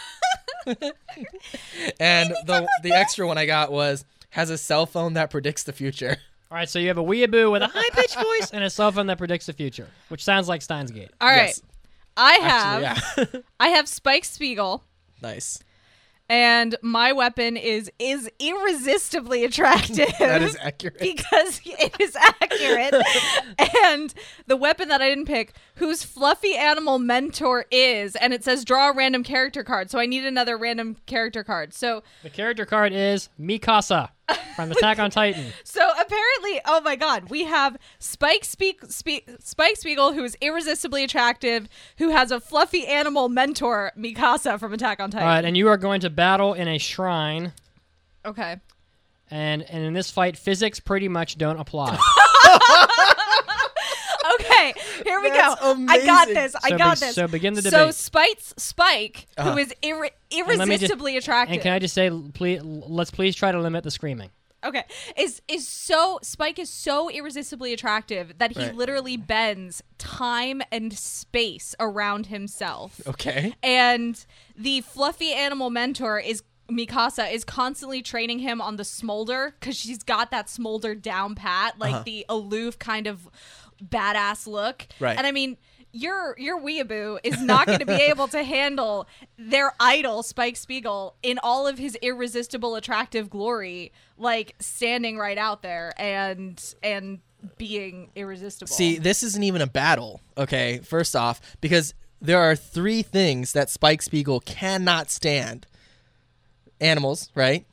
[2.01, 5.73] and the the extra one I got was has a cell phone that predicts the
[5.73, 6.17] future.
[6.55, 6.69] All right.
[6.69, 9.19] So you have a weeaboo with a high pitched voice and a cell phone that
[9.19, 11.11] predicts the future, which sounds like Steins Gate.
[11.21, 11.47] All right.
[11.49, 11.63] Yes.
[12.17, 13.41] I have Actually, yeah.
[13.61, 14.85] I have Spike Spiegel.
[15.21, 15.59] nice.
[16.29, 20.13] and my weapon is is irresistibly attractive.
[20.21, 20.99] That is accurate.
[21.01, 22.95] because it is accurate.
[23.95, 24.13] And
[24.47, 28.91] the weapon that I didn't pick, whose fluffy animal mentor is, and it says draw
[28.91, 29.91] a random character card.
[29.91, 31.73] So I need another random character card.
[31.73, 34.11] So The character card is Mikasa
[34.57, 35.47] from Attack on Titan.
[35.65, 41.05] so apparently, oh my god, we have Spike Speak, Spe- Spike Spiegel, who is irresistibly
[41.05, 41.69] attractive,
[41.99, 45.27] who has a fluffy animal mentor, Mikasa from Attack on Titan.
[45.29, 47.53] All right, and you are going to battle in a shrine.
[48.25, 48.57] Okay.
[49.31, 51.99] And, and in this fight, physics pretty much don't apply.
[54.71, 55.87] Okay, here we That's go.
[55.89, 56.55] I got this.
[56.63, 57.15] I So got be- this.
[57.15, 57.95] so begin the So debate.
[57.95, 59.53] Spike's Spike, Uh-huh.
[59.53, 61.55] who is irre- let me just- irresistibly attractive.
[61.55, 64.31] and can I just say, please, let's please try to limit the screaming.
[64.65, 64.85] okay,
[65.17, 68.75] is is so Spike is so irresistibly attractive that he Right.
[68.75, 73.01] literally bends time and space around himself.
[73.07, 73.55] Okay.
[73.63, 74.25] And
[74.57, 80.03] the fluffy animal mentor is Mikasa is constantly training him on the smolder because she's
[80.03, 82.03] got that smolder down pat, like Uh-huh.
[82.07, 83.29] the aloof kind of
[83.83, 84.87] badass look.
[85.01, 85.17] Right.
[85.17, 85.57] And I mean,
[85.93, 89.07] your your weeaboo is not going to be able to handle
[89.39, 95.63] their idol Spike Spiegel in all of his irresistible attractive glory, like standing right out
[95.63, 97.21] there and and
[97.59, 98.73] being irresistible.
[98.73, 100.79] See, this isn't even a battle, okay?
[100.79, 105.67] First off, because there are three things that Spike Spiegel cannot stand
[106.81, 107.67] animals, right?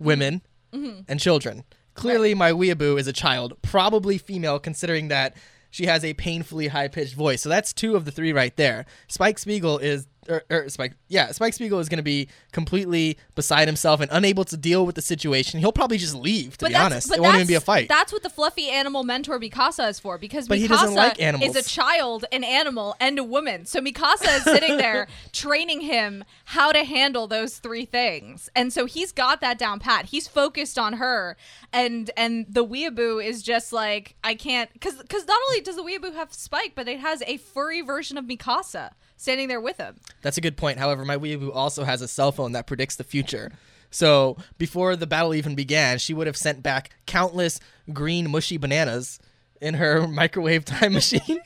[0.00, 0.42] Women,
[0.72, 1.02] mm-hmm.
[1.08, 1.64] and children.
[2.02, 5.36] Clearly, my weeaboo is a child, probably female, considering that
[5.70, 7.42] she has a painfully high pitched voice.
[7.42, 8.86] So that's two of the three right there.
[9.06, 10.08] Spike Spiegel is.
[10.28, 14.44] Or, or Spike, yeah, Spike Spiegel is going to be completely beside himself and unable
[14.44, 15.58] to deal with the situation.
[15.58, 16.56] He'll probably just leave.
[16.58, 17.88] To be honest, but it won't even be a fight.
[17.88, 21.68] That's what the fluffy animal mentor Mikasa is for, because But Mikasa like is a
[21.68, 23.66] child, an animal, and a woman.
[23.66, 28.86] So Mikasa is sitting there training him how to handle those three things, and so
[28.86, 30.06] he's got that down pat.
[30.06, 31.36] He's focused on her,
[31.72, 35.82] and and the weeaboo is just like I can't, because because not only does the
[35.82, 38.90] weeaboo have Spike, but it has a furry version of Mikasa
[39.22, 39.96] standing there with him.
[40.20, 40.78] That's a good point.
[40.78, 43.52] However, my weeaboo also has a cell phone that predicts the future.
[43.90, 47.60] So before the battle even began, she would have sent back countless
[47.92, 49.20] green mushy bananas
[49.60, 51.40] in her microwave time machine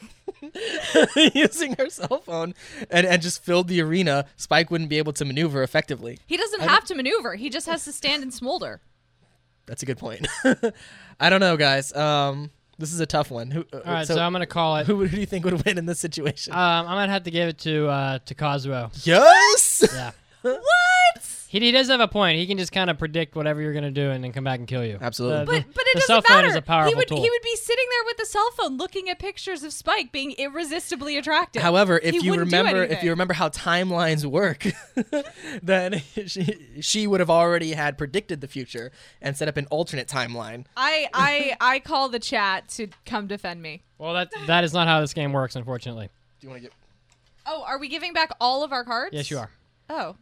[1.34, 2.54] using her cell phone
[2.90, 4.24] and, and just filled the arena.
[4.36, 6.18] Spike wouldn't be able to maneuver effectively.
[6.26, 7.34] He doesn't have to maneuver.
[7.34, 8.80] He just has to stand and smolder.
[9.66, 10.26] That's a good point.
[11.20, 11.94] I don't know, guys.
[11.94, 13.50] Um, this is a tough one.
[13.50, 14.86] Who, uh, All right, so, I'm gonna call it.
[14.86, 16.52] who, who do you think would win in this situation?
[16.52, 18.90] Um, I'm gonna have to give it to uh, to Kazuo.
[19.06, 19.84] yes.
[19.92, 20.10] Yeah.
[20.42, 20.62] What?
[21.60, 22.38] He, he does have a point.
[22.38, 24.68] He can just kind of predict whatever you're gonna do and then come back and
[24.68, 24.98] kill you.
[25.00, 25.44] Absolutely.
[25.58, 26.48] The- But but it the doesn't cell phone matter.
[26.48, 27.22] is a powerful he would tool.
[27.22, 30.32] he would be sitting there with a cell phone looking at pictures of Spike being
[30.32, 31.62] irresistibly attractive.
[31.62, 34.66] However, if He you remember, if you remember how timelines work,
[35.62, 40.08] then she, she would have already had predicted the future and set up an alternate
[40.08, 40.64] timeline.
[40.76, 43.82] I I I call the chat to come defend me.
[43.98, 46.08] well, that that is not how this game works, unfortunately.
[46.40, 46.76] Do you want to get?
[47.46, 49.14] Oh, are we giving back all of our cards?
[49.14, 49.50] Yes, you are.
[49.88, 50.16] Oh,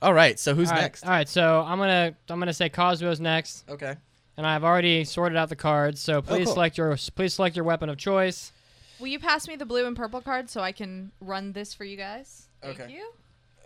[0.00, 0.38] All right.
[0.38, 1.04] So who's All right, next?
[1.04, 3.94] All right, so I'm gonna I'm gonna say Cosmo's next, Okay.
[4.36, 6.00] and I've already sorted out the cards.
[6.00, 6.52] So please Oh, cool.
[6.54, 8.52] select your please select your weapon of choice.
[9.00, 11.84] will you pass me the blue and purple card so I can run this for
[11.84, 12.46] you guys?
[12.62, 12.92] Thank Okay.
[12.92, 13.12] you.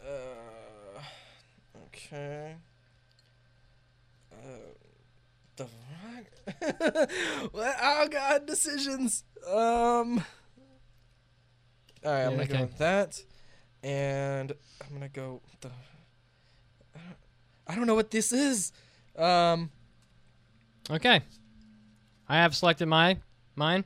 [0.02, 1.00] Uh,
[1.86, 2.54] okay.
[4.32, 4.36] Uh,
[5.56, 7.50] the fuck?
[7.52, 7.76] what?
[7.82, 9.24] Oh god, decisions.
[9.46, 10.24] Um.
[12.04, 12.52] All right, I'm Yeah, gonna okay.
[12.54, 13.22] go with that,
[13.84, 15.40] and I'm gonna go.
[15.60, 15.70] The.
[17.66, 18.72] I don't know what this is.
[19.16, 19.70] Um.
[20.90, 21.20] Okay.
[22.28, 23.18] I have selected my
[23.56, 23.84] mine.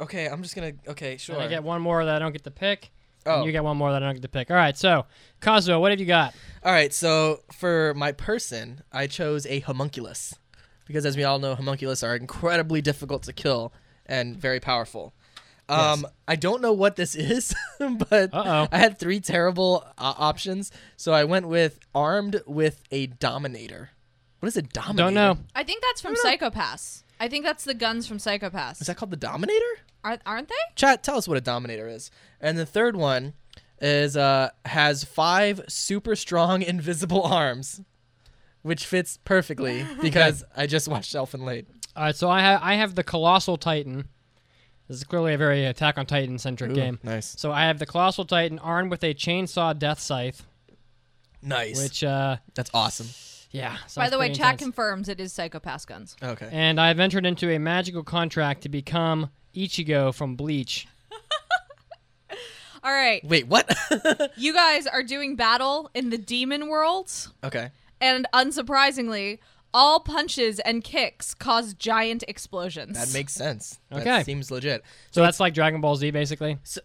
[0.00, 0.72] Okay, I'm just gonna.
[0.88, 1.36] Okay, sure.
[1.36, 2.90] And I get one more that I don't get to pick.
[3.26, 3.36] oh.
[3.36, 4.50] And you get one more that I don't get to pick.
[4.50, 5.06] All right, so
[5.40, 6.34] Kazuo, what have you got?
[6.64, 10.34] All right, so for my person, I chose a homunculus
[10.86, 13.72] because, as we all know, homunculus are incredibly difficult to kill
[14.06, 15.14] and very powerful.
[15.68, 16.12] Um, Yes.
[16.28, 18.68] I don't know what this is, but Uh-oh.
[18.70, 23.90] I had three terrible uh, options, so I went with armed with a dominator.
[24.40, 25.04] What is a dominator?
[25.04, 25.38] Don't know.
[25.54, 27.04] I think that's from Psycho-Pass.
[27.20, 28.80] I think that's the guns from Psycho-Pass.
[28.80, 29.64] Is that called the dominator?
[30.02, 30.54] Are, aren't they?
[30.74, 32.10] Chat, tell us what a dominator is.
[32.40, 33.34] And the third one
[33.80, 37.80] is uh has five super strong invisible arms,
[38.62, 41.66] which fits perfectly because I just watched Elfen Lied.
[41.94, 44.08] All right, so I have I have the Colossal Titan.
[44.92, 46.98] This is clearly a very Attack on Titan centric game.
[47.02, 50.44] Nice, So I have the Colossal Titan armed with a chainsaw death scythe,
[51.40, 51.82] nice.
[51.82, 53.08] which uh That's awesome.
[53.52, 53.78] yeah.
[53.96, 56.14] By the way, pretty chat confirms it is Psycho-Pass guns.
[56.22, 56.46] Okay.
[56.52, 60.86] And I've entered into a magical contract to become Ichigo from Bleach.
[62.84, 63.74] All right, Wait, what?
[64.36, 67.10] you guys are doing battle in the demon world,
[67.42, 67.70] okay.
[67.98, 69.38] and unsurprisingly,
[69.74, 72.96] all punches and kicks cause giant explosions.
[72.98, 73.78] That makes sense.
[73.90, 74.22] That Okay.
[74.24, 74.82] seems legit.
[75.10, 76.58] So that's like Dragon Ball Z, basically.
[76.62, 76.80] So-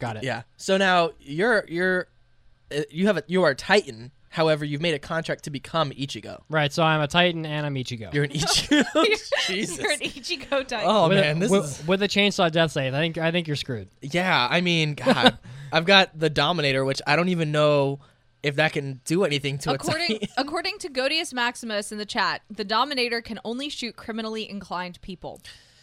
[0.00, 0.24] Got it.
[0.24, 0.42] Yeah.
[0.56, 2.08] So now you're you're
[2.74, 4.10] uh, you have a you are a Titan.
[4.28, 6.40] However, you've made a contract to become Ichigo.
[6.50, 6.72] Right.
[6.72, 8.12] So I'm a Titan and I'm Ichigo.
[8.12, 8.84] You're an Ichigo.
[9.46, 9.78] Jesus.
[9.78, 10.80] You're an Ichigo Titan.
[10.82, 12.92] Oh with, man, a, this with, is with a chainsaw death scythe.
[12.92, 13.88] I think I think you're screwed.
[14.02, 15.38] Yeah, I mean, God,
[15.72, 18.00] I've got the Dominator, which I don't even know
[18.44, 20.28] if that can do anything to According a Titan.
[20.36, 25.40] according to Godius Maximus in the chat, the Dominator can only shoot criminally inclined people.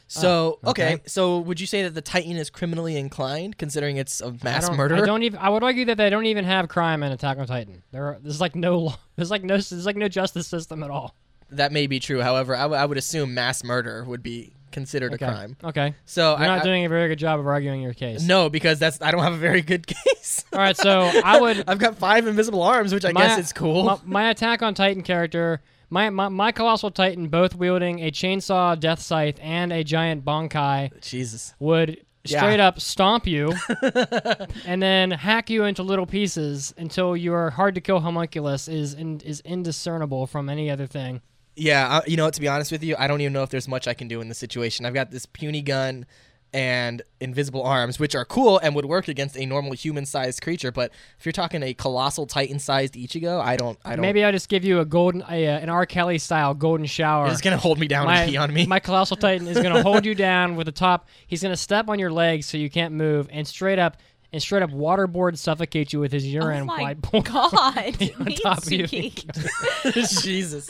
[0.07, 0.95] So oh, okay.
[0.95, 1.03] okay.
[1.07, 4.77] so would you say that the Titan is criminally inclined, considering it's a mass don't,
[4.77, 5.03] murderer?
[5.03, 5.39] I don't even.
[5.39, 7.81] I would argue that they don't even have crime in Attack on Titan.
[7.91, 8.93] There, are, there's like no.
[9.15, 9.55] There's like no.
[9.55, 11.15] There's like no justice system at all.
[11.49, 12.21] That may be true.
[12.21, 15.25] However, I, w- I would assume mass murder would be considered Okay.
[15.25, 15.57] a crime.
[15.63, 15.93] Okay.
[16.05, 18.21] So You're I, not I- doing a very good job of arguing your case.
[18.23, 20.45] no, because that's I don't have a very good case.
[20.53, 20.75] All right.
[20.77, 21.63] So I would.
[21.67, 23.83] I've got five invisible arms, which I my, guess is cool.
[23.83, 25.61] My, my Attack on Titan character.
[25.93, 31.01] My, my, my colossal titan, both wielding a chainsaw, death scythe, and a giant bankai,
[31.01, 31.53] Jesus.
[31.59, 32.39] would Yeah.
[32.39, 33.51] straight up stomp you
[34.65, 39.19] and then hack you into little pieces until your hard to kill homunculus is in,
[39.19, 41.21] is indiscernible from any other thing.
[41.55, 42.33] Yeah, I, you know what?
[42.35, 44.21] To be honest with you, I don't even know if there's much I can do
[44.21, 44.85] in this situation.
[44.85, 46.05] I've got this puny gun
[46.53, 50.71] and invisible arms, which are cool and would work against a normal human-sized creature.
[50.71, 53.79] But if you're talking a colossal Titan-sized Ichigo, I don't.
[53.85, 54.01] I don't.
[54.01, 55.85] Maybe I'll just give you a golden, a, uh, an R.
[55.85, 57.29] Kelly style golden shower.
[57.29, 58.65] He's gonna hold me down my, and pee on me.
[58.65, 61.07] my colossal titan is going to hold you down with the top.
[61.27, 63.97] He's going to step on your legs so you can't move, and straight up
[64.33, 67.23] and straight up waterboard suffocate you with his oh urine oh my white god!
[68.19, 68.87] on top of you.
[69.93, 70.69] Jesus,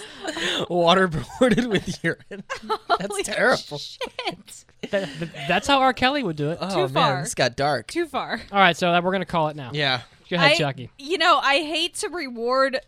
[0.69, 2.43] waterboarded with urine.
[2.89, 3.77] That's Holy terrible.
[3.77, 4.65] Shit.
[4.89, 5.93] That- that- that's how R.
[5.93, 6.57] Kelly would do it.
[6.61, 7.21] Oh Too man, far.
[7.21, 7.87] this got dark.
[7.87, 8.41] Too far.
[8.51, 9.71] All right, so that we're going to call it now.
[9.73, 10.01] Yeah.
[10.29, 10.89] Go ahead, I- Chucky.
[10.97, 12.79] You know, I hate to reward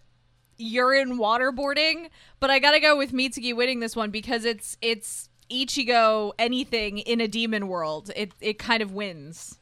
[0.58, 2.10] urine waterboarding,
[2.40, 7.20] but I gotta go with Mitsugi winning this one because it's it's Ichigo anything in
[7.20, 8.12] a demon world.
[8.16, 9.60] It it kind of wins.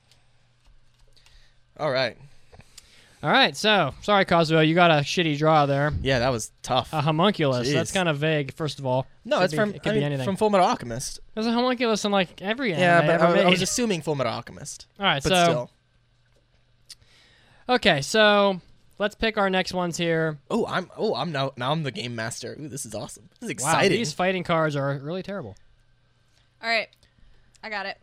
[1.82, 2.16] All right.
[3.24, 5.92] All right, so sorry, Kazuo, you got a shitty draw there.
[6.02, 6.92] Yeah, that was tough.
[6.92, 7.72] A homunculus.
[7.72, 8.54] That's kind of vague.
[8.56, 10.26] First of all, no, Could it's be- from it could I be mean, anything.
[10.26, 11.20] from Full Metal Alchemist.
[11.36, 14.16] There's a homunculus in like every anime Yeah, but ever I, I was assuming Full
[14.16, 14.88] Metal Alchemist.
[15.00, 15.72] all right, But so still.
[17.70, 18.60] okay, so
[18.98, 20.40] let's pick our next ones here.
[20.50, 22.56] Oh, I'm oh I'm now now I'm the game master.
[22.60, 23.30] Ooh, this is awesome.
[23.40, 23.92] This is exciting.
[23.92, 25.56] Wow, these fighting cards are really terrible.
[26.64, 26.88] All right,
[27.64, 27.98] I got it.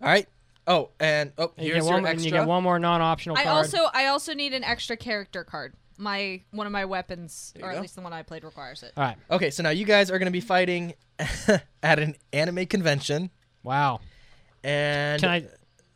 [0.00, 0.26] All right.
[0.66, 2.24] Oh, and oh, And you here's get one, your and extra.
[2.24, 3.56] you get one more non-optional I card.
[3.56, 5.74] also I also need an extra character card.
[5.98, 7.76] my one of my weapons, you or go.
[7.76, 8.92] at least the one I played, requires it.
[8.96, 9.16] All right.
[9.30, 10.94] Okay, so now you guys are going to be fighting
[11.82, 13.30] at an anime convention,
[13.62, 14.00] Wow.
[14.62, 15.44] and Can I?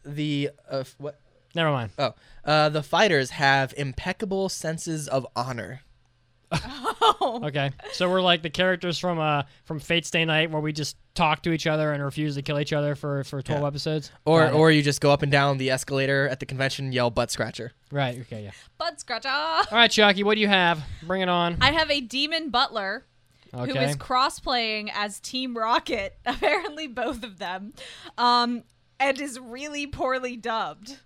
[0.04, 1.18] the uh, f- what?
[1.54, 1.90] Never mind.
[1.98, 2.14] Oh,
[2.44, 5.80] uh, the fighters have impeccable senses of honor.
[7.20, 7.70] Okay.
[7.92, 11.42] So we're like the characters from uh from Fate Stay Night, where we just talk
[11.42, 13.66] to each other and refuse to kill each other for for twelve Yeah.
[13.66, 14.10] episodes.
[14.24, 14.56] Or, Got it.
[14.56, 17.30] or you just go up and down the escalator at the convention and yell butt
[17.30, 17.72] scratcher.
[17.90, 18.18] right.
[18.20, 18.44] Okay.
[18.44, 18.50] Yeah.
[18.78, 19.28] Butt scratcher.
[19.28, 20.22] All right, Chucky.
[20.22, 20.82] What do you have?
[21.02, 21.58] Bring it on.
[21.60, 23.04] I have a demon butler
[23.54, 23.72] Okay.
[23.72, 26.16] who is cross-playing as Team Rocket.
[26.26, 27.72] Apparently, both of them,
[28.18, 28.62] um,
[29.00, 30.98] and is really poorly dubbed.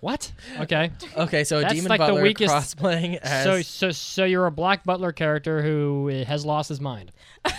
[0.00, 0.32] What?
[0.60, 0.90] Okay.
[1.16, 4.46] Okay, so a That's demon like the butler weakest- cross-playing as So so so you're
[4.46, 7.12] a black butler character who uh, has lost his mind.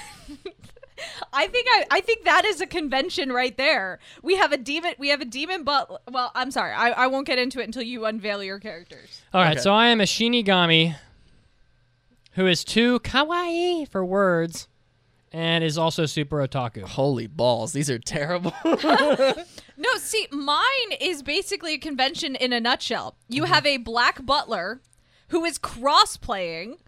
[1.32, 4.00] I think I, I think that is a convention right there.
[4.24, 4.94] We have a demon.
[4.98, 6.74] We have a demon but Well, I'm sorry.
[6.74, 9.22] I, I won't get into it until you unveil your characters.
[9.34, 9.52] All right.
[9.52, 9.62] Okay.
[9.62, 10.96] So I am a Shinigami
[12.34, 14.69] who is too kawaii for words,
[15.32, 16.84] and is also super otaku.
[16.84, 17.74] holy balls.
[17.74, 18.54] These are terrible.
[19.82, 23.16] No, see, mine is basically a convention in a nutshell.
[23.30, 23.54] You Mm-hmm.
[23.54, 24.82] have a black butler
[25.30, 26.80] who is cross-playing,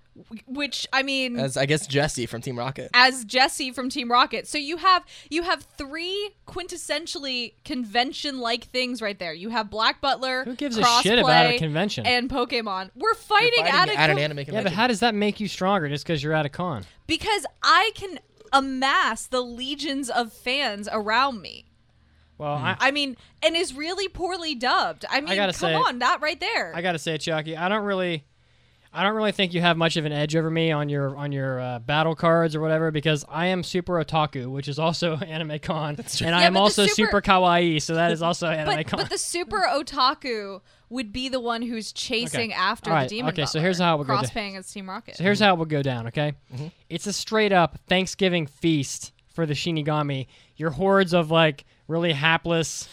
[0.46, 2.90] which I mean, as I guess Jesse from Team Rocket.
[2.94, 4.46] as Jesse from Team Rocket.
[4.46, 9.34] So you have you have three quintessentially convention-like things right there.
[9.34, 12.06] You have Black Butler, Who gives a shit about a crossplay, convention?
[12.06, 12.90] and Pokemon.
[12.96, 15.40] We're fighting, Fighting at, a at an con- anime Yeah, but how does that make
[15.40, 16.84] you stronger just because you're at a con?
[17.08, 18.20] because I can
[18.54, 21.66] amass the legions of fans around me.
[22.38, 22.66] Well, Hmm.
[22.66, 25.06] I, I mean, and is really poorly dubbed.
[25.10, 26.72] I mean, gotta come say- on, that right there.
[26.76, 28.24] I gotta say, Chucky, I don't really,
[28.94, 31.32] I don't really think you have much of an edge over me on your on
[31.32, 35.60] your uh, battle cards or whatever because I am super otaku, which is also anime
[35.60, 39.00] con, and I am also super- super kawaii, so that is also anime but, con.
[39.00, 42.60] but the super otaku would be the one who's chasing Okay.
[42.60, 43.32] after All right, the demon.
[43.34, 44.20] okay, so here's how it would go down.
[44.24, 45.16] cross-paying as Team Rocket.
[45.16, 46.34] So here's how it would go down, okay?
[46.54, 46.68] Mm-hmm.
[46.90, 50.28] It's a straight up Thanksgiving feast for the Shinigami.
[50.58, 52.90] Your hordes of like really hapless,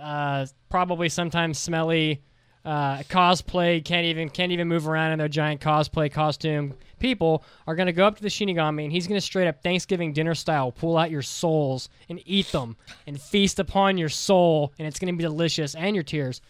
[0.00, 2.22] uh, probably sometimes smelly,
[2.64, 6.74] uh, cosplay can't even can't even move around in their giant cosplay costume.
[6.98, 10.34] People are gonna go up to the Shinigami and he's gonna straight up Thanksgiving dinner
[10.34, 14.98] style pull out your souls and eat them and feast upon your soul and it's
[14.98, 16.40] gonna be delicious and your tears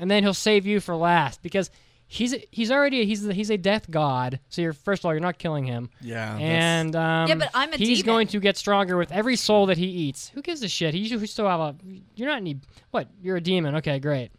[0.00, 1.70] and then he'll save you for last because
[2.08, 4.40] he's he's already he's he's a death god.
[4.48, 6.36] So you're first of all you're not killing him, yeah.
[6.36, 8.06] and um, Yeah, but I'm a he's demon.
[8.06, 10.28] going to get stronger with every soul that he eats.
[10.30, 10.92] Who gives a shit?
[10.94, 11.76] He you still have a
[12.16, 12.58] you're not any
[12.90, 13.76] what you're a demon.
[13.76, 14.30] Okay, great.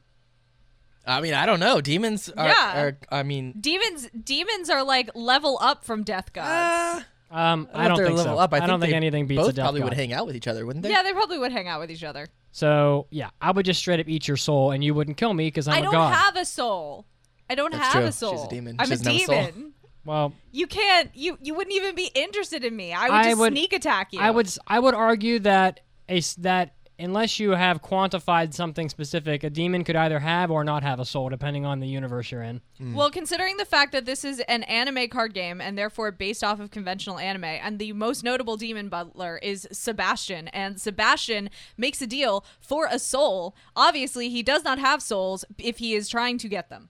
[1.06, 1.82] I mean, I don't know.
[1.82, 2.82] Demons are, Yeah.
[2.84, 6.47] are I mean, Demons, demons are like level up from death gods.
[6.49, 8.39] ah, Um, I I don't think level so.
[8.39, 8.54] up.
[8.54, 9.89] I, I, think don't think anything beats both a death probably god.
[9.89, 10.89] would hang out with each other, wouldn't they?
[10.91, 12.28] yeah, they probably would hang out with each other.
[12.51, 15.47] So yeah, I would just straight up eat your soul, and you wouldn't kill me
[15.47, 17.06] because I'm I a don't have a soul.
[17.49, 18.01] I don't That's have true.
[18.04, 18.47] a She's a soul.
[18.47, 18.76] demon.
[18.80, 19.74] I'm She a doesn't a demon.
[20.06, 21.10] well, You can't.
[21.16, 22.93] You you wouldn't even be interested in me.
[22.93, 24.20] I would I just would- sneak attack you.
[24.22, 29.49] I would I would argue that a that unless you have quantified something specific, a
[29.49, 32.61] demon could either have or not have a soul, depending on the universe you're in.
[32.79, 32.93] Mm.
[32.93, 36.59] Well, considering the fact that this is an anime card game and therefore based off
[36.59, 42.07] of conventional anime, and the most notable demon butler is Sebastian, and Sebastian makes a
[42.07, 43.55] deal for a soul.
[43.75, 46.89] Obviously, he does not have souls if he is trying to get them.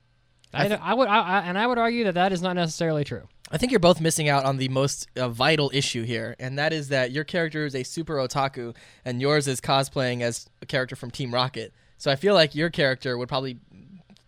[0.53, 3.27] I, I would, I, I, and I would argue that that is not necessarily true.
[3.51, 6.73] I think you're both missing out on the most uh, vital issue here, and that
[6.73, 8.75] is that your character is a super otaku,
[9.05, 11.73] and yours is cosplaying as a character from Team Rocket.
[11.97, 13.57] So I feel like your character would probably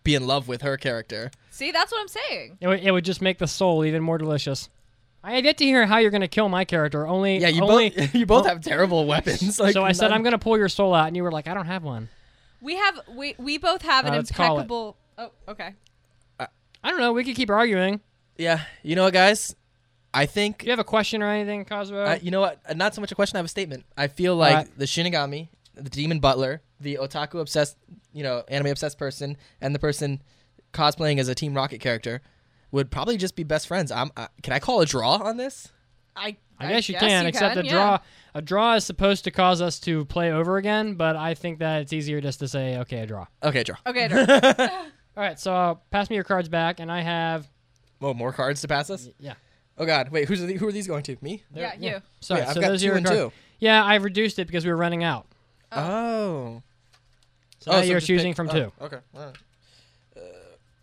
[0.04, 1.30] be in love with her character.
[1.50, 2.58] See, that's what I'm saying.
[2.60, 4.68] It would, it would just make the soul even more delicious.
[5.24, 7.04] I have yet to hear how you're going to kill my character.
[7.04, 9.58] Only, Yeah, you only, both you both have terrible weapons.
[9.58, 11.48] Like so I said I'm going to pull your soul out, and you were like,
[11.48, 12.08] I don't have one.
[12.60, 14.62] We have we we both have an Uh, let's call it.
[14.62, 14.96] impeccable.
[15.18, 15.74] Oh, okay.
[16.82, 17.12] I don't know.
[17.12, 18.00] We could keep arguing.
[18.36, 19.54] Yeah, you know what, guys?
[20.12, 22.02] I think Do you have a question or anything, Cosmo?
[22.02, 22.60] I, you know what?
[22.66, 23.36] Uh, Not so much a question.
[23.36, 23.84] I have a statement.
[23.96, 24.78] I feel like Alright.
[24.78, 27.76] the Shinigami, the demon butler, the otaku obsessed,
[28.12, 30.22] you know, anime obsessed person, and the person
[30.72, 32.22] cosplaying as a Team Rocket character
[32.70, 33.90] would probably just be best friends.
[33.90, 34.10] I'm.
[34.16, 35.68] Uh, can I call a draw on this?
[36.14, 37.72] I I guess you can, except a yeah.
[37.72, 37.98] draw.
[38.34, 41.82] A draw is supposed to cause us to play over again, but I think that
[41.82, 43.26] it's easier just to say, okay, a draw.
[43.42, 43.76] Okay, draw.
[43.86, 44.08] Okay.
[44.08, 44.26] Drew.
[45.16, 47.48] All right, so uh, pass me your cards back, and I have.
[48.02, 49.08] Oh, more cards to pass us.
[49.18, 49.34] Yeah.
[49.78, 50.28] Oh God, wait.
[50.28, 51.16] Who's the, who are these going to?
[51.20, 51.42] Me?
[51.54, 52.02] yeah, you.
[52.20, 53.20] Sorry, Wait, I've so got those are two your and cards.
[53.20, 53.32] two.
[53.58, 55.26] Yeah, I reduced it because we were running out.
[55.72, 56.62] Oh.
[57.60, 58.72] So now so you're just choosing pick- from oh, two.
[58.80, 58.98] Okay.
[59.14, 59.36] alright.
[60.16, 60.20] Uh,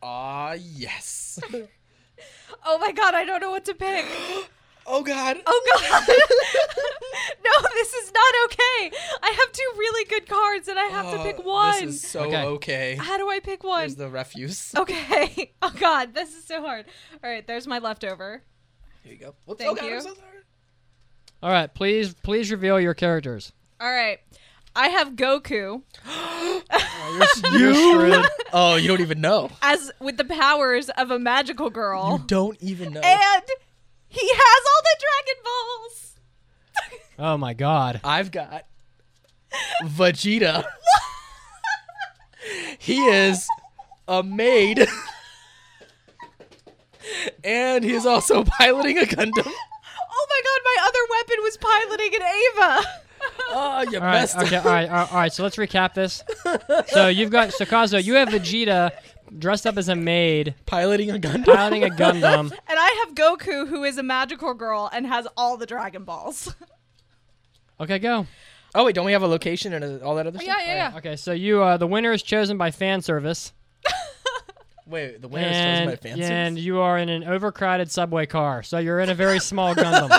[0.02, 1.40] Ah, yes.
[2.66, 4.06] Oh my god, I don't know what to pick.
[4.86, 5.38] Oh God.
[5.46, 6.04] Oh god.
[7.46, 8.92] no, this is not okay.
[9.22, 11.76] I have two really good cards and I have to oh, pick one.
[11.76, 12.44] Oh, This is so Okay.
[12.44, 12.96] okay.
[12.96, 13.82] How do I pick one?
[13.82, 14.74] There's the refuse.
[14.84, 15.54] Okay.
[15.62, 16.86] Oh god, this is so hard.
[17.24, 18.44] All right, there's my leftover.
[19.04, 19.36] Here you go.
[19.46, 19.64] Whoops.
[19.64, 19.96] Thank oh, God, you.
[19.96, 20.28] I'm so sorry.
[21.42, 23.54] All right, please please reveal your characters.
[23.80, 24.20] All right.
[24.76, 25.84] I have Goku
[27.54, 28.26] You're screwed.
[28.52, 29.50] Oh, you don't even know.
[29.62, 32.20] as with the powers of a magical girl.
[32.20, 33.02] You don't even know.
[33.02, 33.44] and
[34.14, 36.10] he has all the Dragon Balls.
[37.20, 38.02] Oh my god.
[38.04, 38.66] I've got
[39.84, 40.66] Vegeta.
[42.80, 43.48] he is
[44.08, 44.88] a maid.
[47.44, 49.46] and he's also piloting a Gundam.
[50.16, 52.84] Oh my god, my other weapon was piloting an Eva.
[53.50, 54.66] Oh, you All right, messed okay, up.
[54.66, 55.34] all right, all right, all right.
[55.34, 56.24] So let's recap this.
[56.88, 58.92] So you've got Sakazo, you have Vegeta
[59.38, 61.46] dressed up as a maid Piloting a Gundam.
[61.46, 62.52] piloting a Gundam.
[62.68, 66.54] And I have Goku, who is a magical girl and has all the Dragon Balls.
[67.80, 68.28] Okay, go.
[68.76, 70.48] Oh, wait, don't we have a location and all that other stuff?
[70.48, 70.98] yeah, yeah, yeah.
[70.98, 73.52] Okay, so you uh, the winner is chosen by fan service,
[74.88, 76.20] Wait, the winner is chosen and by fans.
[76.22, 78.62] and you are in an overcrowded subway car.
[78.64, 80.12] So you're in a very small Gundam.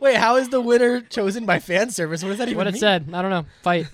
[0.00, 2.22] Wait, how is the winner chosen by fan service?
[2.22, 2.80] What does that even what it mean?
[2.80, 3.46] said, I don't know.
[3.62, 3.86] Fight.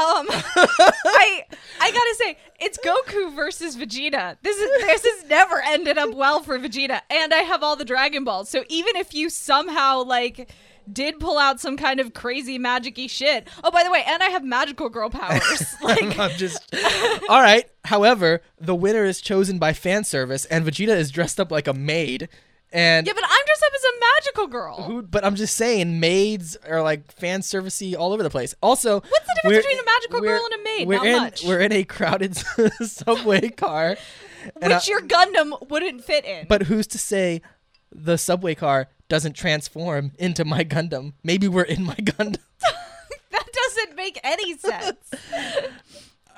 [0.00, 1.44] Um, I
[1.80, 4.36] I gotta say, it's Goku versus Vegeta.
[4.42, 7.84] This is this has never ended up well for Vegeta, and I have all the
[7.84, 8.48] Dragon Balls.
[8.48, 10.50] So even if you somehow like
[10.92, 13.46] did pull out some kind of crazy magic-y shit.
[13.62, 15.74] Oh, by the way, and I have magical girl powers.
[15.82, 16.74] like I'm just.
[17.28, 17.68] All right.
[17.84, 21.72] However, the winner is chosen by fan service, and Vegeta is dressed up like a
[21.74, 22.28] maid.
[22.72, 24.82] And Yeah, but I'm dressed up as a magical girl.
[24.82, 25.02] who?
[25.02, 28.54] But I'm just saying, maids are like fan servicey all over the place.
[28.62, 30.88] Also, What's the difference between a magical girl and a maid?
[30.88, 31.44] We're Not in much.
[31.44, 32.36] we're in a crowded
[32.82, 33.96] subway car,
[34.62, 36.46] Which I- your Gundam wouldn't fit in.
[36.48, 37.42] but who's to say
[37.92, 41.14] the subway car doesn't transform into my Gundam?
[41.24, 42.36] Maybe we're in my Gundam.
[43.32, 44.96] that doesn't make any sense.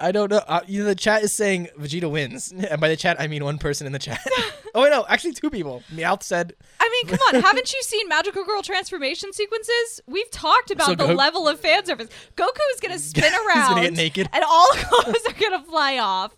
[0.00, 0.42] I don't know.
[0.46, 3.44] Uh, you know, the chat is saying Vegeta wins, and by the chat I mean
[3.44, 4.20] one person in the chat.
[4.74, 5.82] oh wait, no, actually two people.
[5.92, 10.00] Meowth said, I mean, come on, haven't you seen Magical Girl transformation sequences?
[10.06, 12.08] We've talked about So the Go- level of fan service.
[12.36, 14.28] Goku is gonna spin He's around, gonna get naked.
[14.32, 16.34] and all clothes are gonna fly off.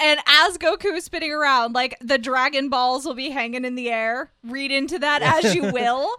[0.00, 3.90] And as Goku is spinning around, like the Dragon Balls will be hanging in the
[3.90, 4.30] air.
[4.44, 6.10] Read into that as you will.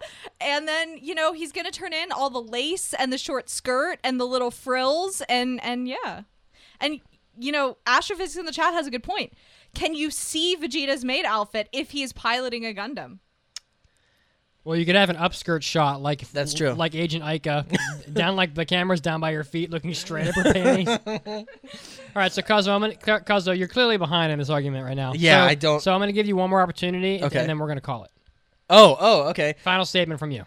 [0.42, 4.00] And then you know he's gonna turn in all the lace and the short skirt
[4.04, 6.22] and the little frills and and yeah,
[6.82, 7.00] and
[7.38, 9.34] you know Astrophysics in the chat has a good point.
[9.76, 13.20] Can you see Vegeta's maid outfit if he is piloting a Gundam?
[14.66, 16.72] Well, you could have an upskirt shot, like That's true.
[16.74, 17.66] like Agent Aika,
[18.14, 20.88] down like the camera's down by your feet, looking straight up her panties.
[21.08, 21.46] All
[22.16, 25.14] right, so Kazuo, I'm gonna, Ka- Kazuo, you're clearly behind in this argument right now.
[25.16, 27.40] Yeah, So- I don't- So I'm gonna give you one more opportunity, Okay.
[27.40, 28.12] and then we're gonna call it.
[28.70, 30.46] "Oh, oh, okay." Final statement from you,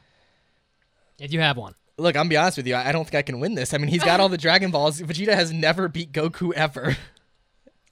[1.18, 1.74] if you have one.
[1.98, 2.74] Look, I'm gonna be honest with you.
[2.74, 3.74] I I don't think I can win this.
[3.74, 5.00] I mean, he's got all the Dragon Balls.
[5.00, 6.96] Vegeta has never beat Goku ever.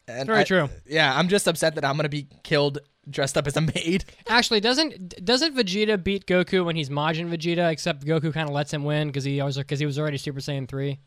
[0.09, 0.68] And Very I- true.
[0.86, 2.78] Yeah, I'm just upset that I'm gonna be killed
[3.09, 4.05] dressed up as a maid.
[4.28, 7.70] Actually, doesn't doesn't Vegeta beat Goku when he's Majin Vegeta?
[7.70, 10.40] Except Goku kind of lets him win because he always because he was already Super
[10.40, 10.98] Saiyan three.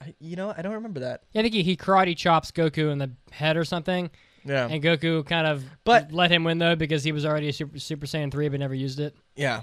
[0.00, 1.22] I, you know, I don't remember that.
[1.32, 4.10] Yeah, I think he, he karate chops Goku in the head or something,
[4.44, 7.52] Yeah, and Goku kind of But- let him win though because he was already a
[7.52, 9.14] Super Super Saiyan three but never used it.
[9.36, 9.62] yeah.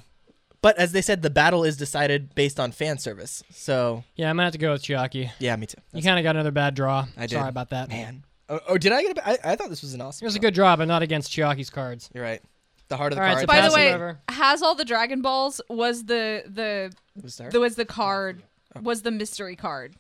[0.62, 3.43] But as they said, the battle is decided based on fan service.
[3.51, 5.32] So Yeah, I'm gonna have to go with Chiaki.
[5.39, 5.78] yeah, me too.
[5.93, 7.05] You kind of got another bad draw.
[7.18, 7.32] I did.
[7.32, 7.89] Sorry about that.
[7.89, 8.24] Man.
[8.47, 9.16] Oh, oh, did I get a?
[9.16, 10.26] ba- I, I thought this was an awesome.
[10.26, 10.47] It was a draw.
[10.47, 12.09] good draw, but not against Chiaki's cards.
[12.14, 12.41] You're right.
[12.89, 13.43] The heart of the All right, card.
[13.43, 14.20] so By pass the way, over.
[14.28, 16.93] has all the Dragon Balls was the the
[17.24, 17.49] Was there?
[17.49, 18.43] the was the card
[18.76, 18.82] oh.
[18.82, 19.95] was the mystery card.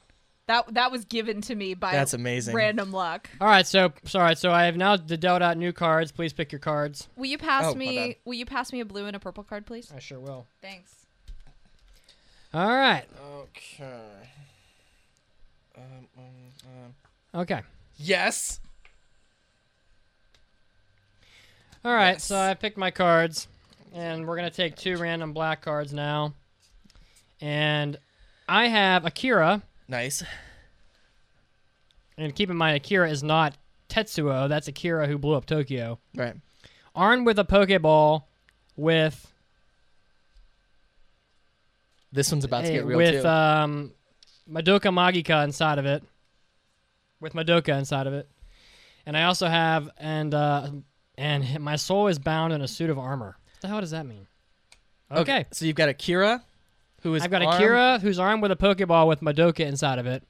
[0.51, 2.53] That that was given to me by That's amazing.
[2.53, 3.29] random luck.
[3.39, 4.35] All right, so sorry.
[4.35, 6.11] So I have now dealt out new cards.
[6.11, 7.07] Please pick your cards.
[7.15, 9.45] Will you pass Oh, my me will you pass me a blue and a purple
[9.45, 9.89] card, please?
[9.95, 10.45] I sure will.
[10.61, 10.93] Thanks.
[12.53, 13.05] All right.
[13.33, 14.29] Okay.
[15.77, 15.83] Um,
[16.17, 16.23] um,
[16.65, 17.41] um.
[17.43, 17.61] Okay.
[17.95, 18.59] Yes.
[21.85, 22.11] All right.
[22.15, 22.25] Yes.
[22.25, 23.47] So I picked my cards,
[23.93, 26.33] and we're gonna take two random black cards now.
[27.39, 27.97] And
[28.49, 29.61] I have Akira,
[29.91, 30.23] Nice.
[32.17, 33.57] and keep in mind Akira is not
[33.89, 34.47] Tetsuo.
[34.47, 35.99] That's Akira who blew up Tokyo.
[36.15, 36.33] Right.
[36.95, 38.23] Armed with a Pokeball,
[38.77, 39.31] with
[42.13, 43.27] This one's about to get real with too.
[43.27, 43.91] um,
[44.49, 46.03] Madoka Magica inside of it.
[47.19, 48.27] With Madoka inside of it,
[49.05, 50.69] and I also have and uh,
[51.17, 53.37] and my soul is bound in a suit of armor.
[53.53, 54.25] What the hell does that mean?
[55.11, 55.45] Okay.
[55.51, 56.41] So you've got Akira,
[57.01, 60.05] who is I've got armed- Akira who's armed with a Pokeball with Madoka inside of
[60.05, 60.23] it,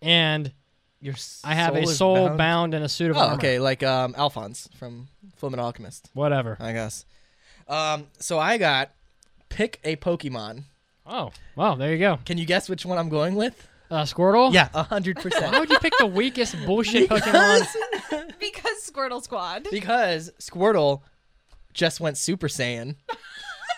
[0.00, 0.52] and
[1.00, 1.14] Your
[1.44, 2.38] I have a is soul bound.
[2.38, 3.34] bound, in a suit of Oh, armor.
[3.34, 5.08] okay, like um, Alphonse from
[5.40, 6.56] Fullmetal Alchemist, Whatever.
[6.60, 7.04] I guess.
[7.68, 8.90] Um, so I got
[9.48, 10.64] pick a Pokemon.
[11.06, 12.18] Oh, well, there you go.
[12.24, 13.66] Can you guess which one I'm going with?
[13.90, 14.52] Uh, Squirtle?
[14.54, 15.52] Yeah, a hundred percent.
[15.52, 17.66] Why would you pick the weakest bullshit Pokemon?
[18.40, 19.66] because Squirtle Squad.
[19.70, 21.02] Because Squirtle
[21.74, 22.96] just went Super Saiyan,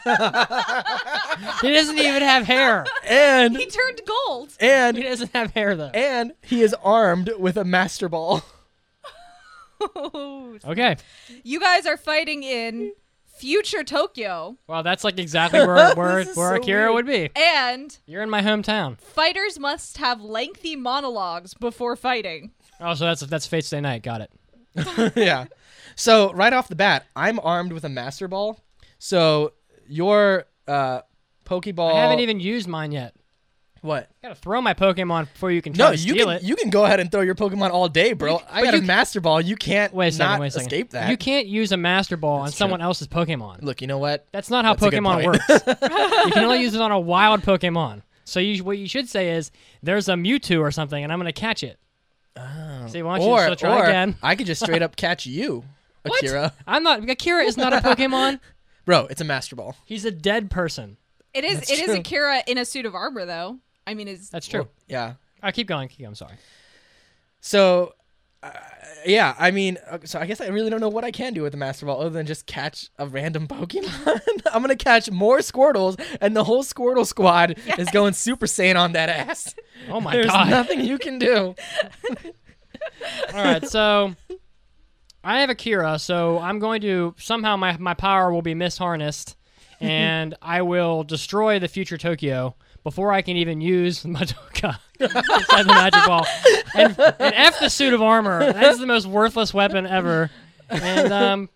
[1.61, 2.85] He doesn't even have hair.
[3.09, 4.51] and He turned gold.
[4.61, 5.91] And he doesn't have hair though.
[5.95, 8.43] and he is armed with a Master Ball.
[10.65, 10.97] Okay.
[11.43, 12.93] you guys are fighting in
[13.37, 16.95] future Tokyo, Well, that's like exactly where where, This is where so Akira weird.
[16.95, 17.31] would be.
[17.37, 18.99] and You're in my hometown.
[18.99, 22.53] fighters must have lengthy monologues before fighting.
[22.81, 24.03] Oh, so that's that's Fate Stay Night.
[24.03, 25.13] Got it.
[25.17, 25.47] yeah.
[25.97, 28.59] So right off the bat, I'm armed with a Master Ball.
[28.99, 29.53] So
[29.89, 31.01] your uh,
[31.45, 31.93] Pokeball.
[31.95, 33.15] I haven't even used mine yet.
[33.83, 34.09] What?
[34.23, 36.43] I gotta throw my Pokemon before you can try No, to you steal can it.
[36.43, 38.41] you can go ahead and throw your Pokemon all day, bro.
[38.51, 39.43] I got a Master Ball.
[39.43, 40.31] You can't wait a second.
[40.31, 40.67] not wait a second.
[40.69, 41.11] escape that.
[41.11, 42.87] You can't use a Master Ball on That's someone true.
[42.87, 43.63] else's Pokemon.
[43.63, 44.27] Look, you know what?
[44.33, 45.27] That's not how That's a good Pokemon point.
[45.27, 45.67] works.
[46.27, 48.01] you can only use it on a wild Pokemon.
[48.25, 49.51] So you, what you should say is,
[49.83, 51.79] "There's a Mewtwo or something, and I'm gonna catch it."
[52.39, 52.87] Oh.
[52.89, 54.17] See, why don't or you try or again?
[54.23, 55.63] I could just straight up catch you,
[56.05, 56.17] What?
[56.23, 56.55] Akira.
[56.67, 57.07] I'm not.
[57.07, 58.41] Akira is not a Pokemon.
[58.85, 59.77] Bro, it's a Master Ball.
[59.85, 60.97] He's a dead person.
[61.33, 61.95] It is That's it is true.
[61.97, 63.59] Akira in a suit of armor though.
[63.87, 64.69] I mean, it's That's true.
[64.89, 65.15] Yeah.
[65.43, 65.89] I keep going.
[65.89, 66.09] Keep going.
[66.09, 66.35] I'm sorry.
[67.41, 67.95] So,
[68.43, 68.51] uh,
[69.05, 71.43] yeah, I mean, uh, so I guess I really don't know what I can do
[71.43, 74.21] with the Master Ball other than just catch a random Pokemon.
[74.53, 78.93] I'm gonna catch more Squirtles, and the whole Squirtle squad is going Super Saiyan on
[78.93, 79.55] that ass.
[79.91, 80.45] Oh my There's god.
[80.45, 81.55] There's nothing you can do.
[83.35, 84.15] All right, so
[85.25, 89.35] I have Akira, so I'm going to somehow my my power will be misharnessed,
[89.81, 95.73] and I will destroy the future Tokyo before I can even use Madoka inside the
[95.73, 96.27] magic ball,
[96.75, 98.53] and, and f the suit of armor.
[98.53, 100.31] That's the most worthless weapon ever.
[100.69, 101.49] And um,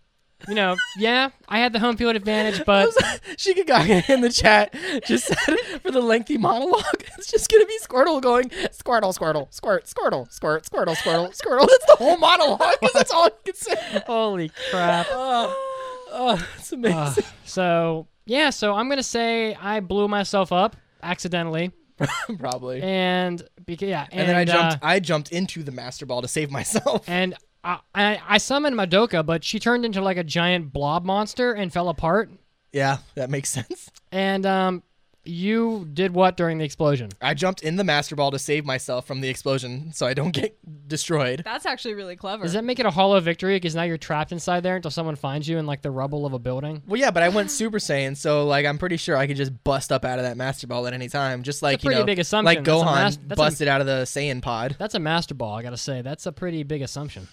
[0.47, 2.90] you know, yeah, I had the home field advantage, but
[3.36, 4.73] Shikigami in the chat
[5.06, 5.36] just said
[5.82, 6.85] for the lengthy monologue,
[7.19, 11.66] it's just gonna be Squirtle going Squirtle, Squirtle, Squirt, Squirtle, Squirt, Squirtle, Squirtle, Squirtle.
[11.69, 12.60] That's the whole monologue.
[12.81, 14.02] 'cause that's all he can say.
[14.06, 15.06] holy crap.
[15.10, 17.24] Oh, oh it's amazing.
[17.44, 21.73] So yeah, so I'm gonna say I blew myself up accidentally,
[22.39, 22.81] Probably.
[22.82, 24.85] and beca- yeah, And, then I uh, jumped.
[24.85, 27.09] I jumped into the Master Ball to save myself.
[27.09, 27.35] and
[27.69, 31.73] I, I, I summoned Madoka, but she turned into like a giant blob monster and
[31.73, 32.31] fell apart.
[32.73, 33.90] Yeah, that makes sense.
[34.11, 34.82] And um,
[35.24, 37.11] you did what during the explosion?
[37.20, 40.31] I jumped in the Master Ball to save myself from the explosion, so I don't
[40.32, 40.57] get
[40.89, 41.43] destroyed.
[41.45, 42.45] that's actually really clever.
[42.45, 43.57] Does that make it a hollow victory?
[43.57, 46.32] Because now you're trapped inside there until someone finds you in like the rubble of
[46.32, 46.82] a building.
[46.86, 49.53] Well, yeah, but I went Super Saiyan, so like I'm pretty sure I could just
[49.65, 52.07] bust up out of that Master Ball at any time, just like pretty you know,
[52.07, 52.45] big assumption.
[52.47, 54.77] like That's a Gohan mas- that's a- busted out of the Saiyan pod.
[54.78, 56.01] That's a master ball, I gotta say.
[56.01, 57.28] That's a pretty big assumption.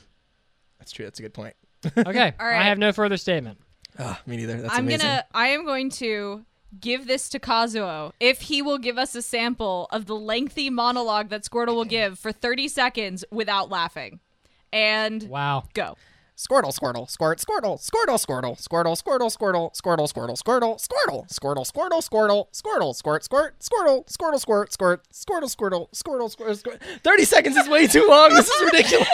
[0.85, 1.05] That's true.
[1.05, 1.55] That's a good point.
[1.97, 1.97] Okay,
[2.39, 2.59] All right.
[2.59, 3.57] I have no further statement.
[3.97, 4.61] Ah, me neither.
[4.61, 4.99] That's I'm amazing.
[5.07, 6.45] gonna I am going to
[6.79, 11.29] give this to Kazuo if he will give us a sample of the lengthy monologue
[11.29, 14.19] that Squirtle will give for 30 seconds without laughing.
[14.71, 15.63] And Wow.
[15.73, 15.97] go.
[16.37, 22.47] Squirtle, Squirtle, Squirt, Squirtle, Squirtle, Squirtle, Squirtle, Squirtle, Squirtle, Squirtle, Squirtle, Squirtle, Squirtle, Squirtle, Squirtle,
[22.51, 26.81] Squirtle, Squirtle, Squirt, Squirt, Squirtle, Squirtle, Squirt, Squirt, Squirtle, Squirtle, Squirtle, Squirt, Squirt.
[27.03, 28.33] Thirty seconds is way too long.
[28.33, 29.07] This is ridiculous.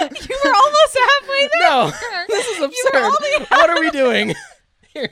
[0.00, 1.68] You were almost halfway there.
[1.68, 1.92] No,
[2.28, 3.46] this is absurd.
[3.50, 4.34] What are we doing?
[4.94, 5.10] Here,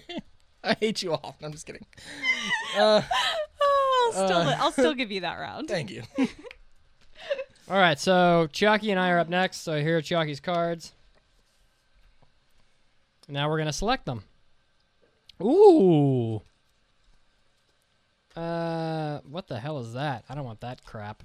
[0.64, 1.36] I hate you all.
[1.42, 1.84] I'm just kidding.
[2.78, 3.02] Uh,
[3.68, 5.68] Oh, I'll still I'll still give you that round.
[5.68, 6.02] thank you.
[7.68, 9.62] All right, so Chucky and I are up next.
[9.62, 10.92] So here are Chucky's cards.
[13.28, 14.22] Now we're gonna select them.
[15.42, 16.42] Ooh.
[18.36, 20.24] Uh, what the hell is that?
[20.28, 21.22] I don't want that crap.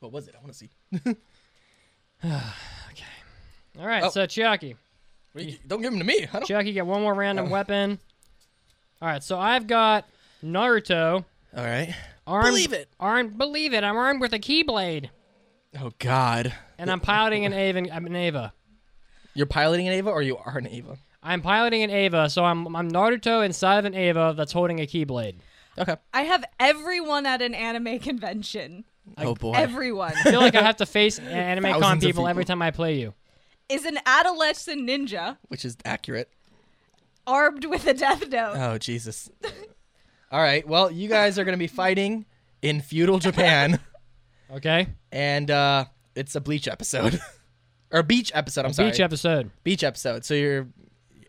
[0.00, 0.34] What was it?
[0.36, 0.70] I want to see.
[2.92, 3.04] Okay.
[3.80, 4.10] All right, Oh.
[4.10, 4.76] so Chucky.
[5.34, 6.26] Wait, Don't give them to me.
[6.32, 6.46] I don't.
[6.46, 7.98] Chiaki, get one more random weapon.
[9.00, 10.06] All right, so I've got
[10.44, 11.24] Naruto.
[11.56, 11.92] All right.
[12.26, 12.88] Armed, Believe it.
[13.00, 13.82] Armed, believe it.
[13.82, 15.08] I'm armed with a keyblade,
[15.80, 16.52] Oh God.
[16.78, 17.92] and I'm piloting an Eva.
[17.94, 18.52] I'm An Eva.
[19.34, 20.98] You're piloting an Eva, or you are an Eva?
[21.22, 24.86] I'm piloting an Eva, so I'm I'm Naruto inside of an Eva that's holding a
[24.86, 25.36] keyblade.
[25.78, 25.96] Okay.
[26.12, 28.84] I have everyone at an anime convention.
[29.18, 29.52] oh boy.
[29.54, 32.60] Everyone I feel like I have to face anime con Thousands of people every time
[32.60, 33.14] I play you.
[33.70, 36.28] is an adolescent ninja Which is accurate.
[37.26, 38.54] armed with a death note.
[38.56, 39.30] Oh Jesus.
[40.30, 40.66] All right.
[40.68, 42.26] Well, you guys are gonna be fighting
[42.60, 43.80] in feudal Japan,
[44.54, 47.20] Okay, and uh, it's a Bleach episode,
[47.90, 48.66] or beach episode.
[48.66, 48.90] I'm sorry.
[48.90, 49.50] beach episode.
[49.64, 50.24] beach episode.
[50.24, 50.68] So your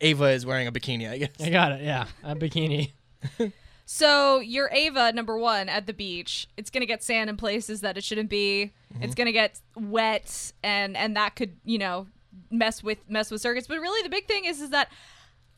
[0.02, 1.30] Eva is wearing a bikini, I guess.
[1.40, 1.82] I got it.
[1.84, 2.92] Yeah, a bikini.
[3.86, 6.48] So your Eva number one at the beach.
[6.56, 8.74] It's gonna get sand in places that it shouldn't be.
[9.02, 12.08] It's gonna get wet, and and that could you know
[12.50, 13.68] mess with mess with circuits.
[13.68, 14.90] But really, the big thing is is that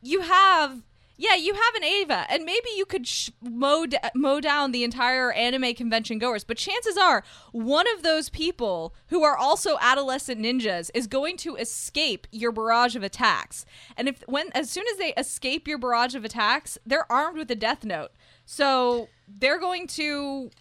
[0.01, 0.81] you have
[1.17, 4.83] yeah you have an Eva, and maybe you could sh- mow d- mow down the
[4.83, 6.43] entire anime convention goers.
[6.43, 11.55] But chances are one of those people who are also adolescent ninjas is going to
[11.55, 13.65] escape your barrage of attacks.
[13.97, 17.51] And if when as soon as they escape your barrage of attacks, they're armed with
[17.51, 18.11] a death note.
[18.45, 20.51] So they're going to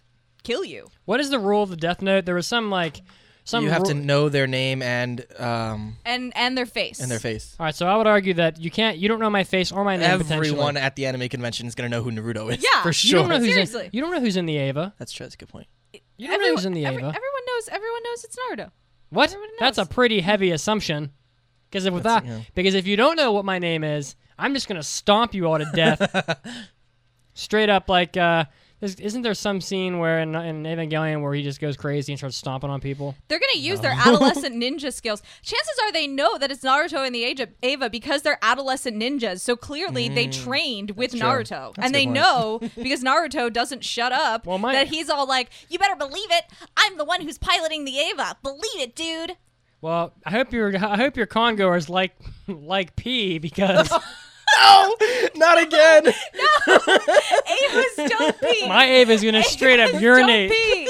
[0.43, 0.87] kill you.
[1.05, 2.25] What is the rule of the Death Note?
[2.25, 3.01] There was some like
[3.45, 3.63] some.
[3.63, 6.99] you have ru- to know their name and um And and their face.
[6.99, 7.55] and their face.
[7.59, 8.97] All right, so I would argue that you can't.
[8.97, 10.17] You don't know my face or my name.
[10.17, 10.49] potentially.
[10.49, 12.61] Everyone at the anime convention is gonna know who Naruto is.
[12.61, 12.81] Yeah.
[12.81, 13.07] for You sure.
[13.21, 13.85] You don't know who's Seriously.
[13.85, 13.89] in.
[13.93, 14.93] You don't know who's in the Eva.
[14.99, 15.25] That's true.
[15.25, 15.67] That's a good point.
[16.17, 17.07] You don't know who's in the every- Eva.
[17.07, 18.71] everyone knows everyone knows it's Naruto.
[19.09, 19.29] What?
[19.29, 19.87] Everyone That's a knows.
[19.89, 21.11] pretty heavy assumption.
[21.69, 22.39] Because if without, yeah.
[22.53, 25.57] because if you don't know what my name is, I'm just gonna stomp you all
[25.57, 26.39] to death.
[27.33, 28.47] Straight up, like, uh, is-
[28.93, 32.37] isn't there some scene where in, in Evangelion where he just goes crazy and starts
[32.37, 33.15] stomping on people?
[33.27, 35.23] They're going to use their adolescent ninja skills.
[35.41, 38.95] Chances are they know that it's Naruto and the age of Eva because they're adolescent
[38.97, 39.39] ninjas.
[39.41, 41.29] So clearly they trained with Mm, true.
[41.29, 41.73] Naruto.
[41.77, 45.49] And they good know because Naruto doesn't shut up Well, my- that he's all like,
[45.69, 46.45] "You better believe it.
[46.77, 48.37] I'm the one who's piloting the Eva.
[48.43, 49.37] Believe it, dude."
[49.81, 52.13] Well, I hope your I hope your congoers like
[52.47, 53.91] like P because
[54.57, 54.95] No,
[55.35, 56.03] not again.
[56.67, 58.67] No, Eva's don't pee.
[58.67, 60.49] my Eva's gonna straight up urinate.
[60.49, 60.89] Don't pee.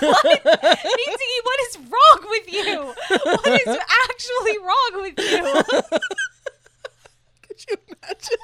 [0.00, 0.24] what?
[0.44, 2.94] Mitsugi, what is wrong with you?
[3.24, 5.62] What is actually wrong with you?
[7.42, 8.38] Could you imagine?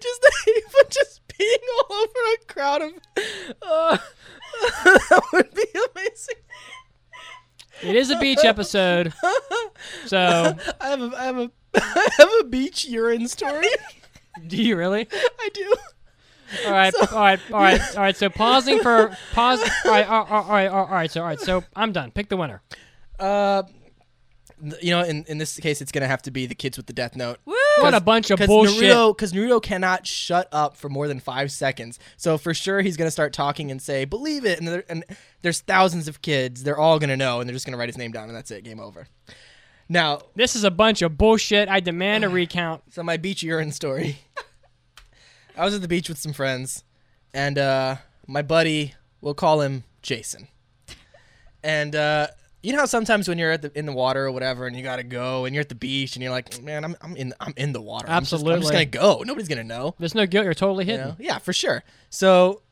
[0.00, 2.92] Just the Eva just peeing all over a crowd of.
[3.62, 3.96] Uh,
[4.84, 5.64] that would be
[5.94, 6.36] amazing.
[7.82, 9.12] It is a beach episode,
[10.06, 11.50] so I have a, I have a, I have a
[12.48, 13.68] beach urine story.
[14.46, 15.06] do you really?
[15.12, 15.74] I do.
[16.66, 18.16] All right, all right, all right, all right.
[18.16, 19.60] So pausing for pause.
[19.84, 21.10] All right, all right, all right, all right.
[21.10, 22.10] So all right, so I'm done.
[22.10, 22.62] Pick the winner.
[23.18, 23.64] Uh,
[24.80, 26.92] you know, in, in this case, it's gonna have to be the kids with the
[26.92, 27.38] death note.
[27.44, 28.82] What a bunch of bullshit.
[28.82, 31.98] Naruto, because Naruto cannot shut up for more than five seconds.
[32.16, 35.04] So for sure, he's gonna start talking and say, "Believe it," and, there, and
[35.42, 36.62] there's thousands of kids.
[36.62, 38.64] They're all gonna know, and they're just gonna write his name down, and that's it.
[38.64, 39.06] Game over.
[39.88, 41.68] Now, This is a bunch of bullshit.
[41.68, 42.82] I demand a recount.
[42.92, 44.18] so my beach urine story.
[45.56, 46.84] I was at the beach with some friends,
[47.34, 47.96] and uh,
[48.28, 50.46] my buddy, we'll call him Jason.
[51.64, 52.28] And uh,
[52.62, 54.84] you know how sometimes when you're at the in the water or whatever, and you
[54.84, 57.54] gotta go, and you're at the beach, and you're like, man, I'm I'm in I'm
[57.56, 58.06] in the water.
[58.08, 58.72] I'm just- I'm just, Absolutely.
[58.72, 59.22] gonna go.
[59.26, 59.96] Nobody's gonna know.
[59.98, 60.44] There's no guilt.
[60.44, 61.16] You're totally You know?
[61.18, 61.82] Yeah, for sure.
[62.08, 62.62] So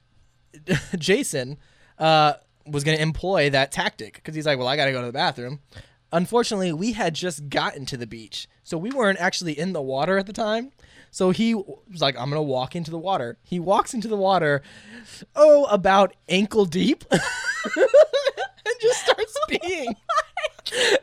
[0.99, 1.59] Jason
[1.99, 2.35] uh,
[2.67, 5.07] was going to employ that tactic because he's like, well, I got to go to
[5.07, 5.59] the bathroom.
[6.13, 10.19] Unfortunately, we had just gotten to the beach, so we weren't actually in the water
[10.19, 10.73] at the time.
[11.11, 13.39] So he was like, I'm going to walk into the water.
[13.43, 14.63] He walks into the water,
[15.35, 17.21] oh, about ankle deep, and
[18.81, 19.95] just starts oh peeing.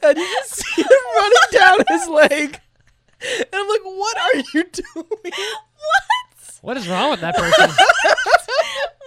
[0.03, 2.59] And you just see him running down his leg.
[3.21, 5.05] And I'm like, what are you doing?
[5.23, 6.59] What?
[6.61, 7.69] What is wrong with that person?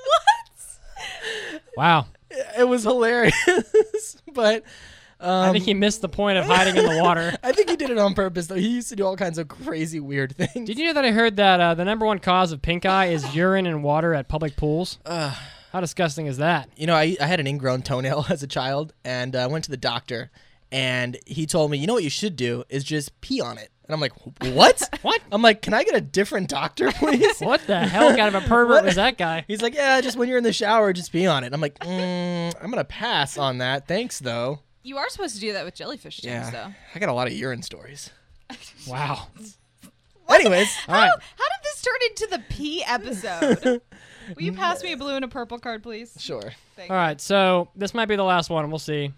[0.04, 0.32] What?
[1.76, 2.06] Wow.
[2.58, 4.62] it was hilarious, but
[5.20, 7.36] I think he missed the point of hiding in the water.
[7.42, 8.46] I think he did it on purpose.
[8.46, 10.66] Though he used to do all kinds of crazy, weird things.
[10.66, 13.06] Did you know that I heard that uh, the number one cause of pink eye
[13.06, 14.98] is urine and water at public pools?
[15.06, 16.70] How disgusting is that?
[16.76, 19.64] You know, I, I had an ingrown toenail as a child, and I uh, went
[19.64, 20.30] to the doctor,
[20.72, 23.70] and he told me, you know what you should do is just pee on it.
[23.84, 24.12] And I'm like,
[24.54, 24.82] what?
[25.02, 25.20] What?
[25.30, 27.38] I'm like, can I get a different doctor, please?
[27.38, 29.44] What the hell kind of a pervert was that guy?
[29.46, 31.52] He's like, yeah, just when you're in the shower, just pee on it.
[31.52, 33.86] I'm like, mm, I'm gonna pass on that.
[33.86, 34.60] Thanks, though.
[34.86, 36.74] You are supposed to do that with jellyfish tanks, Yeah, though.
[36.94, 38.10] I got a lot of urine stories.
[38.86, 39.26] Wow.
[40.30, 41.10] Anyways, All right.
[41.10, 43.64] How did this turn into the pee episode?
[44.36, 46.14] Will you pass me a blue and a purple card, please?
[46.20, 46.52] sure.
[46.78, 47.20] All right.
[47.20, 48.68] So this might be the last one.
[48.70, 49.12] We'll see.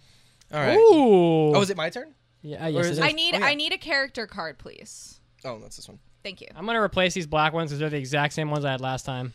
[0.53, 0.77] All right.
[0.77, 1.55] Ooh.
[1.55, 2.15] Oh, is it my turn?
[2.41, 2.65] Yeah.
[2.67, 2.87] or Yes.
[2.87, 3.11] is it it- is.
[3.11, 3.45] I need Oh, yeah.
[3.47, 5.21] I need a character card, please.
[5.45, 5.99] Oh, that's this one.
[6.23, 6.49] Thank you.
[6.57, 9.05] I'm gonna replace these black ones because they're the exact same ones I had last
[9.05, 9.35] time.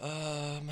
[0.00, 0.70] Um,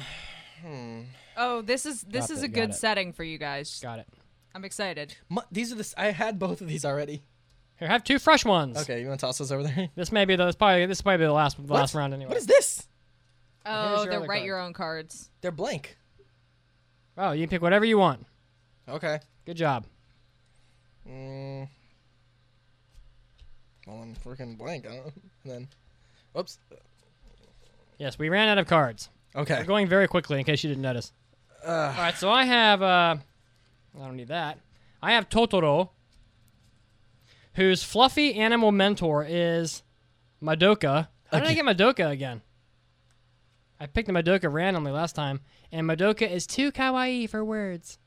[1.37, 2.75] Oh, this is this Got is it, a got good it.
[2.75, 3.79] setting for you guys.
[3.83, 4.07] Got it.
[4.55, 5.17] I'm excited.
[5.29, 5.95] mu- these are the.
[5.97, 7.23] I had both of these already.
[7.79, 8.77] Here, have two fresh ones.
[8.83, 9.89] Okay, you want to toss those over there?
[9.95, 12.01] This may be the this probably this might be the last the last What?
[12.01, 12.29] round anyway.
[12.31, 12.87] What is this?
[13.65, 14.45] Oh, your they're write card.
[14.45, 15.31] your own cards.
[15.41, 15.97] They're blank.
[17.17, 18.27] Oh, you can pick whatever you want.
[18.89, 19.21] Okay.
[19.47, 19.87] Good job.
[21.09, 21.69] Mm.
[23.87, 24.87] Well, I'm freaking blank.
[24.87, 25.13] I don't know.
[25.45, 25.69] And then,
[26.33, 26.59] whoops.
[27.99, 29.09] Yes, we ran out of cards.
[29.35, 29.59] Okay.
[29.59, 31.13] We're going very quickly in case you didn't notice.
[31.67, 33.17] All right, so I have uh
[33.99, 34.59] I don't need that.
[35.03, 35.91] I have Totoro
[37.55, 39.83] whose fluffy animal mentor is
[40.43, 41.09] Madoka.
[41.31, 42.43] How did I get Madoka again?
[43.79, 45.41] I picked the Madoka randomly last time,
[45.73, 47.99] and Madoka is too kawaii for words.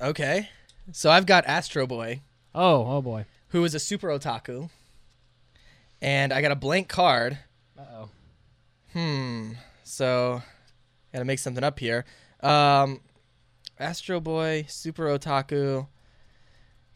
[0.00, 0.48] Okay.
[0.92, 2.22] So I've got Astro Boy,
[2.54, 3.26] Oh, oh boy.
[3.48, 4.70] who is a super otaku.
[6.02, 7.38] And I got a blank card.
[7.78, 8.08] Uh oh.
[8.92, 9.52] Hmm.
[9.84, 10.42] So,
[11.12, 12.04] gotta make something up here.
[12.42, 13.00] Um,
[13.80, 15.88] Astro Boy, Super Otaku.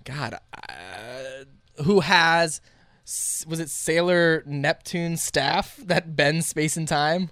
[0.05, 0.35] God,
[0.69, 2.61] uh, who has?
[3.05, 7.31] Was it Sailor Neptune staff that bends space and time?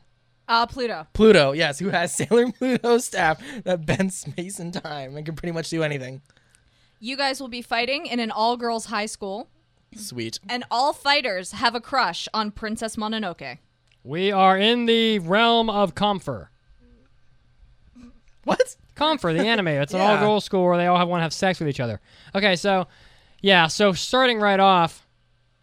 [0.49, 1.07] Uh, Pluto.
[1.13, 5.53] Pluto, yes, who has Sailor Pluto staff that bends space and time and can pretty
[5.53, 6.23] much do anything.
[7.01, 9.49] You guys will be fighting in an all girls high school,
[9.97, 10.39] Sweet.
[10.49, 13.59] and all fighters have a crush on Princess Mononoke.
[14.05, 16.49] We are in the realm of Kampfer.
[18.45, 18.77] What?
[18.97, 19.69] Kampfer, the anime.
[19.69, 20.13] It's an Yeah.
[20.13, 22.01] all-girl school where they all have, want to have sex with each other.
[22.35, 22.87] Okay, so
[23.41, 25.07] yeah, so starting right off,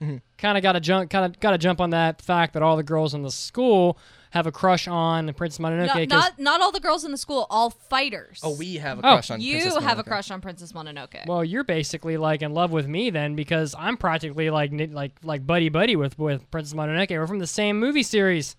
[0.02, 0.16] Mm-hmm.
[0.38, 2.78] kind of got to jump, kind of got to jump on that fact that all
[2.78, 3.98] the girls in the school
[4.30, 5.88] have a crush on Princess Mononoke.
[5.88, 8.40] Not, 'cause- not not all the girls in the school, all fighters.
[8.42, 10.08] Oh, we have a Oh, crush on you Princess have a Mononoke.
[10.08, 11.26] crush on Princess Mononoke.
[11.28, 15.12] well, you're basically like in love with me then because I'm practically like ni- like
[15.22, 17.10] like buddy buddy with with Princess Mononoke.
[17.10, 18.56] We're from the same movie series.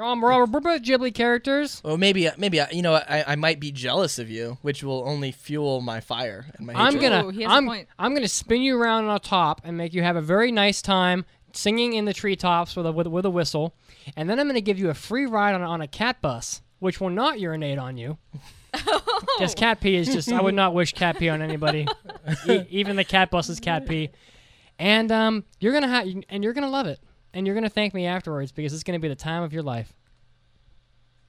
[0.00, 1.82] Um, we're we're, we're both Ghibli characters.
[1.84, 4.82] Well, maybe, uh, maybe uh, you know, I, I might be jealous of you, which
[4.82, 7.10] will only fuel my fire and my I'm hatred.
[7.10, 7.88] gonna Ooh, he has a I'm, point.
[7.98, 11.24] I'm gonna spin you around on top and make you have a very nice time
[11.52, 13.74] singing in the treetops with a with, with a whistle,
[14.16, 17.00] and then I'm gonna give you a free ride on, on a cat bus, which
[17.00, 18.18] will not urinate on you.
[18.72, 18.86] Because
[19.52, 19.54] oh.
[19.56, 21.86] cat pee is just I would not wish cat pee on anybody,
[22.48, 24.10] e- even the cat bus is cat pee,
[24.78, 27.00] and um you're gonna have and you're gonna love it,
[27.34, 29.92] and you're gonna thank me afterwards because it's gonna be the time of your life.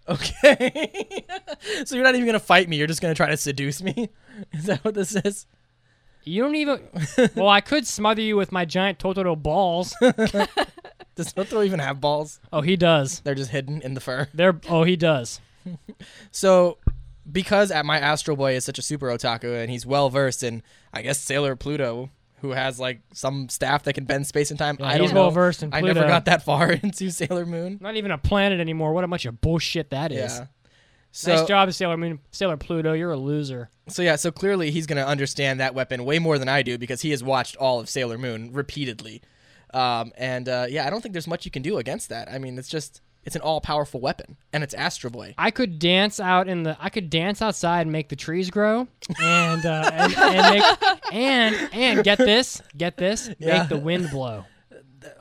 [0.07, 1.13] Okay.
[1.85, 2.77] so you're not even gonna fight me.
[2.77, 4.09] You're just gonna try to seduce me.
[4.51, 5.45] Is that what this is?
[6.23, 6.81] You don't even.
[7.35, 9.95] well, I could smother you with my giant Totoro balls.
[10.01, 12.39] Does Totoro even have balls?
[12.53, 13.21] Oh, he does.
[13.21, 14.27] They're just hidden in the fur.
[14.33, 14.59] They're.
[14.69, 15.41] Oh, he does.
[16.31, 16.77] So,
[17.29, 20.63] because at my Astro Boy is such a super otaku and he's well versed in,
[20.93, 22.09] I guess Sailor Pluto,
[22.41, 24.77] who has like some staff that can bend space and time.
[24.79, 25.21] Yeah, I don't he's know.
[25.21, 27.77] well-versed in I never got that far into Sailor Moon.
[27.81, 28.93] Not even a planet anymore.
[28.93, 30.37] What a bunch of bullshit that is.
[30.37, 30.47] Yeah.
[31.13, 32.93] So, nice job, Sailor Moon, Sailor Pluto.
[32.93, 33.69] You're a loser.
[33.89, 37.01] so yeah, so clearly he's gonna understand that weapon way more than I do because
[37.01, 39.21] he has watched all of Sailor Moon repeatedly.
[39.73, 42.29] Um, and uh, yeah, I don't think there's much you can do against that.
[42.29, 45.35] I mean, it's just it's an all-powerful weapon, and it's Astro Boy.
[45.37, 46.75] I could dance out in the.
[46.79, 48.87] I could dance outside and make the trees grow,
[49.21, 50.63] and uh, and and, make,
[51.13, 53.59] and and get this, get this, Yeah.
[53.59, 54.45] make the wind blow.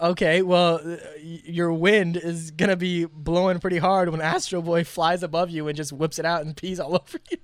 [0.01, 5.23] Okay, well, uh, your wind is gonna be blowing pretty hard when Astro Boy flies
[5.23, 7.39] above you and just whips it out and pees all over you.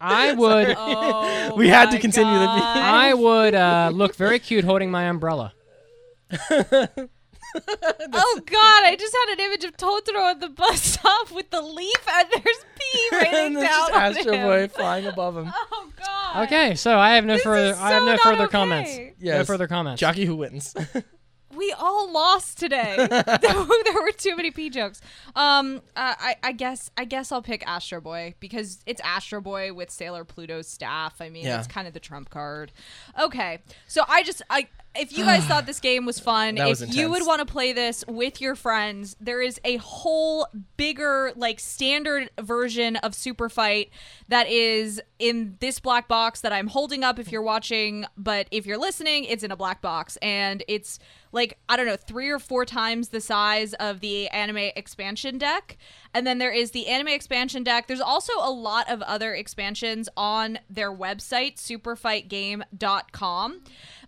[0.00, 0.74] I would.
[0.78, 2.76] Oh, We had to my continue the- God.
[2.76, 5.52] I would uh, look very cute holding my umbrella.
[8.16, 8.84] Oh God!
[8.84, 12.28] I just had an image of Totoro at the bus stop with the leaf, and
[12.30, 14.42] there's pee raining and there's down just on Astro him.
[14.46, 15.52] Boy flying above him.
[15.54, 16.44] Oh God!
[16.44, 17.70] Okay, so I have no This further.
[17.70, 18.52] is I have so no not further okay.
[18.52, 18.96] comments.
[18.98, 19.46] No Yes.
[19.46, 20.00] further comments.
[20.00, 20.74] Jockey who wins.
[21.56, 22.96] We all lost today.
[22.96, 23.08] there,
[23.56, 25.00] were, there were too many pee jokes.
[25.36, 29.72] Um, uh, I, I guess I guess I'll pick Astro Boy because it's Astro Boy
[29.72, 31.20] with Sailor Pluto's staff.
[31.20, 31.58] I mean, Yeah.
[31.58, 32.72] it's kind of the trump card.
[33.18, 34.66] Okay, so I just I
[34.96, 37.50] if you guys thought this game was fun, That if was you would want to
[37.50, 40.46] play this with your friends, there is a whole
[40.76, 43.90] bigger like standard version of Super Fight
[44.28, 48.66] that is in this black box that I'm holding up if you're watching, but if
[48.66, 50.98] you're listening, it's in a black box and it's
[51.34, 55.76] like I don't know, 3 or 4 times the size of the anime expansion deck.
[56.14, 57.88] And then there is the anime expansion deck.
[57.88, 63.60] There's also a lot of other expansions on their website superfightgame.com.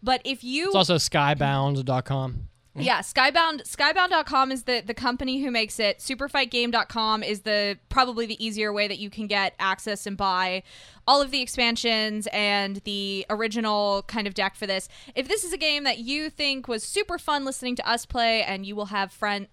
[0.03, 2.49] But if you It's also skybound.com.
[2.79, 5.99] yeah, Skybound Skybound.com is the the company who makes it.
[5.99, 10.63] Superfightgame.com is the probably the easier way that you can get access and buy
[11.07, 14.89] all of the expansions and the original kind of deck for this.
[15.15, 18.43] If this is a game that you think was super fun listening to us play
[18.43, 19.49] and you will have friend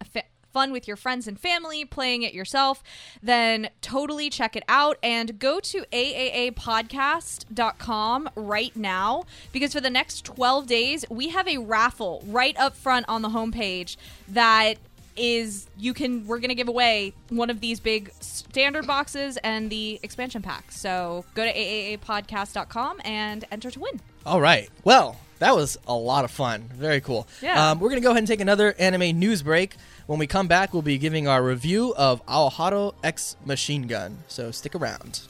[0.54, 2.82] fun with your friends and family playing it yourself,
[3.22, 10.24] then totally check it out and go to aaapodcast.com right now because for the next
[10.26, 13.98] 12 days, we have a raffle right up front on the homepage
[14.28, 14.78] that
[15.16, 19.70] is you can we're going to give away one of these big standard boxes and
[19.70, 20.72] the expansion pack.
[20.72, 24.02] So go to aaapodcast.com and enter to win.
[24.26, 24.70] All right.
[24.84, 26.70] Well, that was a lot of fun.
[26.74, 27.28] Very cool.
[27.42, 27.72] Yeah.
[27.72, 29.76] Um, we're going to go ahead and take another anime news break.
[30.08, 34.20] When we come back, we'll be giving our review of Aoharu X Machine Gun.
[34.30, 35.22] So stick around.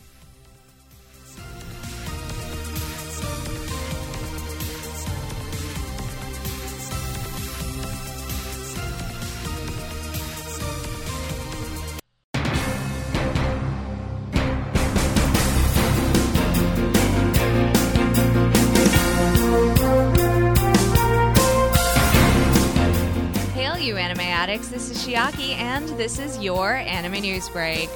[25.14, 27.88] Chiaki, and this is your anime news break.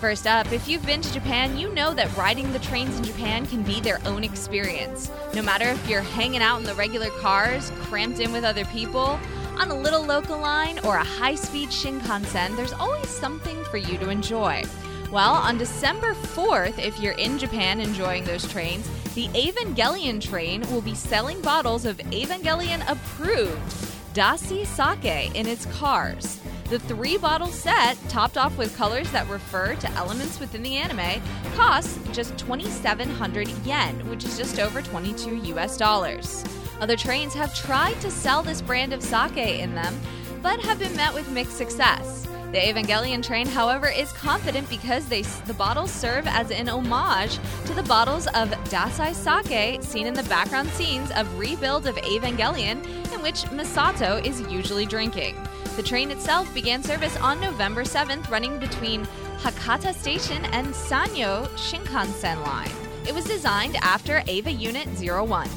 [0.00, 3.46] First up, if you've been to Japan, you know that riding the trains in Japan
[3.46, 5.12] can be their own experience.
[5.32, 9.16] No matter if you're hanging out in the regular cars, cramped in with other people,
[9.56, 13.96] on a little local line, or a high speed Shinkansen, there's always something for you
[13.98, 14.64] to enjoy.
[15.12, 20.80] Well, on December 4th, if you're in Japan enjoying those trains, the Evangelion train will
[20.80, 26.38] be selling bottles of Evangelion approved Dassai Sake in its cars.
[26.68, 31.22] The three bottle set, topped off with colors that refer to elements within the anime,
[31.54, 36.44] costs just 2,700 yen, which is just over 22 US dollars.
[36.80, 39.98] Other trains have tried to sell this brand of sake in them,
[40.42, 42.26] but have been met with mixed success.
[42.52, 47.72] The Evangelion train, however, is confident because they, the bottles serve as an homage to
[47.72, 53.22] the bottles of Dassai sake seen in the background scenes of Rebuild of Evangelion, in
[53.22, 55.34] which Misato is usually drinking.
[55.76, 59.06] The train itself began service on November 7th, running between
[59.38, 62.70] Hakata Station and Sanyo Shinkansen line.
[63.08, 65.48] It was designed after Eva Unit 01.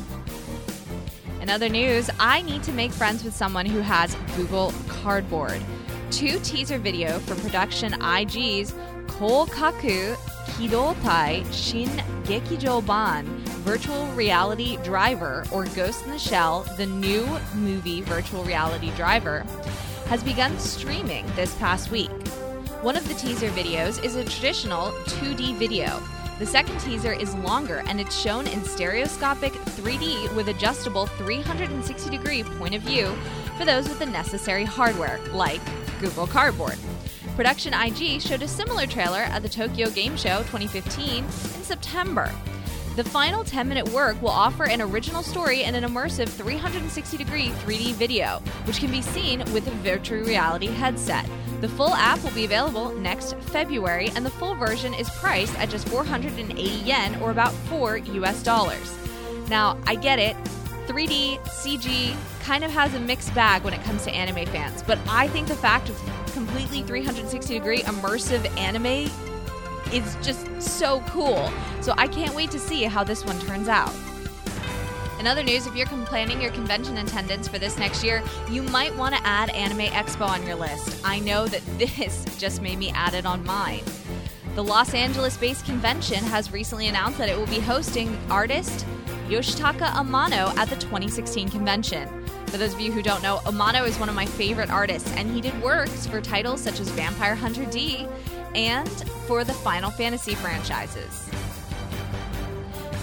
[1.46, 5.62] In other news, I need to make friends with someone who has Google Cardboard.
[6.10, 8.74] Two teaser video for production IG's
[9.06, 10.16] Kokaku
[10.48, 11.90] Kidotai Shin
[12.24, 13.28] Gekijo Ban
[13.62, 19.46] Virtual Reality Driver or Ghost in the Shell, the new movie virtual reality driver,
[20.08, 22.10] has begun streaming this past week.
[22.82, 26.02] One of the teaser videos is a traditional 2D video.
[26.38, 32.44] The second teaser is longer and it's shown in stereoscopic 3D with adjustable 360 degree
[32.44, 33.16] point of view
[33.58, 35.62] for those with the necessary hardware, like
[36.02, 36.78] Google Cardboard.
[37.38, 42.30] Production IG showed a similar trailer at the Tokyo Game Show 2015 in September.
[42.96, 47.50] The final 10 minute work will offer an original story and an immersive 360 degree
[47.50, 51.30] 3D video, which can be seen with a virtual reality headset.
[51.60, 55.70] The full app will be available next February, and the full version is priced at
[55.70, 58.98] just 480 yen or about 4 US dollars.
[59.50, 60.38] Now, I get it,
[60.88, 65.00] 3D, CG kind of has a mixed bag when it comes to anime fans, but
[65.10, 66.02] I think the fact of
[66.32, 69.12] completely 360 degree immersive anime
[69.92, 71.52] is just so cool.
[71.82, 73.94] So I can't wait to see how this one turns out.
[75.20, 78.96] In other news, if you're planning your convention attendance for this next year, you might
[78.96, 81.02] want to add Anime Expo on your list.
[81.04, 83.84] I know that this just made me add it on mine.
[84.56, 88.86] The Los Angeles based convention has recently announced that it will be hosting artist
[89.28, 92.08] Yoshitaka Amano at the 2016 convention.
[92.56, 95.30] For those of you who don't know, Amano is one of my favorite artists, and
[95.30, 98.08] he did works for titles such as Vampire Hunter D
[98.56, 98.88] and
[99.28, 101.30] for the Final Fantasy franchises.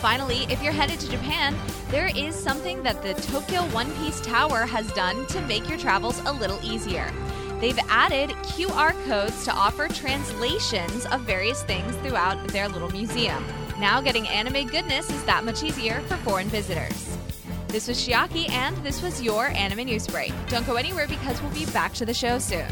[0.00, 1.54] Finally, if you're headed to Japan,
[1.90, 6.18] there is something that the Tokyo One Piece Tower has done to make your travels
[6.24, 7.12] a little easier.
[7.60, 13.44] They've added QR codes to offer translations of various things throughout their little museum.
[13.78, 17.18] Now, getting anime goodness is that much easier for foreign visitors.
[17.72, 20.34] This was Chiaki, and this was your anime news break.
[20.48, 22.66] Don't go anywhere because we'll be back to the show soon.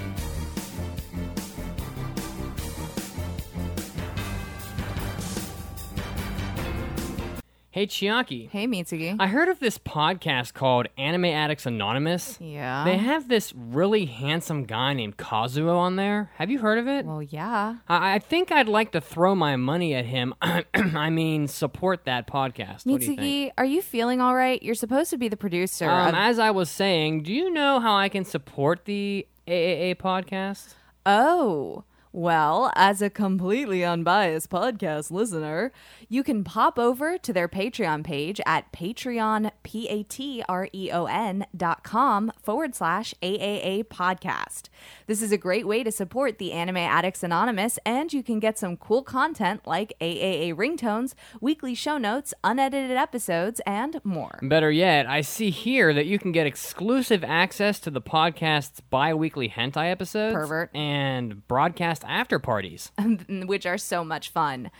[7.73, 8.51] Hey, Chiaki.
[8.51, 9.15] Hey, Mitsugi.
[9.21, 12.37] I heard of this podcast called Anime Addicts Anonymous.
[12.41, 12.83] yeah.
[12.85, 16.33] They have this really handsome guy named Kazuo on there.
[16.35, 17.07] Have you heard of it?
[17.07, 17.77] well, yeah.
[17.89, 20.35] I, I think I'd like to throw my money at him.
[20.43, 22.87] I mean, support that podcast.
[22.87, 23.21] What do you think?
[23.21, 24.61] Mitsugi, are you feeling all right?
[24.61, 25.89] You're supposed to be the producer.
[25.89, 29.95] Um, of- as I was saying, do you know how I can support the AAA
[29.95, 30.75] podcast?
[31.07, 35.71] Oh, well, as a completely unbiased podcast listener,
[36.09, 40.91] you can pop over to their Patreon page at Patreon, P A T R E
[40.93, 44.69] O N dot com forward slash AAA podcast.
[45.07, 48.59] This is a great way to support the Anime Addicts Anonymous, and you can get
[48.59, 54.41] some cool content like AAA ringtones, weekly show notes, unedited episodes, and more.
[54.43, 59.15] Better yet, I see here that you can get exclusive access to the podcast's bi
[59.15, 60.75] weekly hentai episodes Pervert.
[60.75, 62.91] and broadcast after parties.
[63.29, 64.71] which are so much fun.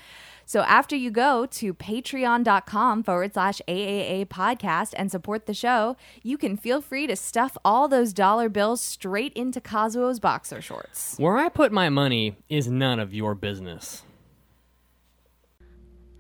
[0.51, 6.37] So after you go to patreon.com forward slash AAA podcast and support the show, you
[6.37, 11.15] can feel free to stuff all those dollar bills straight into Kazuo's boxer shorts.
[11.19, 14.03] Where I put my money is none of your business.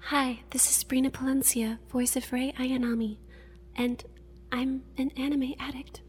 [0.05, 3.17] Hi, this is Brina Palencia, voice of Rei Ayanami,
[3.75, 4.05] and
[4.53, 6.03] I'm an anime addict.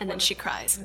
[0.00, 0.80] And then she cries.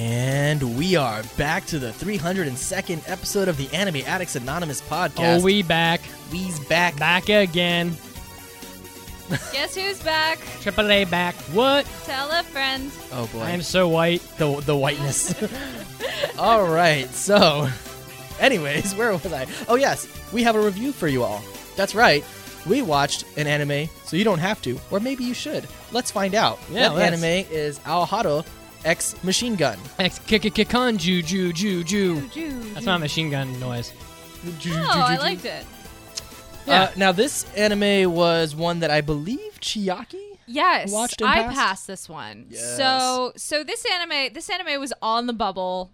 [0.00, 5.40] And we are back to the 302nd episode of the Anime Addicts Anonymous podcast.
[5.40, 6.00] Oh, we back.
[6.32, 6.96] We's back.
[6.96, 7.90] Back again.
[9.52, 10.38] Guess who's back?
[10.62, 11.34] Triple A back.
[11.52, 11.84] What?
[12.04, 12.90] Tell a friend.
[13.12, 13.40] Oh boy.
[13.40, 14.22] I am so white.
[14.38, 15.34] the the whiteness.
[16.38, 17.10] all right.
[17.10, 17.68] So,
[18.38, 19.46] anyways, where was I?
[19.68, 21.44] Oh yes, we have a review for you all.
[21.76, 22.24] That's right.
[22.64, 25.68] We watched an anime, so you don't have to, or maybe you should.
[25.92, 26.58] Let's find out.
[26.70, 27.22] Yeah, that let's.
[27.22, 28.46] anime is Aoharu
[28.84, 29.78] X Machine Gun.
[29.98, 32.28] X kick kick con ju ju ju ju.
[32.28, 32.86] Ju, That's ju.
[32.86, 33.92] my machine gun noise.
[34.66, 35.66] Oh, I liked it.
[36.66, 36.82] Yeah.
[36.84, 40.38] Uh, now this anime was one that I believe Chiaki.
[40.46, 41.56] Yes, watched and I passed?
[41.56, 42.46] passed this one.
[42.48, 42.76] Yes.
[42.76, 45.92] So, so this anime, this anime was on the bubble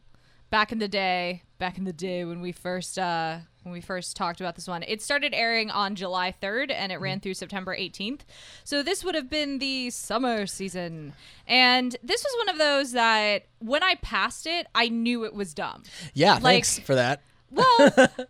[0.50, 1.42] back in the day.
[1.58, 4.84] Back in the day when we first, uh, when we first talked about this one,
[4.84, 7.02] it started airing on July 3rd and it Mm-hmm.
[7.02, 8.20] ran through September 18th.
[8.62, 11.14] So this would have been the summer season,
[11.48, 15.52] and this was one of those that when I passed it, I knew it was
[15.52, 15.82] dumb.
[16.14, 17.22] Yeah, Like- thanks for that.
[17.50, 17.66] Well,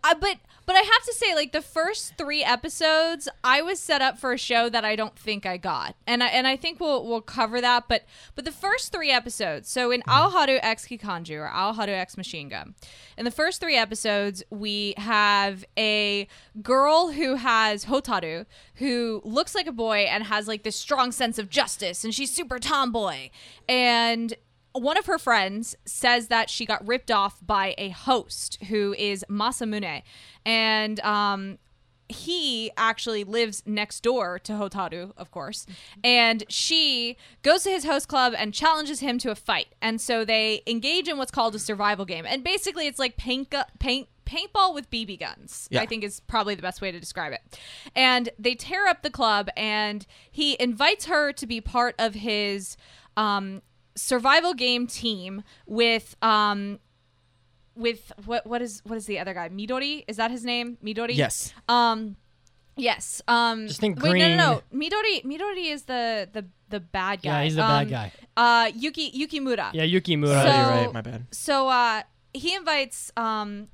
[0.03, 0.37] I, but
[0.67, 4.33] but I have to say, like the first three episodes, I was set up for
[4.33, 7.21] a show that I don't think I got, and I and I think we'll we'll
[7.21, 7.85] cover that.
[7.87, 8.03] But
[8.35, 10.35] but the first three episodes, so in mm-hmm.
[10.35, 12.75] Aoharu X Kikanju or Aoharu X Machine Gun,
[13.17, 16.27] in the first three episodes, we have a
[16.61, 18.45] girl who has Hotaru,
[18.75, 22.29] who looks like a boy and has like this strong sense of justice, and she's
[22.29, 23.29] super tomboy,
[23.69, 24.35] and
[24.73, 29.25] one of her friends says that she got ripped off by a host who is
[29.29, 30.03] Masamune.
[30.45, 31.57] And um,
[32.09, 35.65] he actually lives next door to Hotaru, of course.
[36.03, 39.67] And she goes to his host club and challenges him to a fight.
[39.81, 42.25] And so they engage in what's called a survival game.
[42.25, 45.67] And basically, it's like paint, paint, paintball with BB guns.
[45.69, 45.81] Yeah.
[45.81, 47.59] I think is probably the best way to describe it.
[47.95, 52.77] And they tear up the club, and he invites her to be part of his
[53.17, 53.61] um,
[53.97, 56.79] survival game team with um,
[57.75, 59.49] with what what is what is the other guy?
[59.49, 60.77] Midori is that his name?
[60.83, 61.15] Midori.
[61.15, 61.53] Yes.
[61.67, 62.15] Um.
[62.75, 63.21] Yes.
[63.27, 63.67] Um.
[63.67, 64.37] Just think wait, no, green.
[64.37, 64.79] no, no.
[64.87, 65.23] Midori.
[65.25, 67.29] Midori is the the the bad guy.
[67.29, 68.11] Yeah, he's the Um, bad guy.
[68.35, 69.73] Uh, Yuki Yukimura.
[69.73, 70.41] Yeah, Yukimura.
[70.43, 70.93] So- you're right.
[70.93, 71.25] My bad.
[71.31, 72.03] So uh,
[72.33, 73.67] he invites um,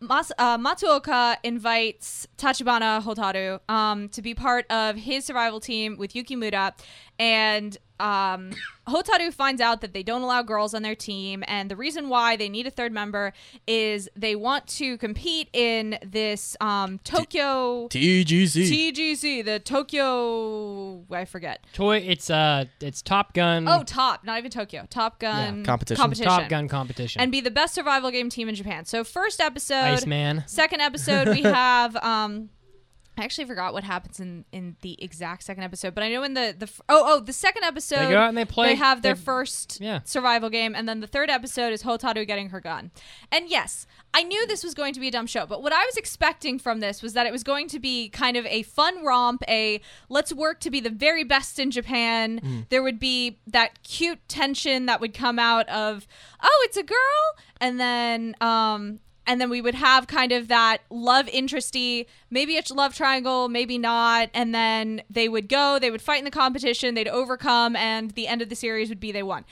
[0.00, 6.12] Mas- uh, Matsuoka invites Tachibana Hotaru um, to be part of his survival team with
[6.12, 6.72] Yukimura,
[7.18, 8.50] and um,
[8.88, 12.36] Hotaru finds out that they don't allow girls on their team, and the reason why
[12.36, 13.32] they need a third member
[13.66, 18.92] is they want to compete in this um, Tokyo TGC.
[18.92, 21.64] TGC, the Tokyo I forget.
[21.72, 21.98] Toy.
[21.98, 23.66] It's uh, it's Top Gun.
[23.68, 24.86] Oh, Top, not even Tokyo.
[24.90, 26.00] Top Gun Yeah, competition.
[26.00, 26.26] competition.
[26.26, 27.20] Top Gun competition.
[27.22, 28.84] and be the best survival game team in Japan.
[28.84, 30.44] So first episode, Iceman.
[30.46, 32.50] second episode, we have um
[33.16, 36.34] I actually forgot what happens in in the exact second episode, but I know in
[36.34, 39.02] the the oh oh the second episode They go out and they play- They have
[39.02, 40.00] their they- first yeah.
[40.04, 42.90] survival game, and then the third episode is Hotaru getting her gun.
[43.30, 45.84] And yes, I knew this was going to be a dumb show, but what I
[45.84, 49.04] was expecting from this was that it was going to be kind of a fun
[49.04, 52.66] romp, a let's work to be the very best in Japan.
[52.68, 56.06] There would be that cute tension that would come out of
[56.42, 56.96] oh it's a girl,
[57.60, 62.62] and then um and then we would have kind of that love interesty, maybe a
[62.72, 66.94] love triangle, maybe not, and then they would go, they would fight in the competition,
[66.94, 69.44] they'd overcome, and the end of the series would be they won.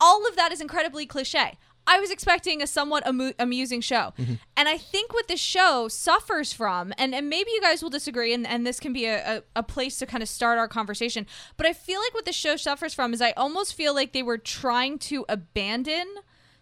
[0.00, 1.58] All of that is incredibly cliche.
[1.84, 4.12] I was expecting a somewhat amu- amusing show.
[4.16, 4.34] Mm-hmm.
[4.56, 8.32] And I think what this show suffers from, and, and maybe you guys will disagree,
[8.32, 11.26] and, and this can be a, a, a place to kind of start our conversation,
[11.56, 14.22] but I feel like what the show suffers from is I almost feel like they
[14.22, 16.06] were trying to abandon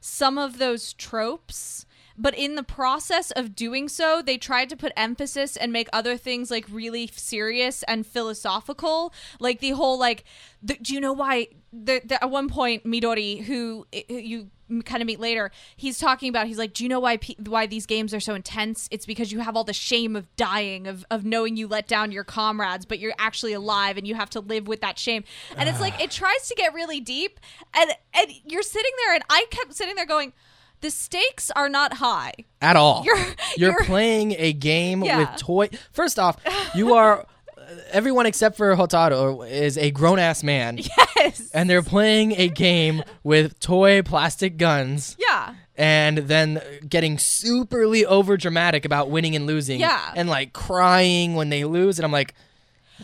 [0.01, 1.85] some of those tropes
[2.21, 6.19] but in the process of doing so they tried to put emphasis and make other
[6.19, 9.13] things like really serious and philosophical.
[9.39, 10.25] Like the whole like
[10.63, 14.51] the, do you know why the, the, at one point midori who, who you
[14.85, 17.67] kind of meet later he's talking about he's like do you know why pe- why
[17.67, 18.87] these games are so intense?
[18.91, 22.13] It's because you have all the shame of dying of, of knowing you let down
[22.13, 25.25] your comrades but you're actually alive and you have to live with that shame.
[25.57, 27.41] And it's like it tries to get really deep
[27.75, 30.35] and and you're sitting there and i kept sitting there going
[30.81, 33.03] the stakes are not high At all.
[33.05, 33.21] You're-
[33.57, 35.19] You're, you're- playing a game Yeah.
[35.19, 35.69] with toy.
[35.93, 36.37] First off,
[36.75, 37.21] you are.
[37.59, 37.63] Uh,
[37.93, 40.79] everyone except for Hotaru is a grown ass man.
[41.17, 45.17] yes And they're playing a game with toy plastic guns.
[45.19, 49.81] yeah and then getting superly over dramatic about winning and losing.
[49.81, 50.13] Yeah.
[50.15, 51.99] And like crying when they lose.
[51.99, 52.35] And I'm like,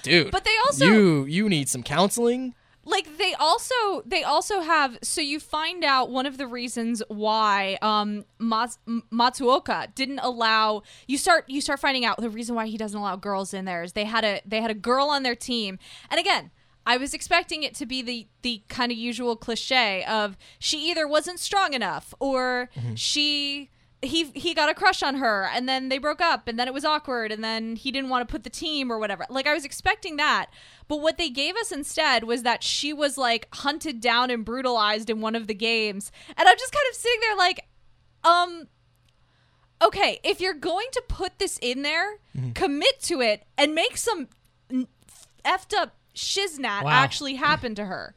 [0.03, 0.31] dude.
[0.31, 2.55] But they also- You you need some counseling.
[2.87, 3.75] Like they also
[4.07, 8.79] they also have so you find out one of the reasons why um Mas-
[9.13, 13.17] Matsuoka didn't allow you start you start finding out the reason why he doesn't allow
[13.17, 15.79] girls in there is they had a they had a girl on their team.
[16.11, 16.51] And again
[16.87, 21.09] I was expecting it to be the the kind of usual cliche of she either
[21.09, 23.71] wasn't strong enough or she
[24.03, 26.75] he he got a crush on her and then they broke up and then it
[26.75, 29.25] was awkward and then he didn't want to put the team or whatever.
[29.31, 30.47] Like I was expecting that,
[30.87, 35.09] but what they gave us instead was that she was like hunted down and brutalized
[35.11, 36.13] in one of the games.
[36.37, 37.67] And I'm just kind of sitting there like
[38.25, 38.69] um
[39.83, 42.19] okay, if you're going to put this in there,
[42.55, 44.29] commit to it and make some
[45.45, 46.91] effed up shiznat Wow.
[46.91, 48.15] actually happen to her.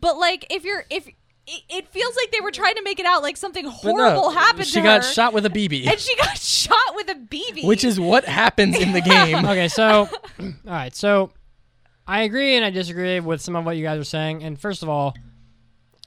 [0.00, 1.08] But like, if you're if
[1.48, 4.30] it, it feels like they were trying to make it out like something horrible no,
[4.30, 7.14] happened She to got her, shot with a BB, and she got shot with a
[7.14, 9.44] BB, which is what happens in the game.
[9.44, 10.08] okay, so
[10.38, 11.30] all right, so
[12.06, 14.42] I agree and I disagree with some of what you guys are saying.
[14.42, 15.14] And first of all,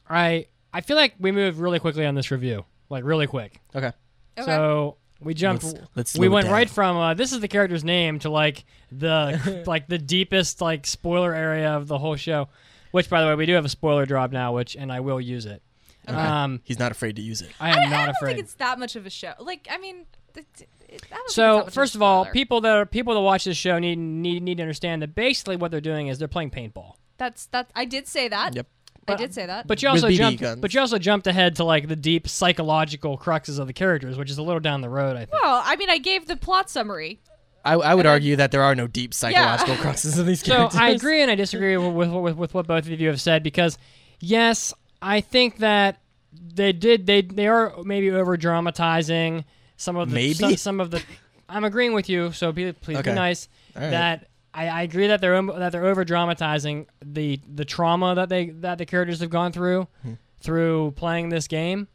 [0.10, 3.60] I I feel like we moved really quickly on this review, like really quick.
[3.76, 3.92] Okay.
[4.38, 4.46] Okay.
[4.46, 5.64] So we jumped.
[5.64, 6.54] Let's- let's we went down.
[6.54, 10.86] right from uh, this is the character's name to like the like the deepest like
[10.86, 12.48] spoiler area of the whole show.
[12.92, 15.20] Which, by the way, we do have a spoiler drop now, which and I will
[15.22, 15.62] use it.
[16.08, 17.50] Um, He's not afraid to use it.
[17.60, 18.34] I am I, not I don't afraid.
[18.36, 19.34] think it's that much of a show.
[19.40, 20.06] Like, I mean,
[20.36, 22.76] it, it, I don't think it's that So much of first of all, people that
[22.76, 25.80] are, people that watch this show need need need to understand that basically what they're
[25.80, 26.96] doing is they're playing paintball.
[27.18, 27.70] that's that.
[27.76, 28.56] I did say that.
[28.56, 28.68] Yep.
[29.08, 29.68] I did say that.
[29.68, 30.40] But you also jumped.
[30.42, 30.62] guns.
[30.62, 34.30] But you also jumped ahead to like the deep psychological cruxes of the characters, which
[34.30, 35.16] is a little down the road.
[35.16, 35.34] I think.
[35.34, 37.20] well, I mean, I gave the plot summary.
[37.64, 39.82] I, I would argue that there are no deep psychological Yeah.
[39.82, 40.74] cruxes in these characters.
[40.80, 40.84] So.
[40.84, 43.78] I agree and I disagree with, with, with, what both of you have said because
[44.20, 46.00] yes, I think that
[46.34, 49.46] they did they they are maybe over dramatizing
[49.78, 50.34] some of the Maybe?
[50.34, 51.04] some, some of the.
[51.50, 53.12] I'm agreeing with you, so be, please Okay.
[53.12, 53.48] be nice.
[53.76, 53.90] Right.
[53.92, 58.50] That I, I agree that they're that they're over dramatizing the the trauma that they
[58.50, 60.14] that the characters have gone through Hmm.
[60.40, 61.88] through playing this game.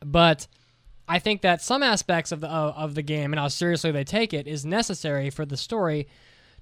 [0.00, 0.46] But
[1.08, 4.04] I think that some aspects of the of, of the game and how seriously they
[4.04, 6.08] take it is necessary for the story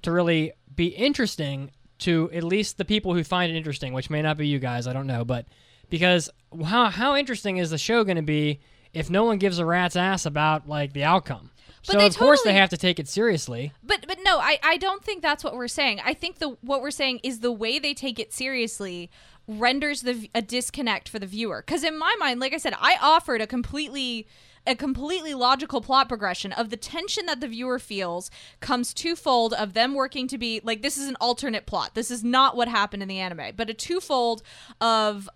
[0.03, 4.21] to really be interesting to at least the people who find it interesting, which may
[4.21, 5.47] not be you guys, I don't know, but
[5.89, 6.29] because
[6.65, 8.61] how how interesting is the show going to be
[8.93, 11.51] if no one gives a rat's ass about like the outcome?
[11.87, 13.73] But so of course they have to take it seriously.
[13.83, 16.01] But but no, I, I don't think that's what we're saying.
[16.05, 19.11] I think the what we're saying is the way they take it seriously
[19.47, 21.63] renders the a disconnect for the viewer.
[21.65, 24.27] Because in my mind, like I said, I offered a completely
[24.67, 28.31] a completely logical plot progression of the tension that the viewer feels
[28.61, 31.95] comes twofold of them working to be like this is an alternate plot.
[31.95, 34.43] This is not what happened in the anime, but a twofold
[34.81, 35.29] of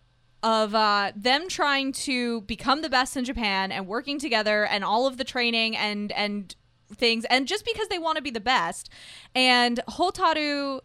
[0.43, 5.07] of uh, them trying to become the best in Japan and working together and all
[5.07, 6.55] of the training and and
[6.95, 8.89] things and just because they want to be the best
[9.35, 10.81] and Hotaru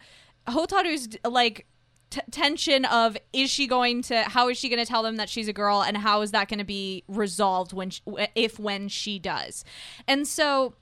[0.47, 1.65] Hotaru's like
[2.13, 5.29] t- tension of is she going to how is she going to tell them that
[5.29, 7.99] she's a girl and how is that going to be resolved when sh
[8.35, 9.65] if when she does
[10.07, 10.75] and so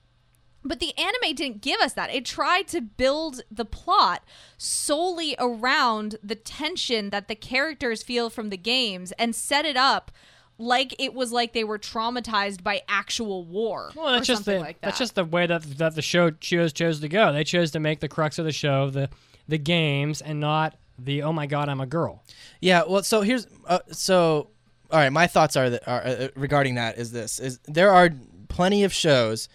[0.64, 2.14] but the anime didn't give us that.
[2.14, 4.22] It tried to build the plot
[4.58, 10.12] solely around the tension that the characters feel from the games and set it up
[10.58, 14.80] like it was like they were traumatized by actual war Well, that's just the like
[14.82, 14.86] that.
[14.88, 17.32] that's just the way that that the show chose chose to go.
[17.32, 19.08] They chose to make the crux of the show the
[19.48, 22.22] the games and not the oh my god I'm a girl.
[22.60, 24.48] Yeah, well, so here's uh, so
[24.90, 25.10] all right.
[25.10, 28.10] My thoughts are that are, uh, regarding that is this: is there are
[28.48, 29.48] plenty of shows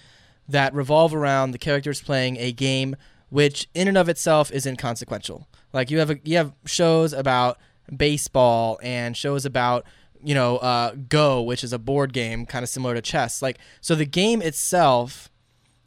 [0.50, 2.96] that revolve around the characters playing a game,
[3.30, 5.48] which in and of itself is inconsequential.
[5.74, 7.58] Like you have a, you have shows about
[7.96, 9.86] baseball and shows about
[10.24, 13.42] you know uh, Go, which is a board game kind of similar to chess.
[13.42, 15.30] Like so, the game itself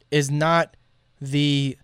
[0.09, 0.75] is not
[1.19, 1.77] the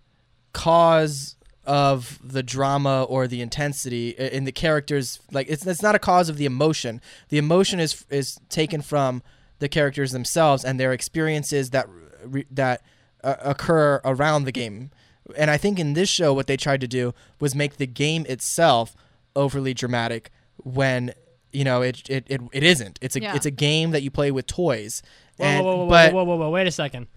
[0.52, 1.36] cause
[1.68, 6.30] of the drama or the intensity in the characters like it's it's not a cause
[6.30, 9.22] of the emotion the emotion is is taken from
[9.58, 11.86] the characters themselves and their experiences that
[12.50, 12.80] that
[13.22, 14.90] uh, occur around the game
[15.36, 18.24] and i think in this show what they tried to do was make the game
[18.30, 18.96] itself
[19.36, 20.30] overly dramatic
[20.64, 21.12] when
[21.52, 23.36] you know it it, it, it isn't it's a Yeah.
[23.36, 25.02] it's a game that you play with toys
[25.36, 27.08] Whoa, and whoa, whoa, whoa, but whoa, whoa, whoa, wait a second.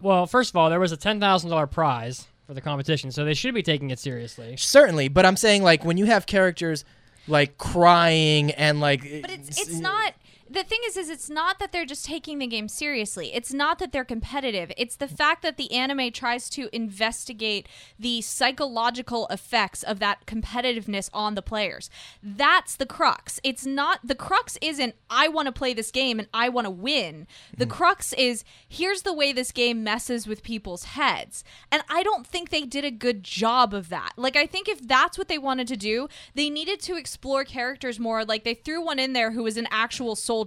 [0.00, 3.24] Well, first of all, there was a ten thousand dollar prize for the competition, so
[3.24, 4.56] they should be taking it seriously.
[4.56, 6.84] Certainly, but I'm saying like when you have characters
[7.26, 10.14] like crying and like But it's it's not
[10.54, 13.34] the thing is is it's not that they're just taking the game seriously.
[13.34, 14.72] It's not that they're competitive.
[14.76, 17.68] It's the fact that the anime tries to investigate
[17.98, 21.90] the psychological effects of that competitiveness on the players.
[22.22, 23.40] That's the crux.
[23.42, 26.70] It's not the crux isn't I want to play this game and I want to
[26.70, 27.26] win.
[27.56, 27.70] The hmm.
[27.72, 31.42] crux is here's the way this game messes with people's heads.
[31.72, 34.12] And I don't think they did a good job of that.
[34.16, 37.98] Like I think if that's what they wanted to do, they needed to explore characters
[37.98, 38.24] more.
[38.24, 40.43] Like they threw one in there who was an actual soldier.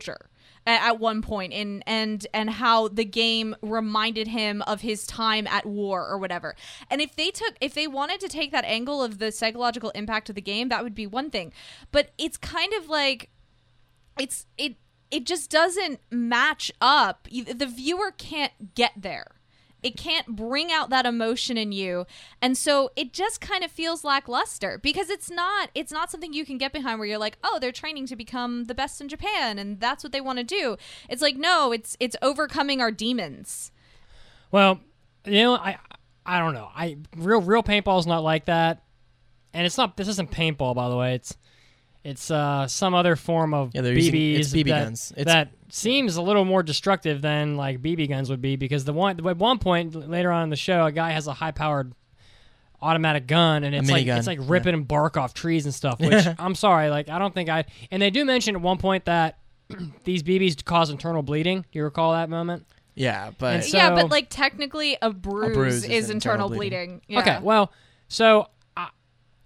[0.65, 5.47] A- at one point in and and how the game reminded him of his time
[5.47, 6.55] at war or whatever.
[6.91, 10.29] And if they took if they wanted to take that angle of the psychological impact
[10.29, 11.53] of the game, that would be one thing.
[11.91, 13.29] But it's kind of like
[14.19, 14.75] it's it
[15.09, 17.27] it just doesn't match up.
[17.31, 19.36] The viewer can't get there.
[19.87, 22.05] It can't bring out that emotion in you.
[22.41, 26.45] And so it just kind of feels lackluster because it's not it's not something you
[26.45, 29.57] can get behind where you're like, "Oh, they're training to become the best in Japan
[29.57, 30.75] and that's what they want to do."
[31.09, 33.71] It's like, "No, it's it's overcoming our demons."
[34.51, 34.81] Well,
[35.23, 35.77] you know, I
[36.25, 36.69] I don't know.
[36.75, 38.83] I real real paintball is not like that,
[39.53, 39.95] and it's not.
[39.95, 41.15] This isn't paintball, by the way.
[41.15, 41.37] It's
[42.07, 44.11] it's uh, some other form of Yeah, they're BBs.
[44.13, 45.11] using- it's BB that, guns.
[45.17, 48.93] It's- that seems a little more destructive than like BB guns would be because the
[48.93, 51.93] one at one point later on in the show, a guy has a high powered
[52.81, 55.99] automatic gun and it's like minigun, it's like ripping bark off trees and stuff.
[55.99, 57.65] Which I'm sorry, like I don't think I.
[57.91, 59.39] And they do mention at one point that
[60.05, 61.61] these BBs cause internal bleeding.
[61.61, 62.65] Do you recall that moment?
[62.95, 67.01] Yeah, but so- yeah, but like technically a bruise, bruise is is, internal internal bleeding.
[67.07, 67.19] Yeah.
[67.19, 67.71] Okay, well,
[68.07, 68.47] so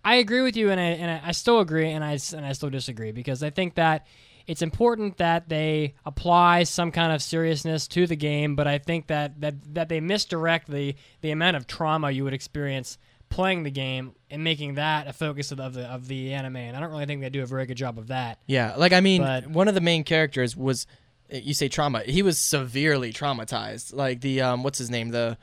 [0.04, 2.70] I, agree with you, and I and I, still agree, and I and I still
[2.70, 4.08] disagree because I think that
[4.48, 9.08] it's important that they apply some kind of seriousness to the game, but I think
[9.08, 12.98] that that that they misdirect the the amount of trauma you would experience
[13.30, 16.58] playing the game and making that a focus of the of the, of the anime,
[16.58, 18.40] and I don't really think they do a very good job of that.
[18.46, 20.86] Yeah, like I mean, But- one of the main characters was
[21.32, 22.02] you say trauma.
[22.02, 23.94] He was severely traumatized.
[23.96, 25.10] Like the um, what's his name?
[25.10, 25.38] The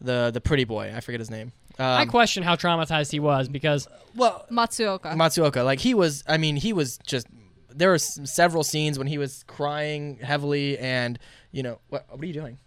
[0.00, 0.92] the the pretty boy.
[0.94, 1.52] I forget his name.
[1.78, 5.14] I Um, question how traumatized he was because well, Matsuoka.
[5.14, 5.64] Matsuoka.
[5.64, 6.22] Like he was.
[6.28, 7.26] I mean, he was just.
[7.74, 11.18] There were s- several scenes when he was crying heavily, and
[11.52, 12.04] you know what?
[12.10, 12.58] What are you doing?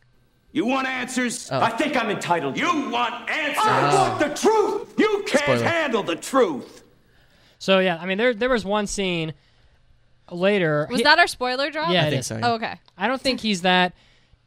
[0.51, 1.49] You want answers?
[1.51, 1.59] Oh.
[1.59, 2.57] I think I'm entitled.
[2.57, 3.63] You want answers?
[3.63, 4.93] I want the truth.
[4.97, 5.63] You can't Spoiler.
[5.65, 6.83] handle the truth.
[7.59, 9.33] so yeah, I mean there there was one scene
[10.31, 10.87] later.
[10.89, 11.91] Was he- that our spoiler drop?
[11.91, 12.27] Yeah, I it think is.
[12.27, 12.39] so.
[12.41, 12.79] Oh, okay.
[12.97, 13.93] I don't think he's that.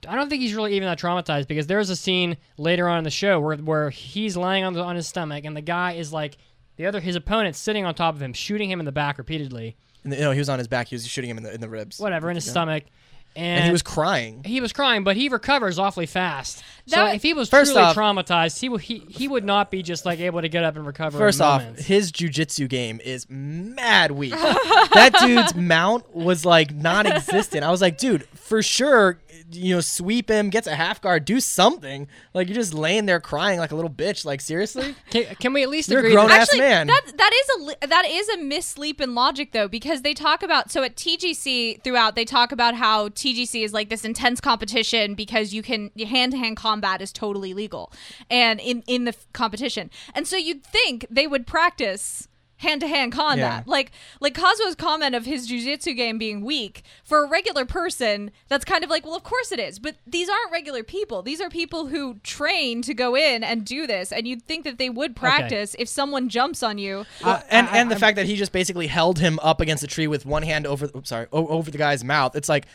[0.07, 3.05] I don't think he's really even that traumatized because there's a scene later on in
[3.05, 6.13] the show where where he's lying on the, on his stomach and the guy is
[6.13, 6.37] like
[6.77, 9.77] the other his opponent sitting on top of him, shooting him in the back repeatedly,
[10.05, 10.89] And, you know, he was on his back.
[10.89, 11.99] He was shooting him in the in the ribs.
[11.99, 12.85] whatever, in his stomach,
[13.37, 14.43] and, And he was crying.
[14.45, 16.59] he was crying, but he recovers awfully fast.
[16.87, 19.71] so That- if he was First truly off- traumatized, he would he, he would not
[19.73, 21.19] be just like able to get up and recover.
[21.19, 21.85] First off, moments.
[21.85, 24.31] his jujitsu game is mad weak.
[24.95, 27.65] that dude's mount was like non-existent.
[27.65, 29.19] I was like, dude, for sure,
[29.51, 32.07] you know, sweep him, gets a half guard, do something.
[32.35, 34.25] Like you're just laying there crying like a little bitch.
[34.25, 36.13] Like seriously, can, can we at least You're a agree?
[36.15, 36.87] grown ass man.
[36.87, 40.43] that that is a li- that is a misleap in logic though because they talk
[40.43, 45.15] about so at TGC throughout they talk about how TGC is like this intense competition
[45.15, 47.93] because you can hand to hand combat is totally legal
[48.31, 52.29] and in in the f- competition and so you'd think they would practice
[52.59, 53.63] hand to hand combat Yeah.
[53.67, 53.91] like
[54.21, 58.85] like Kazuo's comment of his jujitsu game being weak for a regular person that's kind
[58.85, 61.87] of like well of course it is but these aren't regular people these are people
[61.87, 65.75] who train to go in and do this and you'd think that they would practice
[65.79, 68.53] if someone jumps on you Uh, and I- and the I'm- fact that he just
[68.53, 71.71] basically held him up against a tree with one hand over, oops, sorry, o- over
[71.71, 72.35] the guy's mouth.
[72.37, 72.67] It's like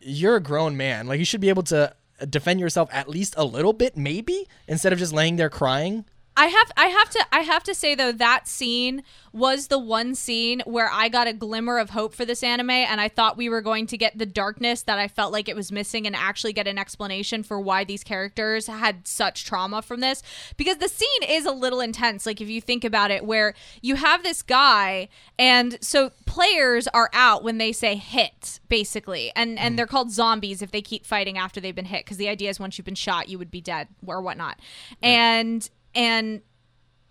[0.00, 1.06] you're a grown man.
[1.06, 1.94] Like you should be able to
[2.30, 6.04] defend yourself at least a little bit, maybe, instead of just laying there crying.
[6.36, 9.02] I have I have to I have to say though that scene
[9.32, 13.00] was the one scene where I got a glimmer of hope for this anime and
[13.00, 15.72] I thought we were going to get the darkness that I felt like it was
[15.72, 20.22] missing and actually get an explanation for why these characters had such trauma from this.
[20.56, 23.96] Because the scene is a little intense like if you think about it where you
[23.96, 25.08] have this guy
[25.38, 29.76] and so players are out when they say hit basically and and mm.
[29.76, 32.60] they're called zombies if they keep fighting after they've been hit because the idea is
[32.60, 34.58] once you've been shot you would be dead or whatnot.
[35.02, 36.42] And and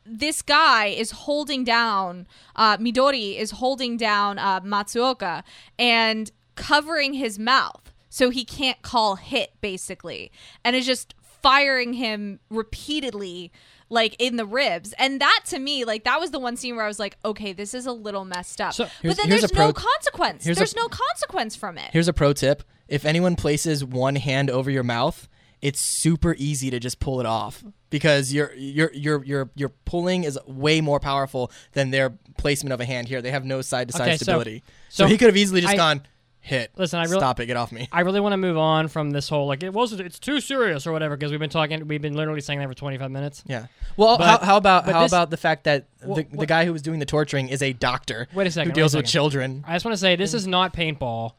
[0.06, 5.42] this guy is holding down uh, Midori is holding down uh, Matsuoka
[5.80, 10.32] and covering his mouth so he can't call hit basically.
[10.64, 13.52] And is just firing him repeatedly
[13.90, 14.94] like in the ribs.
[14.98, 17.52] And that to me like that was the one scene where I was like okay
[17.54, 18.74] this is a little messed up.
[18.74, 20.46] So- but then there's pro- no consequence.
[20.46, 21.90] here's a- there's no consequence from it.
[21.92, 25.28] Here's a pro tip: if anyone places one hand over your mouth,
[25.62, 30.24] it's super easy to just pull it off because your your your your your pulling
[30.24, 33.22] is way more powerful than their placement of a hand here.
[33.22, 34.64] They have no side to side Okay, so- stability.
[34.90, 36.02] So, so he could have easily just I- gone
[36.40, 36.72] hit.
[36.78, 37.88] Listen, I really- stop it, get off me.
[37.92, 40.86] I really want to move on from this whole like it wasn't it's too serious
[40.86, 43.44] or whatever because we've been talking we've been literally saying that for 25 minutes.
[43.48, 43.66] Yeah.
[43.98, 46.66] Well, But- how, how about how this- about the fact that Well, the, the guy
[46.66, 49.12] who was doing the torturing is a doctor Wait a second, who deals with second.
[49.12, 49.64] children?
[49.68, 50.36] I just want to say this mm.
[50.36, 51.32] is not paintball,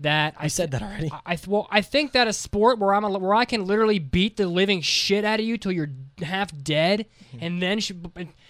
[0.00, 1.10] that I I said that already.
[1.26, 3.98] I th- well, I think that a sport where I'm a, where I can literally
[3.98, 5.90] beat the living shit out of you till you're
[6.22, 7.38] half dead, Mm-hmm.
[7.44, 7.92] and then sh-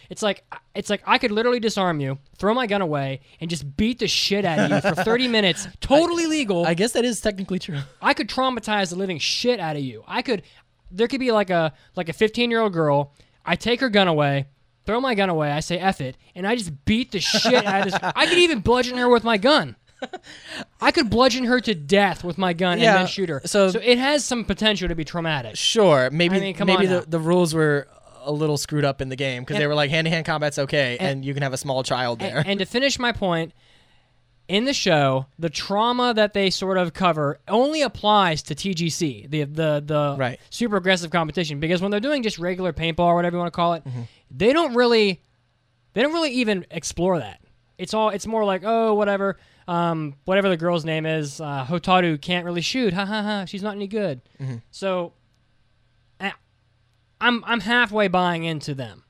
[0.09, 0.45] it's like
[0.75, 4.07] it's like I could literally disarm you, throw my gun away, and just beat the
[4.07, 6.65] shit out of you for 30 minutes, totally legal.
[6.65, 7.81] I guess that is technically true.
[8.01, 10.05] I could traumatize the living shit out of you.
[10.07, 10.43] I could
[10.91, 13.15] there could be like a like a 15 year old girl.
[13.45, 14.47] I take her gun away,
[14.87, 15.51] throw my gun away.
[15.51, 18.01] I say F it, and I just beat the shit out of this.
[18.15, 19.75] I could even bludgeon her with my gun.
[20.81, 23.41] I could bludgeon her to death with my gun Yeah, and then shoot her.
[23.45, 25.57] so- so it has some potential to be traumatic.
[25.57, 27.05] Sure, maybe I mean, come maybe on the, now.
[27.09, 27.89] the rules were
[28.25, 30.59] a little screwed up in the game because they were like hand to hand combat's
[30.59, 32.39] okay, and, you can have a small child there.
[32.39, 33.53] And, and to finish my point,
[34.49, 39.45] in the show, the trauma that they sort of cover only applies to TGC, the
[39.45, 40.41] the the Right.
[40.51, 41.61] super aggressive competition.
[41.61, 44.03] Because when they're doing just regular paintball or whatever you want to call it, Mm-hmm.
[44.31, 45.21] they don't really
[45.93, 47.41] they don't really even explore that.
[47.77, 49.39] It's all it's more like oh whatever.
[49.69, 52.93] Um, whatever the girl's name is, uh, Hotaru can't really shoot.
[52.95, 53.45] Ha ha ha.
[53.45, 54.23] She's not any good.
[54.41, 54.57] Mm-hmm.
[54.71, 55.13] So,
[56.19, 56.33] I,
[57.21, 59.05] I'm I'm halfway buying into them.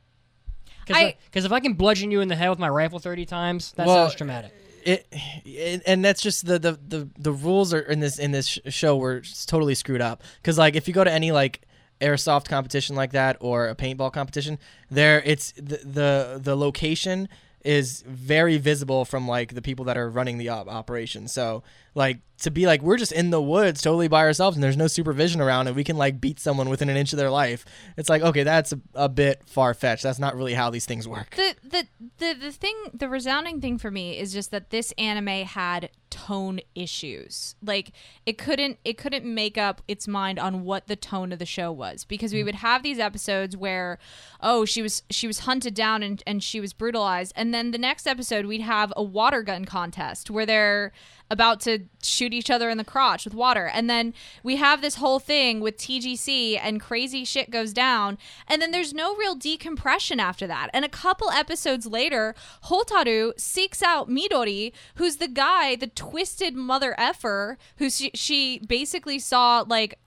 [0.90, 3.72] I- Because if I can bludgeon you in the head with my rifle 30 times,
[3.72, 4.52] that Well, sounds traumatic.
[4.84, 5.06] it,
[5.44, 8.58] it and that's just the, the the the rules are in this in this sh-
[8.68, 11.60] show were totally screwed up because like if you go to any like
[12.00, 14.56] airsoft competition like that or a paintball competition
[14.90, 17.28] there it's the the, the location
[17.64, 21.28] is very visible from like the people that are running the op- operation.
[21.28, 21.62] So
[21.94, 24.86] like to be like we're just in the woods totally by ourselves and there's no
[24.86, 27.64] supervision around and we can like beat someone within an inch of their life.
[27.96, 30.02] It's like okay that's a, a bit far-fetched.
[30.02, 31.34] That's not really how these things work.
[31.36, 31.86] The the
[32.18, 36.60] the the thing the resounding thing for me is just that this anime had tone
[36.74, 37.54] issues.
[37.62, 37.92] Like
[38.24, 41.72] it couldn't it couldn't make up its mind on what the tone of the show
[41.72, 42.46] was because we mm.
[42.46, 43.98] would have these episodes where
[44.40, 47.32] oh she was she was hunted down and, and she was brutalized.
[47.36, 50.92] And then the next episode we'd have a water gun contest where they're
[51.30, 53.70] about to shoot each other in the crotch with water.
[53.72, 58.18] And then we have this whole thing with TGC and crazy shit goes down.
[58.46, 60.70] And then there's no real decompression after that.
[60.72, 62.34] And a couple episodes later,
[62.64, 69.18] Hotaru seeks out Midori, who's the guy, the twisted mother effer, who she, she basically
[69.18, 69.98] saw like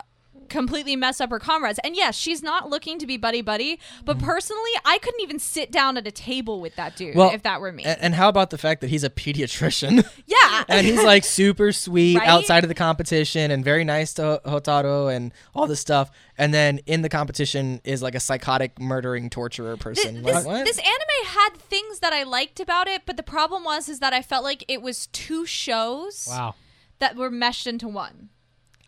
[0.52, 1.80] completely mess up her comrades.
[1.84, 4.26] And yes, she's not looking to be buddy buddy, but mm-hmm.
[4.26, 7.72] personally, I couldn't even sit down at a table with that dude if that were
[7.72, 7.86] me.
[7.86, 10.06] a- And how about the fact that he's a pediatrician?
[10.28, 10.64] yeah.
[10.70, 12.28] and he's like super sweet Right?
[12.28, 16.12] outside of the competition and very nice to Hotaru and all this stuff.
[16.38, 20.24] And then in the competition is like a psychotic murdering torturer person.
[20.24, 23.64] Th- like, this, this anime had things that I liked about it, but the problem
[23.64, 26.56] was is that I felt like it was two shows Wow.
[27.00, 28.30] that were meshed into one.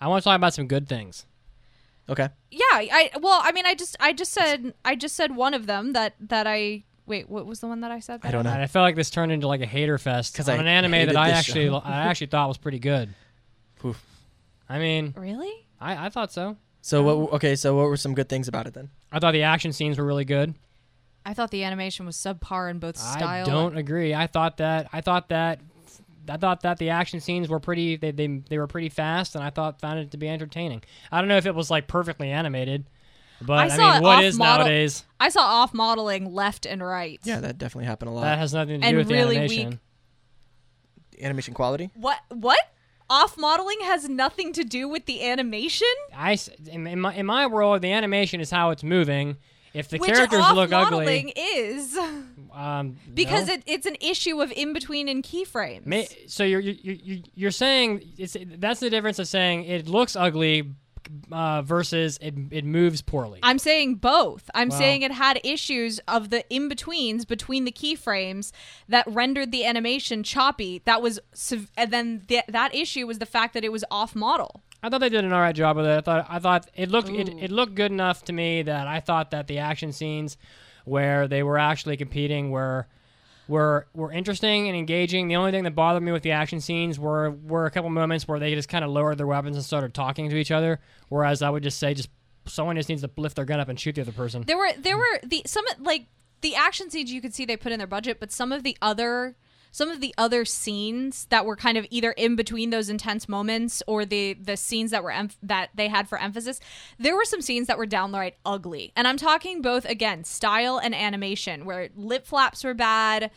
[0.01, 1.25] I want to talk about some good things.
[2.09, 2.29] Okay.
[2.51, 5.65] Yeah, I well, I mean, I just I just said I just said one of
[5.65, 7.29] them that that I wait.
[7.29, 8.21] What was the one that I said?
[8.23, 8.51] I don't know.
[8.51, 11.07] I felt like this turned into like a hater fest 'Cause on I an anime
[11.07, 11.75] that I actually show.
[11.75, 13.13] I actually thought was pretty good.
[13.85, 14.01] Oof.
[14.69, 15.67] I mean, Really?
[15.79, 16.57] I, I thought so.
[16.81, 17.33] So what?
[17.33, 17.55] Okay.
[17.55, 18.89] So what were some good things about it then?
[19.11, 20.55] I thought the action scenes were really good.
[21.25, 23.45] I thought the animation was subpar in both style.
[23.47, 24.13] I don't agree.
[24.13, 25.61] I thought that I thought that
[26.29, 29.43] I thought that the action scenes were pretty they, they they were pretty fast and
[29.43, 30.81] I thought found it to be entertaining.
[31.11, 32.85] I don't know if it was like perfectly animated,
[33.41, 36.81] but I I, saw mean what is off-model- nowadays I saw off modeling left and
[36.83, 37.19] right.
[37.23, 38.21] Yeah, that definitely happened a lot.
[38.21, 39.69] that has nothing to do And with the really animation.
[39.69, 39.79] weak.
[41.23, 41.89] Animation quality.
[41.95, 42.19] What?
[42.29, 42.59] What?
[43.09, 45.87] Off modeling has nothing to do with the animation.
[46.15, 46.37] I
[46.71, 49.37] in, in my in my world the animation is how it's moving.
[49.73, 51.97] If the which characters off look modeling ugly, is
[52.53, 53.55] um, because no.
[53.55, 55.85] it, it's an issue of in between and keyframes.
[55.85, 60.15] Ma- so you're you're you're you're saying it's that's the difference of saying it looks
[60.15, 60.71] ugly
[61.31, 63.39] uh, versus it it moves poorly.
[63.43, 64.49] I'm saying both.
[64.53, 68.51] I'm Well- saying it had issues of the in betweens between the keyframes
[68.87, 70.81] that rendered the animation choppy.
[70.85, 71.19] That was,
[71.77, 74.61] and then th- that issue was the fact that it was off model.
[74.81, 75.97] I thought they did an all right job with it.
[75.97, 78.99] I thought I thought it looked it, it looked good enough to me that I
[78.99, 80.37] thought that the action scenes
[80.85, 82.87] where they were actually competing were
[83.47, 85.27] were were interesting and engaging.
[85.27, 88.27] The only thing that bothered me with the action scenes were were a couple moments
[88.27, 90.79] where they just kind of lowered their weapons and started talking to each other.
[91.09, 92.09] Whereas I would just say just
[92.45, 94.43] someone just needs to lift their gun up and shoot the other person.
[94.43, 96.07] There were there were the some like
[96.41, 98.77] the action scenes you could see they put in their budget, but some of the
[98.81, 99.35] other
[99.73, 103.81] some of the other scenes that were kind of either in between those intense moments
[103.87, 106.59] or the the scenes that were emph that they had for emphasis,
[106.99, 108.93] there were some scenes that were downright ugly.
[108.95, 113.31] And I'm talking both again style and animation, where lip flaps were bad,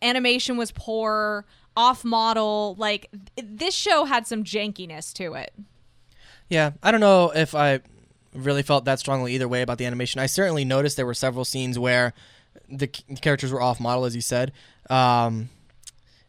[0.00, 1.44] animation was poor,
[1.76, 2.74] off model.
[2.78, 5.52] Like th- this show had some jankiness to it.
[6.48, 7.80] Yeah, I don't know if I
[8.32, 10.22] really felt that strongly either way about the animation.
[10.22, 12.14] I certainly noticed there were several scenes where
[12.70, 14.52] the characters were off model, as you said.
[14.88, 15.50] Um,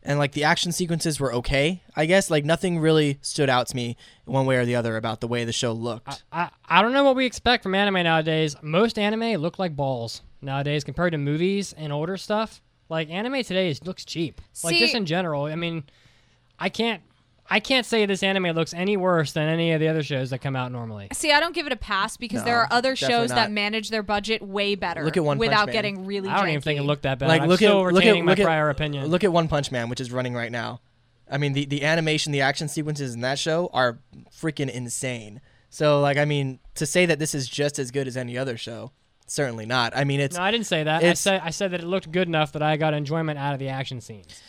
[0.04, 1.82] and like the action sequences were okay.
[1.96, 5.22] I guess like nothing really stood out to me one way or the other about
[5.22, 6.24] the way the show looked.
[6.32, 8.56] I, I don't know what we expect from anime nowadays.
[8.62, 12.62] Most anime look like balls nowadays compared to movies and older stuff.
[12.90, 14.42] Like anime today is, looks cheap.
[14.64, 15.46] like just in general.
[15.46, 15.84] I mean,
[16.60, 17.02] I can't
[17.54, 20.40] I can't say this anime looks any worse than any of the other shows that
[20.40, 21.10] come out normally.
[21.14, 23.36] See, I don't give it a pass because No, there are other definitely shows that
[23.36, 23.52] not.
[23.52, 25.04] manage their budget way better.
[25.06, 25.74] Look at One Punch without Man.
[25.74, 26.30] getting really.
[26.30, 26.88] I don't even think it janky.
[26.88, 27.28] looked that bad.
[27.30, 29.06] like I'm look still at look at retaining look my at prior opinion.
[29.08, 30.82] Look at One Punch Man, which is running right now.
[31.30, 34.00] I mean, the the animation, the action sequences in that show are
[34.36, 35.40] freaking insane.
[35.70, 38.58] So like, I mean, to say that this is just as good as any other
[38.58, 38.92] show,
[39.28, 39.96] certainly not.
[39.96, 40.96] I mean, it's no, I didn't say that.
[41.04, 43.54] I it's- said I said that it looked good enough that I got enjoyment out
[43.54, 44.42] of the action scenes.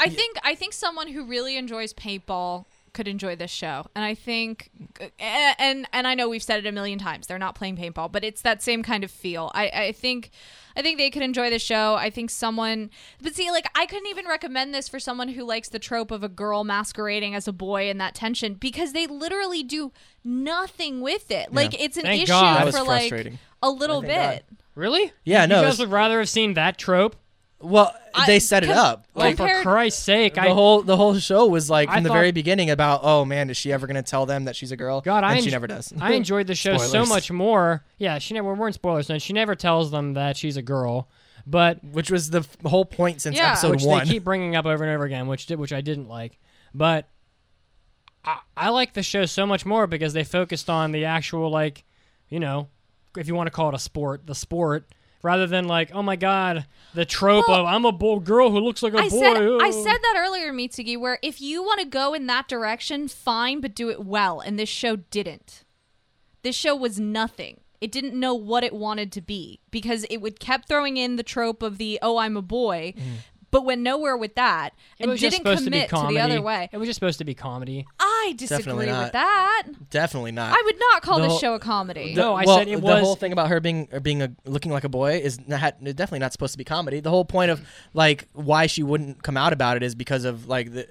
[0.00, 4.14] I think I think someone who really enjoys paintball could enjoy this show, and I
[4.14, 4.70] think,
[5.20, 7.26] and and I know we've said it a million times.
[7.28, 9.50] They're not playing paintball, but it's that same kind of feel.
[9.54, 10.30] I I think.
[10.76, 11.96] I think they could enjoy the show.
[11.96, 12.90] I think someone,
[13.20, 16.22] but see, like I couldn't even recommend this for someone who likes the trope of
[16.22, 19.90] a girl masquerading as a boy and that tension because they literally do
[20.22, 21.52] nothing with it.
[21.52, 22.72] Like it's an Thank issue God.
[22.72, 23.32] For like
[23.62, 24.58] a little thank bit.
[24.76, 25.12] Really?
[25.24, 27.16] Yeah, you no, You it's- guys would rather have seen that trope?
[27.60, 29.06] Well, I- they set it up.
[29.14, 32.02] Like Like for Christ's sake, the I whole the whole show was like I from
[32.04, 34.72] the thought- very beginning about oh man, is she ever gonna tell them that she's
[34.72, 35.00] a girl?
[35.00, 35.92] God, I and she never does.
[36.00, 37.84] I enjoyed the show so much more.
[37.98, 39.08] Yeah, she never We weren't spoilers.
[39.08, 41.08] No, she never tells them that she's a girl,
[41.46, 43.50] but which was the f- whole point since Yeah.
[43.52, 44.04] episode which one.
[44.06, 46.38] they keep bringing up over and over again, which did, which I didn't like.
[46.74, 47.08] But
[48.24, 51.84] I, I like the show so much more because they focused on the actual like,
[52.28, 52.68] you know,
[53.16, 54.88] if you want to call it a sport, the sport.
[55.22, 58.58] Rather than like, oh my god, the trope Well, of I'm a boy, girl who
[58.60, 59.18] looks like a I boy.
[59.18, 62.48] said I oh." said that earlier, Mitsugi, where if you want to go in that
[62.48, 64.40] direction, fine, but do it well.
[64.40, 65.64] And this show didn't.
[66.42, 67.60] This show was nothing.
[67.82, 71.22] It didn't know what it wanted to be because it would kept throwing in the
[71.22, 73.02] trope of the oh I'm a boy, mm.
[73.50, 76.20] But went nowhere with that It and was didn't supposed to be commit to, the
[76.20, 76.68] other way.
[76.72, 77.86] It was just supposed to be comedy.
[77.98, 79.64] I disagree with that.
[79.90, 80.52] Definitely not.
[80.52, 82.14] I would not call The this whole- show a comedy.
[82.14, 82.94] No, I well, said it was.
[82.94, 85.60] the whole thing about her being or being a looking like a boy is not,
[85.82, 87.00] definitely not supposed to be comedy.
[87.00, 87.60] The whole point of
[87.94, 90.86] like why she wouldn't come out about it is because of like the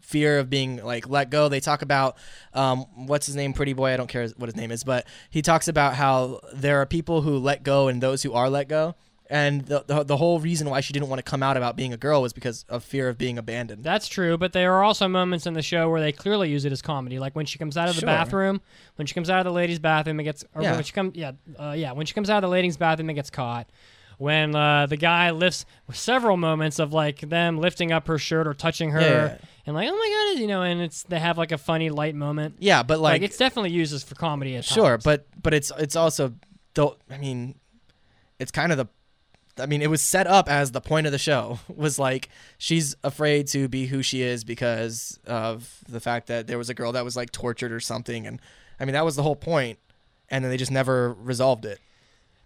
[0.00, 1.48] fear of being like let go.
[1.48, 2.16] They talk about
[2.52, 3.92] um, what's his name, Pretty Boy.
[3.92, 7.22] I don't care what his name is, but he talks about how there are people
[7.22, 8.94] who let go and those who are let go.
[9.30, 11.94] And the, the the whole reason why she didn't want to come out about being
[11.94, 13.82] a girl was because of fear of being abandoned.
[13.82, 16.72] That's true, but there are also moments in the show where they clearly use it
[16.72, 18.06] as comedy, like when she comes out of the Sure.
[18.08, 18.60] bathroom,
[18.96, 20.74] when she comes out of the ladies' bathroom and gets, or Yeah.
[20.74, 23.16] when she comes, yeah, uh, yeah, when she comes out of the ladies' bathroom and
[23.16, 23.70] gets caught.
[24.18, 28.52] When uh, the guy lifts several moments of like them lifting up her shirt or
[28.54, 31.50] touching her, Yeah, and like, oh my god, you know, and it's they have like
[31.50, 32.56] a funny light moment.
[32.60, 35.02] yeah, but Like, like, it's definitely used as for comedy at Sure, times.
[35.04, 36.34] but but it's it's also
[36.74, 37.56] don't I mean
[38.38, 38.86] it's kind of the
[39.58, 42.28] I mean it was set up as the point of the show was like
[42.58, 46.74] she's afraid to be who she is because of the fact that there was a
[46.74, 48.40] girl that was like tortured or something and
[48.80, 49.78] I mean that was the whole point
[50.30, 51.78] and then they just never resolved it.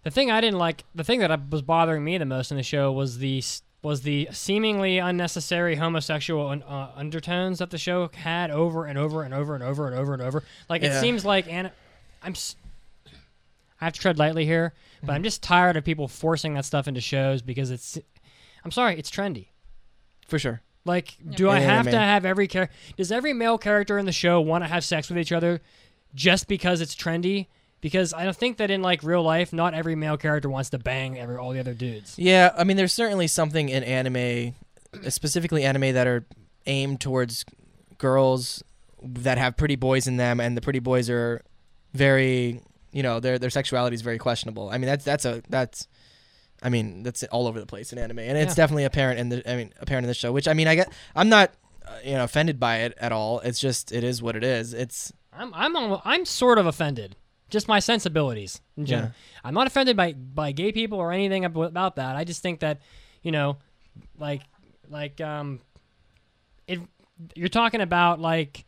[0.03, 2.63] The thing I didn't like, the thing that was bothering me the most in the
[2.63, 3.43] show was the
[3.81, 9.33] was the seemingly unnecessary homosexual uh, undertones that the show had over and over and
[9.33, 10.43] over and over and over and over.
[10.69, 10.99] Like it Yeah.
[11.01, 11.71] seems like, and
[12.21, 12.33] I'm,
[13.81, 14.73] I have to tread lightly here,
[15.03, 17.97] but I'm just tired of people forcing that stuff into shows because it's,
[18.63, 19.47] I'm sorry, it's trendy.
[20.27, 20.61] For sure.
[20.85, 22.75] Like, do I In have to have every character?
[22.97, 25.61] Does every male character in the show want to have sex with each other
[26.15, 27.47] just because it's trendy?
[27.81, 30.79] Because I don't think that in like real life, not every male character wants to
[30.79, 32.17] bang every all the other dudes.
[32.17, 34.55] Yeah, I mean there's certainly something in anime
[34.93, 36.25] uh, specifically anime that are
[36.65, 37.45] aimed towards
[37.97, 38.63] girls
[39.01, 41.41] that have pretty boys in them and the pretty boys are
[41.93, 42.61] very
[42.91, 45.87] you know their their sexuality is very questionable i mean that's that's a that's
[46.63, 48.63] i mean that's all over the place in anime and it's Yeah.
[48.63, 50.91] definitely apparent in the i mean apparent in the show which i mean i get
[51.15, 51.51] i'm not
[51.87, 54.73] uh, you know offended by it at all it's just it is what it is
[54.73, 57.15] it's I'm I'm I'm sort of offended.
[57.49, 59.11] Just my sensibilities in general.
[59.43, 62.15] I'm not offended by by gay people or anything about that.
[62.17, 62.81] I just think that,
[63.21, 63.57] you know,
[64.17, 64.41] like
[64.89, 65.61] like um,
[66.67, 66.79] it.
[67.35, 68.65] You're talking about like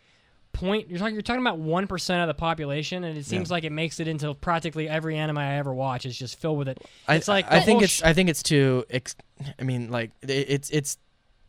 [0.54, 0.90] point.
[0.90, 1.14] You're talking.
[1.16, 4.08] You're talking about one percent of the population, and it seems like it makes it
[4.08, 6.80] into practically every anime I ever watch is just filled with it.
[7.08, 9.16] I, It's like I the think whole it's sh- I think it's too ex-
[9.60, 10.98] I mean like it, it's it's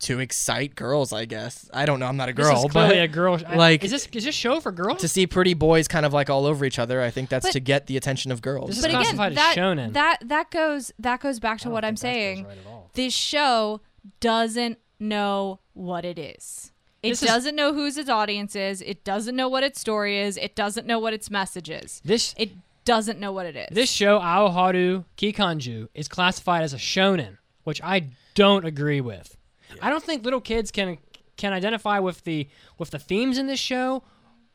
[0.00, 2.96] to excite girls I guess I don't know I'm not a This girl is clearly
[2.96, 3.38] but a girl.
[3.46, 5.00] I- like- is this is this show for girls?
[5.02, 7.52] to see pretty boys kind of like all over each other I think that's But-
[7.52, 9.92] to get the attention of girls This is but again, as that shonen.
[9.92, 12.74] that that goes that goes back to I what I'm think that feels saying.
[12.74, 12.92] right.
[12.94, 13.80] This show
[14.18, 16.72] doesn't know what it is.
[17.02, 18.80] It This doesn't know whose its audience is.
[18.80, 20.36] It doesn't know what its story is.
[20.36, 22.00] It doesn't know what its message is.
[22.04, 22.52] This It
[22.84, 23.68] doesn't know what it is.
[23.74, 29.36] This show, Aoharu Kikanju, is classified as a shonen, which I don't agree with.
[29.80, 30.98] I don't think little kids can
[31.36, 32.48] can identify with the
[32.78, 34.04] with the themes in this show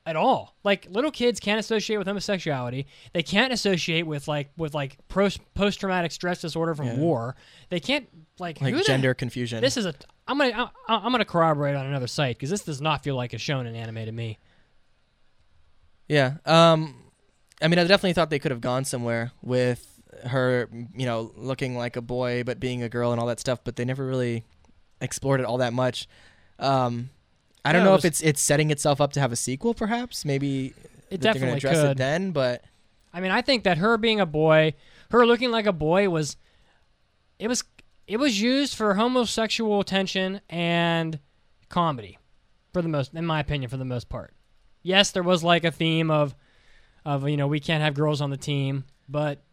[0.06, 0.56] at all.
[0.64, 2.86] Like little kids can't associate with homosexuality.
[3.14, 6.96] They can't associate with like with like post post traumatic stress disorder from Yeah.
[6.98, 7.36] war.
[7.70, 8.08] They can't
[8.40, 9.62] like like who the- gender confusion.
[9.62, 9.94] This is a.
[10.28, 10.72] I'm gonna.
[10.88, 13.76] I, I'm gonna corroborate on another site because this does not feel like a shonen
[13.76, 14.38] anime to me.
[16.08, 16.36] Yeah.
[16.46, 16.96] Um,
[17.62, 21.76] I mean, I definitely thought they could have gone somewhere with her, you know, looking
[21.78, 24.44] like a boy but being a girl and all that stuff, but they never really
[25.02, 26.08] explored it all that much.
[26.60, 27.10] Um,
[27.66, 29.74] I don't Yeah, know it if it's it's setting itself up to have a sequel,
[29.74, 30.24] perhaps.
[30.26, 30.74] Maybe
[31.10, 31.92] It that they're gonna definitely address could.
[31.92, 32.64] it then, but
[33.14, 34.74] I mean, I think that her being a boy,
[35.12, 36.38] her looking like a boy was,
[37.40, 37.64] it was,
[38.08, 41.20] it was used for homosexual tension and
[41.70, 42.18] comedy,
[42.74, 44.34] for the most, in my opinion, for the most part.
[44.84, 46.34] Yes, there was like a theme of,
[47.06, 49.44] of you know, we can't have girls on the team, but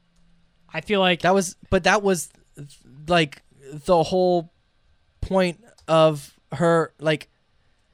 [0.73, 2.29] I feel like that was, but that was
[3.09, 4.53] like the whole
[5.21, 7.29] point of her, like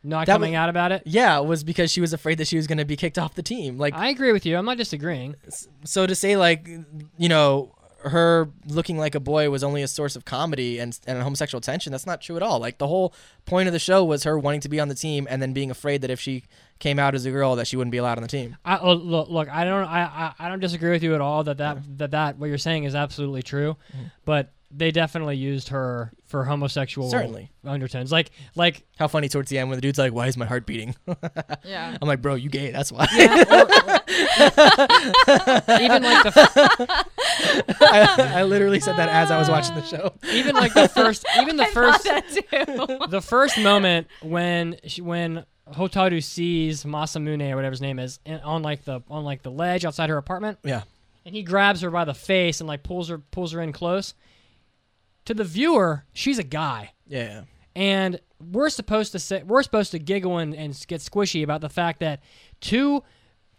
[0.02, 1.02] not that coming was- out about it.
[1.06, 3.42] yeah, was because she was afraid that she was going to be kicked off the
[3.42, 3.78] team.
[3.78, 4.56] Like I agree with you.
[4.56, 5.36] I'm not disagreeing.
[5.84, 6.68] so to say like
[7.18, 11.22] you know her looking like a boy was only a source of comedy and and
[11.22, 12.58] homosexual tension that's not true at all.
[12.58, 13.12] Like the whole
[13.44, 15.70] point of the show was her wanting to be on the team and then being
[15.70, 16.44] afraid that if she
[16.78, 18.56] came out as a girl that she wouldn't be allowed on the team.
[18.64, 21.44] I, oh, look, look, I don't, I, I, I don't disagree with you at all
[21.44, 24.06] that that, that that what you're saying is absolutely true, Mm-hmm.
[24.24, 27.50] but they definitely used her for homosexual Certainly.
[27.64, 28.12] undertones.
[28.12, 30.64] Like, like how funny towards the end when the dude's like why is my heart
[30.66, 30.94] beating
[31.64, 31.96] Yeah.
[32.00, 33.06] i'm like bro you gay that's why
[35.80, 37.04] even like the,
[37.80, 41.24] I, I literally said that as i was watching the show even like the first,
[41.40, 43.06] even the I first, that too.
[43.08, 48.40] the first moment when she, when Hotaru sees Masamune or whatever his name is in,
[48.40, 50.82] on like the on like the ledge outside her apartment, yeah
[51.24, 54.14] and he grabs her by the face and like pulls her pulls her in close.
[55.26, 56.92] To the viewer, she's a guy.
[57.06, 57.42] yeah
[57.76, 61.68] and we're supposed to say we're supposed to giggle and, and get squishy about the
[61.68, 62.20] fact that
[62.60, 63.02] two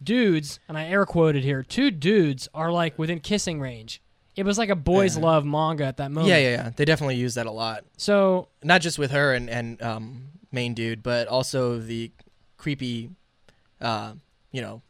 [0.03, 4.01] dudes and i air quoted here two dudes are like within kissing range
[4.35, 5.23] it was like a boys Yeah.
[5.23, 8.49] love manga at that moment yeah yeah yeah they definitely use that a lot so
[8.63, 12.11] not just with her and and um, main dude, but also the
[12.57, 13.09] creepy,
[13.79, 14.11] uh,
[14.51, 14.81] you know,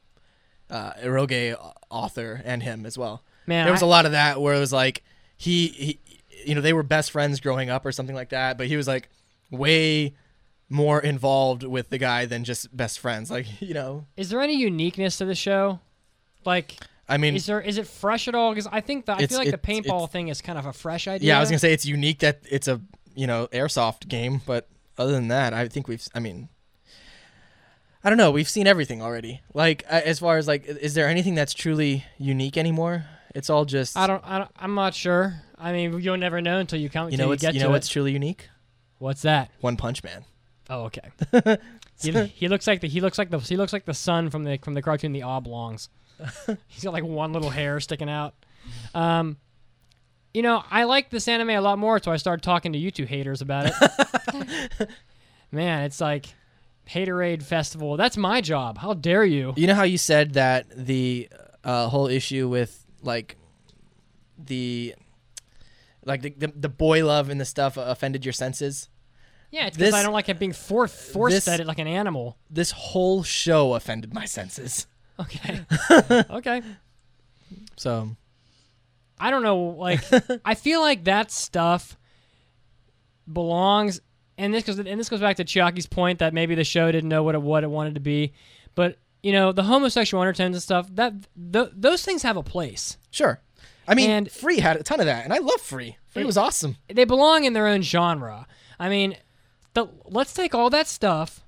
[0.71, 1.55] uh, eroge
[1.91, 3.21] author and him as well.
[3.45, 5.03] Man, there was I- a lot of that where it was like
[5.37, 5.99] he, he,
[6.45, 8.87] you know, they were best friends growing up or something like that, but he was
[8.87, 9.09] like
[9.49, 10.15] way
[10.69, 13.29] more involved with the guy than just best friends.
[13.29, 15.79] Like you know, is there any uniqueness to the show
[16.45, 16.77] like
[17.07, 19.37] I mean, is there is it fresh at all because i think that i feel
[19.37, 21.73] like the paintball thing is kind of a fresh idea yeah, I was gonna say
[21.73, 22.79] it's unique that it's a
[23.15, 26.05] you know airsoft game, but other than that, I think we've.
[26.13, 26.49] I mean,
[28.03, 28.31] I don't know.
[28.31, 29.41] We've seen everything already.
[29.53, 33.05] Like as far as like, is there anything that's truly unique anymore?
[33.33, 33.97] It's all just.
[33.97, 37.05] I don't, I don't i'm not sure i mean you'll never know until you come
[37.07, 37.71] You until know you what's you to know it.
[37.71, 38.49] what's truly unique?
[38.99, 40.25] what's that One Punch Man.
[40.69, 41.57] Oh, okay.
[42.01, 44.43] he, he looks like the he looks like the he looks like the sun from
[44.43, 45.89] the from the cartoon The Oblongs.
[46.67, 48.35] He's got like one little hair sticking out.
[48.93, 49.37] Um,
[50.33, 52.89] you know, I like this anime a lot more, so I started talking to you
[52.91, 54.89] two haters about it.
[55.51, 56.27] Man, it's like
[56.89, 57.97] haterade festival.
[57.97, 58.77] That's my job.
[58.77, 59.53] How dare you?
[59.57, 61.27] You know how you said that the
[61.65, 63.35] uh, whole issue with like
[64.37, 64.95] the
[66.05, 68.89] like the, the the boy love and the stuff offended your senses.
[69.51, 71.87] Yeah, it's because I don't like it being for, forced this- at it like an
[71.87, 72.37] animal.
[72.49, 74.87] This whole show offended my senses.
[75.19, 75.61] Okay.
[76.29, 76.61] okay.
[77.75, 78.15] So
[79.19, 79.57] I don't know.
[79.77, 80.01] Like,
[80.45, 81.97] I feel like that stuff
[83.31, 84.01] belongs,
[84.37, 87.09] and this goes and this goes back to Chiaki's point that maybe the show didn't
[87.09, 88.33] know what it what it wanted to be,
[88.73, 91.13] but you know the homosexual undertones and stuff that
[91.51, 92.97] th- those things have a place.
[93.11, 93.39] Sure.
[93.87, 95.97] I mean, And- Free had a ton of that, and I love Free.
[96.09, 96.77] Free It- was awesome.
[96.87, 98.47] They belong in their own genre.
[98.79, 99.17] I mean,
[99.73, 101.41] the, let's take all that stuff,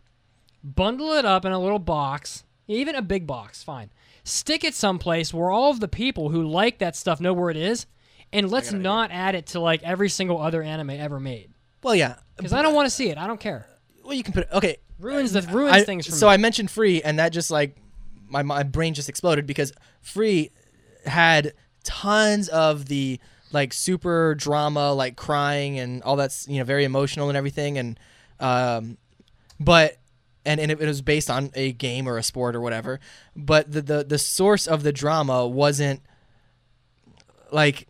[0.64, 3.90] bundle it up in a little box, even a big box, fine.
[4.24, 7.58] Stick it someplace where all of the people who like that stuff know where it
[7.58, 7.86] is,
[8.32, 11.52] and let's not add it to like every single other anime ever made.
[11.84, 12.16] Well, yeah.
[12.38, 13.18] Because I don't want to see it.
[13.18, 13.68] I don't care.
[14.04, 14.50] Well, you can put it.
[14.54, 14.78] okay.
[15.00, 16.34] Ruins the ruins I- things for so me.
[16.34, 17.76] I mentioned Free, and that just like
[18.30, 20.50] my my brain just exploded because Free
[21.06, 21.54] had
[21.84, 23.20] tons of the
[23.52, 28.00] like super drama, like crying and all that's you know very emotional and everything, and
[28.40, 28.98] um,
[29.60, 29.98] but
[30.46, 33.00] and and it, it was based on a game or a sport or whatever,
[33.36, 36.02] but the the the source of the drama wasn't
[37.52, 37.88] like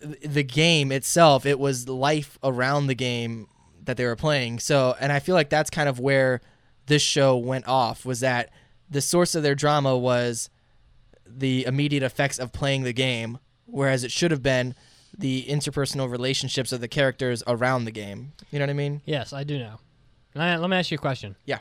[0.00, 1.46] the game itself.
[1.46, 3.48] It was life around the game
[3.84, 4.58] that they were playing.
[4.58, 6.40] So and i feel like that's kind of where
[6.86, 8.50] this show went off was that
[8.90, 10.50] the source of their drama was
[11.36, 14.74] the immediate effects of playing the game whereas it should have been
[15.16, 18.32] the interpersonal relationships of the characters around the game.
[18.50, 19.02] You know what I mean?
[19.04, 19.78] Yes, I do know.
[20.34, 21.36] Let let me ask you a question.
[21.44, 21.60] Yeah.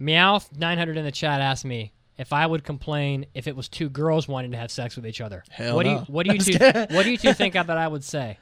[0.00, 4.28] Meowth900 in the chat asked me if I would complain if it was two girls
[4.28, 5.42] wanting to have sex with each other.
[5.50, 6.04] Hell what do you no.
[6.08, 6.58] what do you two
[6.90, 8.38] what do you two think that I would say?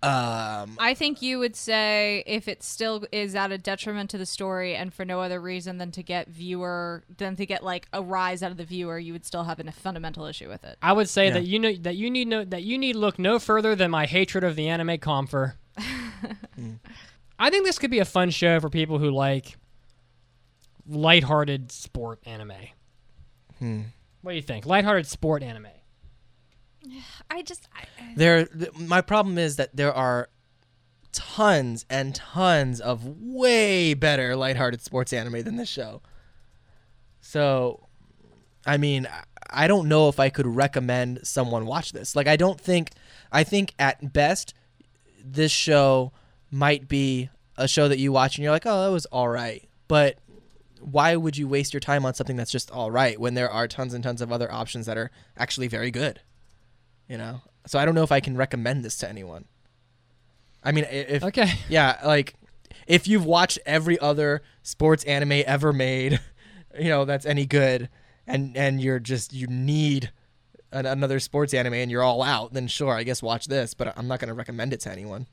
[0.00, 4.26] Um, I think you would say if it still is at a detriment to the
[4.26, 8.00] story and for no other reason than to get viewer than to get like a
[8.00, 10.78] rise out of the viewer, you would still have a fundamental issue with it.
[10.80, 11.32] I would say Yeah.
[11.34, 14.06] that you know that you need no that you need look no further than my
[14.06, 15.54] hatred of the anime Kampfer.
[17.40, 19.56] I think this could be a fun show for people who like
[20.86, 22.52] lighthearted sport anime.
[23.58, 23.80] Hmm.
[24.22, 24.66] What do you think?
[24.66, 25.68] Lighthearted sport anime.
[27.30, 27.84] I just I,
[28.16, 30.28] there th- my problem is that there are
[31.12, 36.02] tons and tons of way better lighthearted sports anime than this show.
[37.20, 37.86] So
[38.66, 42.14] I mean, I- I don't know if I could recommend someone watch this.
[42.14, 42.90] Like I don't think
[43.32, 44.52] I think at best
[45.24, 46.12] this show
[46.50, 49.66] might be a show that you watch and you're like, "Oh, that was all right."
[49.88, 50.18] But
[50.80, 53.66] why would you waste your time on something that's just all right when there are
[53.66, 56.20] tons and tons of other options that are actually very good?
[57.08, 57.40] You know?
[57.66, 59.44] So I don't know if I can recommend this to anyone.
[60.62, 61.50] I mean, if Okay.
[61.68, 62.34] yeah, like
[62.86, 66.20] if you've watched every other sports anime ever made,
[66.78, 67.88] you know, that's any good
[68.26, 70.12] and and you're just you need
[70.72, 73.96] an, another sports anime and you're all out, then sure, I guess watch this, but
[73.96, 75.26] I'm not going to recommend it to anyone.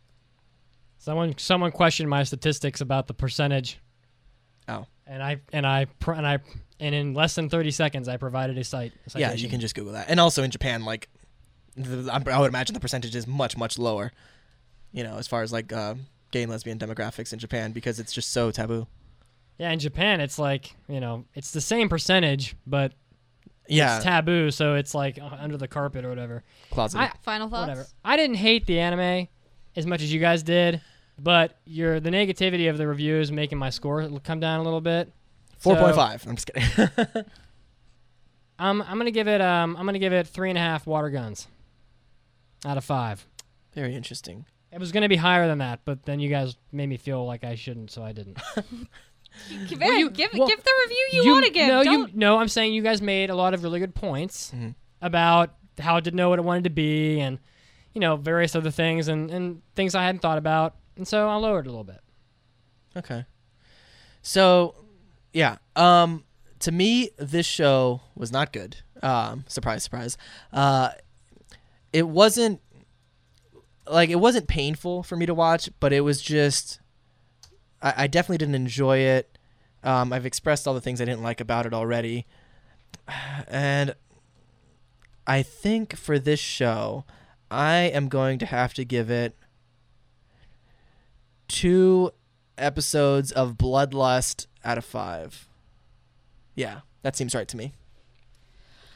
[0.97, 3.79] Someone someone questioned my statistics about the percentage,
[4.67, 4.85] Oh.
[5.05, 6.39] and I and I and I
[6.79, 8.93] and in less than thirty seconds I provided a site.
[9.13, 10.09] a Yeah, you can just Google that.
[10.09, 11.09] And also in Japan, like,
[11.77, 14.11] I I would imagine the percentage is much, much lower,
[14.91, 15.95] you know, as far as like uh,
[16.31, 18.87] gay and lesbian demographics in Japan because it's just so taboo.
[19.57, 22.93] Yeah, in Japan it's like you know it's the same percentage, but
[23.67, 23.95] Yeah.
[23.97, 26.43] it's taboo, so it's like under the carpet or whatever.
[26.71, 26.99] Closet.
[26.99, 27.67] I, final thoughts.
[27.69, 27.87] whatever.
[28.03, 29.27] I didn't hate the anime
[29.75, 30.81] as much as you guys did,
[31.21, 35.11] but your the negativity of the reviews making my score come down a little bit.
[35.57, 36.25] Four point So, five.
[36.27, 37.25] I'm just kidding.
[38.57, 41.09] Um, I'm gonna give it um I'm gonna give it three and a half water
[41.09, 41.47] guns
[42.65, 43.25] out of five.
[43.73, 44.45] Very interesting.
[44.71, 47.43] It was gonna be higher than that, but then you guys made me feel like
[47.43, 48.37] I shouldn't, so I didn't.
[49.67, 51.67] Give, Well, you- give, well, give the review you, want to give.
[51.67, 52.09] No, Don't.
[52.13, 52.37] you no.
[52.39, 54.69] I'm saying you guys made a lot of really good points Mm-hmm.
[55.01, 57.39] about how it didn't know what it wanted to be, and
[57.93, 61.35] you know various other things and and things I hadn't thought about, and so I
[61.35, 61.99] lowered it a little bit.
[62.95, 63.25] Okay.
[64.21, 64.75] So,
[65.33, 65.57] yeah.
[65.75, 66.23] Um,
[66.59, 68.77] to me, this show was not good.
[69.03, 70.17] Um, surprise, surprise.
[70.53, 70.91] Uh,
[71.95, 72.59] it wasn't
[73.87, 76.81] like it wasn't painful for me to watch, but it was just.
[77.81, 79.37] I, I definitely didn't enjoy it.
[79.81, 82.25] Um, I've expressed all the things I didn't like about it already,
[83.47, 83.95] and
[85.25, 87.05] I think for this show,
[87.49, 89.37] I am going to have to give it
[91.47, 92.11] two
[92.57, 95.47] episodes of Bloodlust out of five.
[96.55, 97.73] Yeah, that seems right to me.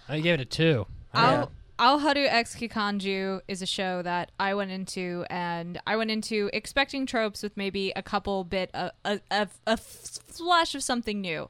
[0.10, 0.86] I gave it a two.
[1.80, 6.50] Ao Aoharu X Kikanju is a show that I went into, and I went into
[6.52, 11.48] expecting tropes with maybe a couple bit of a, a, a flash of something new.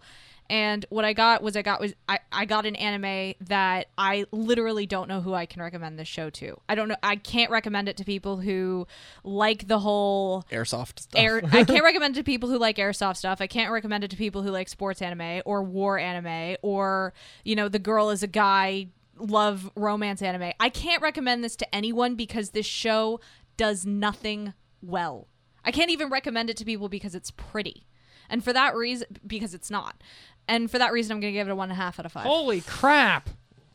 [0.48, 4.26] And what I got was I got was I, I got an anime that I
[4.32, 6.60] literally don't know who I can recommend this show to.
[6.68, 8.88] I don't know I can't recommend it to people who
[9.24, 11.22] like the whole Airsoft stuff.
[11.22, 13.42] air I can't recommend it to people who like airsoft stuff.
[13.42, 17.56] I can't recommend it to people who like sports anime or war anime or, you
[17.56, 18.88] know, the girl is a guy
[19.20, 20.52] love romance anime.
[20.60, 23.20] I can't recommend this to anyone because this show
[23.58, 25.28] does nothing well.
[25.66, 27.86] I can't even recommend it to people because it's pretty.
[28.30, 30.02] And for that reason because it's not.
[30.48, 32.12] And for that reason I'm gonna give it a one and a half out of
[32.12, 32.24] five.
[32.24, 33.30] Holy crap!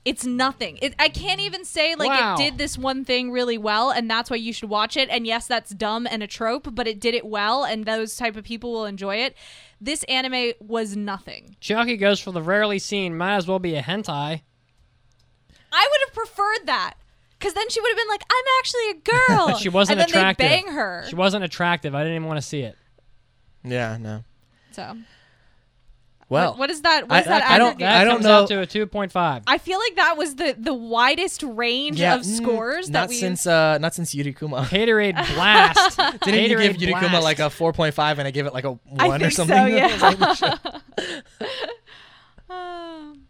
[0.04, 0.78] It's nothing.
[0.82, 2.34] It, I can't even say like Wow.
[2.34, 5.08] it did this one thing really well, and that's why you should watch it.
[5.08, 8.36] And yes, that's dumb and a trope, but it did it well, and those type
[8.36, 9.34] of people will enjoy it.
[9.80, 11.56] This anime was nothing.
[11.58, 13.16] Chucky goes for the rarely seen.
[13.16, 14.42] Might as well be a hentai.
[15.74, 16.94] I would have preferred that,
[17.38, 18.94] because then she would have been like, "I'm actually a
[19.48, 20.48] girl." she wasn't and then attractive.
[20.48, 21.04] They bang her.
[21.08, 21.94] She wasn't attractive.
[21.94, 22.76] I didn't even want to see it.
[23.64, 24.24] Yeah, no.
[24.72, 24.96] so
[26.28, 27.08] Well, what, what is that?
[27.08, 27.42] What I- is that?
[27.42, 27.78] I don't- aggregate?
[27.80, 29.42] That I don't comes know- out to a two point five.
[29.46, 33.08] I feel like that was the the widest range yeah, of mm, scores not that
[33.10, 33.16] we.
[33.16, 34.64] since uh, not since Yurikuma.
[34.68, 35.98] Haterade blast.
[36.24, 37.24] Didn't you give Haterade Yurikuma blast.
[37.24, 39.46] like a four point five and I give it like a one or think so,
[39.46, 39.76] something?
[39.76, 40.68] yeah.
[42.50, 43.22] Um,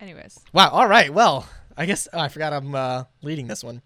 [0.00, 0.38] anyways.
[0.52, 0.70] Wow.
[0.70, 1.12] All right.
[1.12, 1.46] Well,
[1.76, 3.82] I guess oh, I forgot I'm uh, leading this one.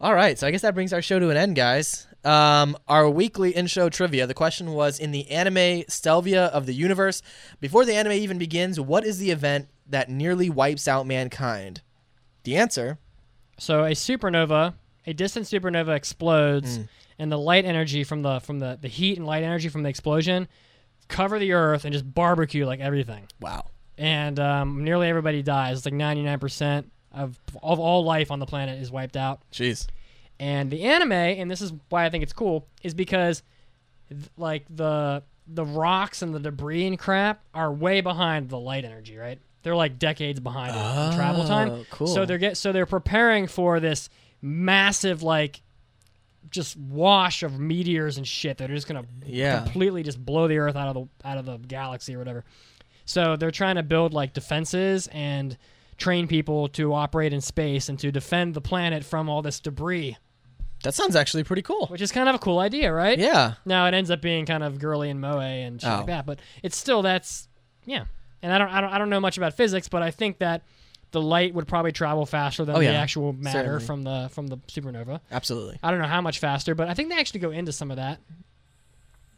[0.00, 0.38] All right.
[0.38, 2.06] So I guess that brings our show to an end, guys.
[2.24, 4.26] Um, our weekly in-show trivia.
[4.26, 7.22] The question was in the anime Stellvia of the universe.
[7.60, 11.82] Before the anime even begins, what is the event that nearly wipes out mankind?
[12.44, 12.98] The answer.
[13.58, 14.74] So a supernova
[15.06, 16.88] a distant supernova explodes, Mm.
[17.18, 19.88] and the light energy from the from the the heat and light energy from the
[19.88, 20.46] explosion
[21.08, 23.26] cover the Earth and just barbecue like everything.
[23.40, 23.66] Wow.
[23.98, 25.78] And um, nearly everybody dies.
[25.78, 29.40] It's like ninety nine percent of of all life on the planet is wiped out.
[29.52, 29.86] Jeez.
[30.40, 33.42] And the anime, and this is why I think it's cool, is because
[34.08, 38.84] th- like the the rocks and the debris and crap are way behind the light
[38.84, 39.38] energy, right?
[39.62, 41.86] They're like decades behind it in oh, travel Oh, time.
[41.90, 42.06] cool.
[42.08, 44.08] So they're get so they're preparing for this
[44.40, 45.62] massive like
[46.50, 49.62] just wash of meteors and shit that are just gonna Yeah.
[49.62, 52.44] completely just blow the earth out of the out of the galaxy or whatever.
[53.04, 55.56] So they're trying to build like defenses and
[55.98, 60.16] train people to operate in space and to defend the planet from all this debris,
[60.84, 61.86] That sounds actually pretty cool.
[61.88, 63.18] which is kind of a cool idea, right?
[63.18, 63.54] Yeah.
[63.64, 65.96] Now it ends up being kind of girly and moe and shit Oh.
[65.98, 67.46] like that, but it's still that's
[67.84, 68.04] yeah.
[68.42, 70.62] And I don't I don't I don't know much about physics, but I think that
[71.12, 73.84] the light would probably travel faster than Oh, the actual matter Certainly.
[73.84, 75.20] from the from the supernova.
[75.30, 75.78] Absolutely.
[75.82, 77.98] I don't know how much faster, but I think they actually go into some of
[77.98, 78.18] that.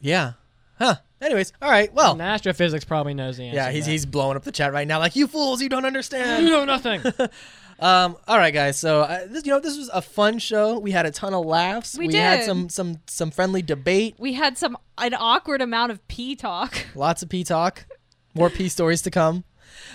[0.00, 0.32] Yeah.
[0.78, 0.96] Huh.
[1.20, 1.92] Anyways, all right.
[1.94, 3.56] Well, And astrophysics probably knows the answer.
[3.56, 6.44] yeah, he's he's blowing up the chat right now like you fools, you don't understand.
[6.44, 7.00] you know nothing.
[7.80, 8.78] um all right guys.
[8.78, 10.78] So, uh, this, you know, this was a fun show.
[10.78, 11.96] We had a ton of laughs.
[11.96, 12.46] We had did.
[12.46, 16.74] some some some friendly debate, We had some an awkward amount of pee talk.
[16.94, 17.86] lots of P talk.
[18.34, 19.44] More P stories to come.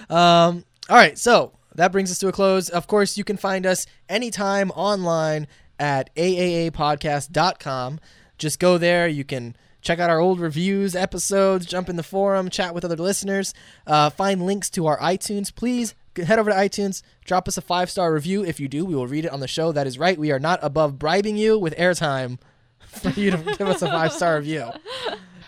[0.10, 1.18] Um all right.
[1.18, 2.70] So, that brings us to a close.
[2.70, 5.46] Of course, you can find us anytime online
[5.80, 8.00] at aaapodcast.com.
[8.38, 9.08] Just go there.
[9.08, 12.96] You can check out our old reviews, episodes, jump in the forum, chat with other
[12.96, 13.54] listeners,
[13.88, 15.54] uh, find links to our iTunes.
[15.54, 18.44] Please head over to iTunes, drop us a five star review.
[18.44, 19.72] If you do, we will read it on the show.
[19.72, 20.18] That is right.
[20.18, 22.40] We are not above bribing you with airtime
[22.80, 24.70] for you to give us a five star review.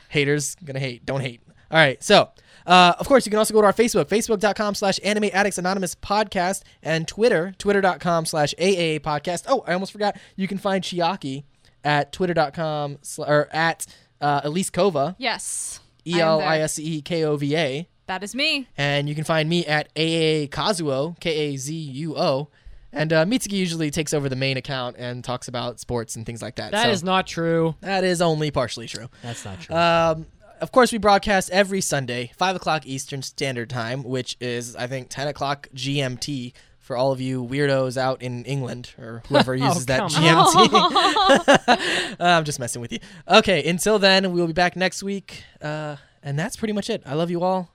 [0.10, 1.06] Haters gonna hate.
[1.06, 1.41] Don't hate.
[1.70, 2.03] All right.
[2.03, 2.30] So,
[2.66, 5.95] uh, of course, you can also go to our Facebook, facebook.com slash anime addicts anonymous
[5.95, 9.45] podcast, and Twitter, twitter.com slash AA podcast.
[9.48, 10.18] Oh, I almost forgot.
[10.36, 11.44] You can find Chiaki
[11.84, 13.88] at twitter.com sl- or at
[14.22, 15.80] uh, Elise Kova, Yes.
[16.06, 16.48] E I am L there.
[16.48, 17.88] I S E K O V A.
[18.07, 18.68] That is me.
[18.77, 22.49] And you can find me at AA Kazuo, K A Z U O.
[22.93, 26.41] And uh, Mitsugi usually takes over the main account and talks about sports and things
[26.41, 26.72] like that.
[26.72, 27.76] That so is not true.
[27.81, 29.07] that is only partially true.
[29.22, 29.76] That's not true.
[29.76, 30.26] Um,
[30.60, 35.07] of course, we broadcast every Sunday, 5 o'clock Eastern Standard Time, which is, I think,
[35.10, 39.99] 10 o'clock GMT for all of you weirdos out in England or whoever uses that
[39.99, 42.16] come GMT.
[42.20, 42.99] I'm just messing with you.
[43.28, 45.44] Okay, until then, we'll be back next week.
[45.62, 47.02] Uh, and that's pretty much it.
[47.06, 47.70] I love you all.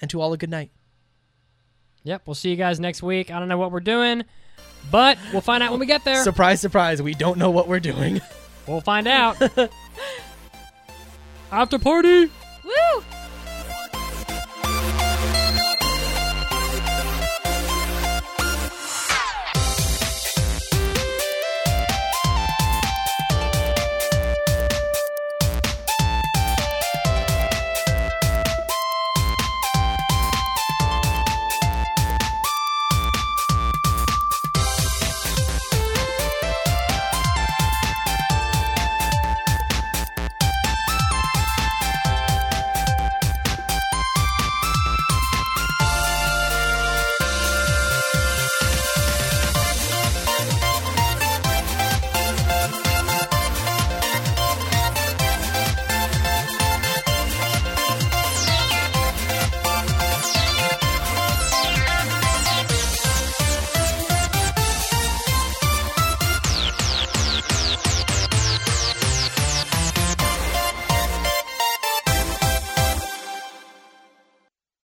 [0.00, 0.70] And to all a good night.
[2.02, 2.22] yep.
[2.26, 3.30] We'll see you guys next week.
[3.30, 4.24] I don't know what we're doing,
[4.90, 6.22] but we'll find out when we get there.
[6.22, 7.00] Surprise, surprise.
[7.00, 8.20] We don't know what we're doing.
[8.66, 9.40] we'll find out.
[11.50, 12.30] After party.